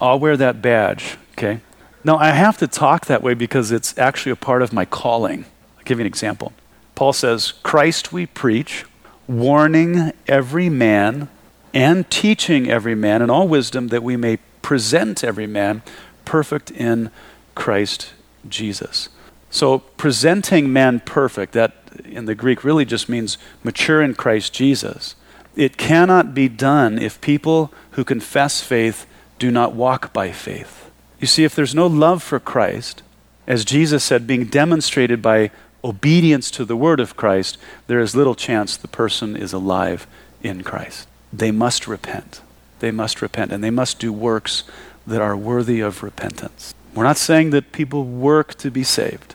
I'll 0.00 0.18
wear 0.18 0.36
that 0.36 0.62
badge, 0.62 1.16
okay? 1.32 1.60
No, 2.04 2.16
I 2.16 2.30
have 2.30 2.58
to 2.58 2.66
talk 2.66 3.06
that 3.06 3.22
way 3.22 3.34
because 3.34 3.72
it's 3.72 3.96
actually 3.98 4.32
a 4.32 4.36
part 4.36 4.62
of 4.62 4.72
my 4.72 4.84
calling. 4.84 5.44
I'll 5.78 5.84
give 5.84 5.98
you 5.98 6.02
an 6.02 6.06
example. 6.06 6.52
Paul 6.94 7.12
says, 7.12 7.52
Christ 7.62 8.12
we 8.12 8.26
preach, 8.26 8.84
warning 9.26 10.12
every 10.26 10.68
man 10.68 11.28
and 11.72 12.08
teaching 12.10 12.70
every 12.70 12.94
man 12.94 13.22
in 13.22 13.30
all 13.30 13.46
wisdom 13.46 13.88
that 13.88 14.02
we 14.02 14.16
may 14.16 14.38
present 14.62 15.24
every 15.24 15.46
man 15.46 15.82
perfect 16.24 16.70
in 16.70 17.10
Christ 17.54 18.12
Jesus. 18.48 19.08
So, 19.50 19.78
presenting 19.78 20.72
man 20.72 21.00
perfect, 21.00 21.52
that 21.54 21.74
in 22.04 22.26
the 22.26 22.34
Greek 22.34 22.62
really 22.62 22.84
just 22.84 23.08
means 23.08 23.36
mature 23.64 24.00
in 24.00 24.14
Christ 24.14 24.52
Jesus. 24.52 25.16
It 25.56 25.76
cannot 25.76 26.34
be 26.34 26.48
done 26.48 26.98
if 26.98 27.20
people 27.20 27.72
who 27.92 28.04
confess 28.04 28.60
faith 28.60 29.06
do 29.38 29.50
not 29.50 29.74
walk 29.74 30.12
by 30.12 30.30
faith. 30.30 30.90
You 31.18 31.26
see, 31.26 31.44
if 31.44 31.54
there's 31.54 31.74
no 31.74 31.86
love 31.86 32.22
for 32.22 32.38
Christ, 32.38 33.02
as 33.46 33.64
Jesus 33.64 34.04
said, 34.04 34.26
being 34.26 34.44
demonstrated 34.44 35.20
by 35.20 35.50
obedience 35.82 36.50
to 36.52 36.64
the 36.64 36.76
word 36.76 37.00
of 37.00 37.16
Christ, 37.16 37.58
there 37.88 38.00
is 38.00 38.14
little 38.14 38.34
chance 38.34 38.76
the 38.76 38.88
person 38.88 39.36
is 39.36 39.52
alive 39.52 40.06
in 40.42 40.62
Christ. 40.62 41.08
They 41.32 41.50
must 41.50 41.88
repent. 41.88 42.40
They 42.80 42.90
must 42.90 43.22
repent, 43.22 43.52
and 43.52 43.62
they 43.62 43.70
must 43.70 43.98
do 43.98 44.12
works 44.12 44.64
that 45.06 45.22
are 45.22 45.36
worthy 45.36 45.80
of 45.80 46.02
repentance. 46.02 46.74
We're 46.94 47.04
not 47.04 47.16
saying 47.16 47.50
that 47.50 47.72
people 47.72 48.04
work 48.04 48.54
to 48.56 48.70
be 48.70 48.82
saved. 48.82 49.34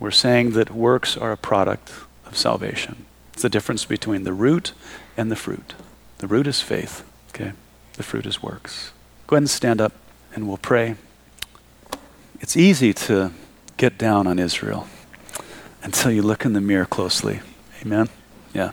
We're 0.00 0.10
saying 0.10 0.52
that 0.52 0.70
works 0.70 1.16
are 1.16 1.32
a 1.32 1.36
product 1.36 1.92
of 2.26 2.36
salvation. 2.36 3.06
It's 3.32 3.42
the 3.42 3.48
difference 3.48 3.84
between 3.84 4.24
the 4.24 4.32
root 4.32 4.72
and 5.16 5.30
the 5.30 5.36
fruit. 5.36 5.74
The 6.18 6.26
root 6.26 6.46
is 6.46 6.60
faith, 6.60 7.04
okay? 7.30 7.52
The 7.94 8.02
fruit 8.02 8.26
is 8.26 8.42
works. 8.42 8.92
Go 9.26 9.36
ahead 9.36 9.42
and 9.42 9.50
stand 9.50 9.80
up 9.80 9.92
and 10.34 10.48
we'll 10.48 10.56
pray. 10.56 10.96
It's 12.40 12.56
easy 12.56 12.92
to 12.94 13.32
get 13.76 13.98
down 13.98 14.26
on 14.26 14.38
Israel 14.38 14.88
until 15.82 16.10
you 16.10 16.22
look 16.22 16.44
in 16.44 16.52
the 16.52 16.60
mirror 16.60 16.86
closely. 16.86 17.40
Amen? 17.82 18.08
Yeah. 18.54 18.72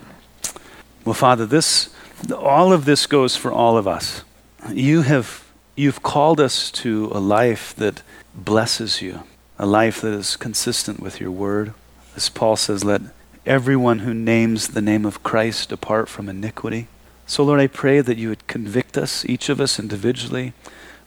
Well, 1.06 1.14
Father, 1.14 1.46
this 1.46 1.94
all 2.36 2.74
of 2.74 2.86
this 2.86 3.06
goes 3.06 3.36
for 3.36 3.52
all 3.52 3.78
of 3.78 3.88
us. 3.88 4.24
You 4.72 5.04
have 5.04 5.46
you've 5.76 6.04
called 6.04 6.40
us 6.40 6.70
to 6.72 7.10
a 7.14 7.20
life 7.20 7.74
that 7.76 8.02
blesses 8.36 9.02
you, 9.02 9.24
a 9.58 9.66
life 9.66 10.02
that 10.02 10.14
is 10.14 10.36
consistent 10.36 11.00
with 11.00 11.22
your 11.22 11.32
word. 11.32 11.74
As 12.16 12.30
Paul 12.30 12.56
says, 12.56 12.84
let 12.84 13.02
everyone 13.46 14.00
who 14.00 14.14
names 14.14 14.70
the 14.70 14.82
name 14.82 15.06
of 15.06 15.24
Christ 15.24 15.70
depart 15.70 16.10
from 16.10 16.28
iniquity. 16.28 16.88
So, 17.26 17.44
Lord, 17.44 17.60
I 17.60 17.68
pray 17.68 18.02
that 18.02 18.18
you 18.18 18.30
would 18.30 18.48
convict 18.48 18.98
us, 18.98 19.24
each 19.26 19.50
of 19.50 19.62
us 19.62 19.80
individually, 19.80 20.54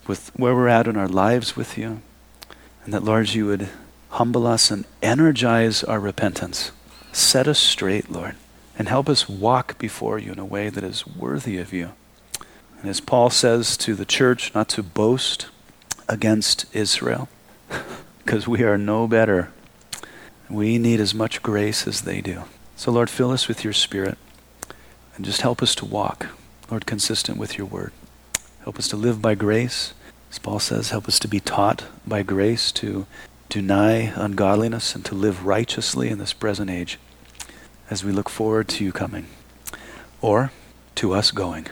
with 0.07 0.31
where 0.37 0.55
we're 0.55 0.69
at 0.69 0.87
in 0.87 0.97
our 0.97 1.09
lives 1.09 1.57
with 1.57 1.77
you. 1.77 2.01
And 2.85 2.95
that, 2.95 3.05
Lord, 3.05 3.35
you 3.35 3.47
would 3.47 3.69
humble 4.11 4.47
us 4.47 4.71
and 4.71 4.85
energize 5.03 5.85
our 5.85 6.01
repentance. 6.01 6.73
Set 7.13 7.47
us 7.47 7.59
straight, 7.59 8.11
Lord, 8.11 8.37
and 8.79 8.89
help 8.89 9.09
us 9.09 9.29
walk 9.29 9.79
before 9.79 10.19
you 10.19 10.33
in 10.33 10.39
a 10.39 10.45
way 10.45 10.69
that 10.69 10.85
is 10.85 11.07
worthy 11.07 11.59
of 11.59 11.73
you. 11.73 11.93
And 12.81 12.89
as 12.89 13.01
Paul 13.01 13.31
says 13.31 13.77
to 13.79 13.95
the 13.95 14.05
church, 14.05 14.55
not 14.55 14.69
to 14.71 14.83
boast 14.83 15.47
against 16.09 16.67
Israel, 16.75 17.29
because 18.25 18.49
we 18.49 18.63
are 18.63 18.79
no 18.79 19.07
better. 19.07 19.51
We 20.49 20.79
need 20.79 21.01
as 21.01 21.15
much 21.15 21.43
grace 21.43 21.87
as 21.87 22.03
they 22.03 22.21
do. 22.21 22.43
So, 22.77 22.91
Lord, 22.91 23.11
fill 23.11 23.31
us 23.31 23.49
with 23.49 23.63
your 23.63 23.73
Spirit 23.73 24.19
and 25.17 25.25
just 25.25 25.43
help 25.43 25.63
us 25.63 25.75
to 25.77 25.85
walk, 25.85 26.29
Lord, 26.71 26.87
consistent 26.87 27.39
with 27.39 27.57
your 27.57 27.67
word. 27.67 27.93
Help 28.65 28.79
us 28.79 28.89
to 28.89 28.97
live 28.97 29.23
by 29.23 29.35
grace. 29.35 29.95
As 30.31 30.39
Paul 30.39 30.59
says, 30.59 30.91
help 30.91 31.07
us 31.07 31.19
to 31.21 31.29
be 31.29 31.41
taught 31.41 31.85
by 32.07 32.23
grace 32.23 32.73
to 32.73 33.07
deny 33.49 34.13
ungodliness 34.17 34.95
and 34.95 35.05
to 35.05 35.15
live 35.15 35.45
righteously 35.45 36.09
in 36.09 36.19
this 36.19 36.33
present 36.33 36.71
age 36.71 36.99
as 37.93 38.03
we 38.03 38.11
look 38.11 38.31
forward 38.31 38.69
to 38.69 38.83
you 38.83 38.91
coming 38.91 39.27
or 40.23 40.51
to 40.95 41.13
us 41.13 41.31
going. 41.31 41.67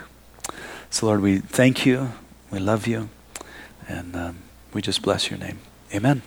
So, 0.90 1.06
Lord, 1.06 1.22
we 1.22 1.38
thank 1.38 1.86
you, 1.86 2.12
we 2.50 2.58
love 2.58 2.86
you, 2.86 3.08
and 3.88 4.14
um, 4.14 4.38
we 4.74 4.82
just 4.82 5.00
bless 5.00 5.30
your 5.30 5.38
name. 5.38 5.60
Amen. 5.94 6.20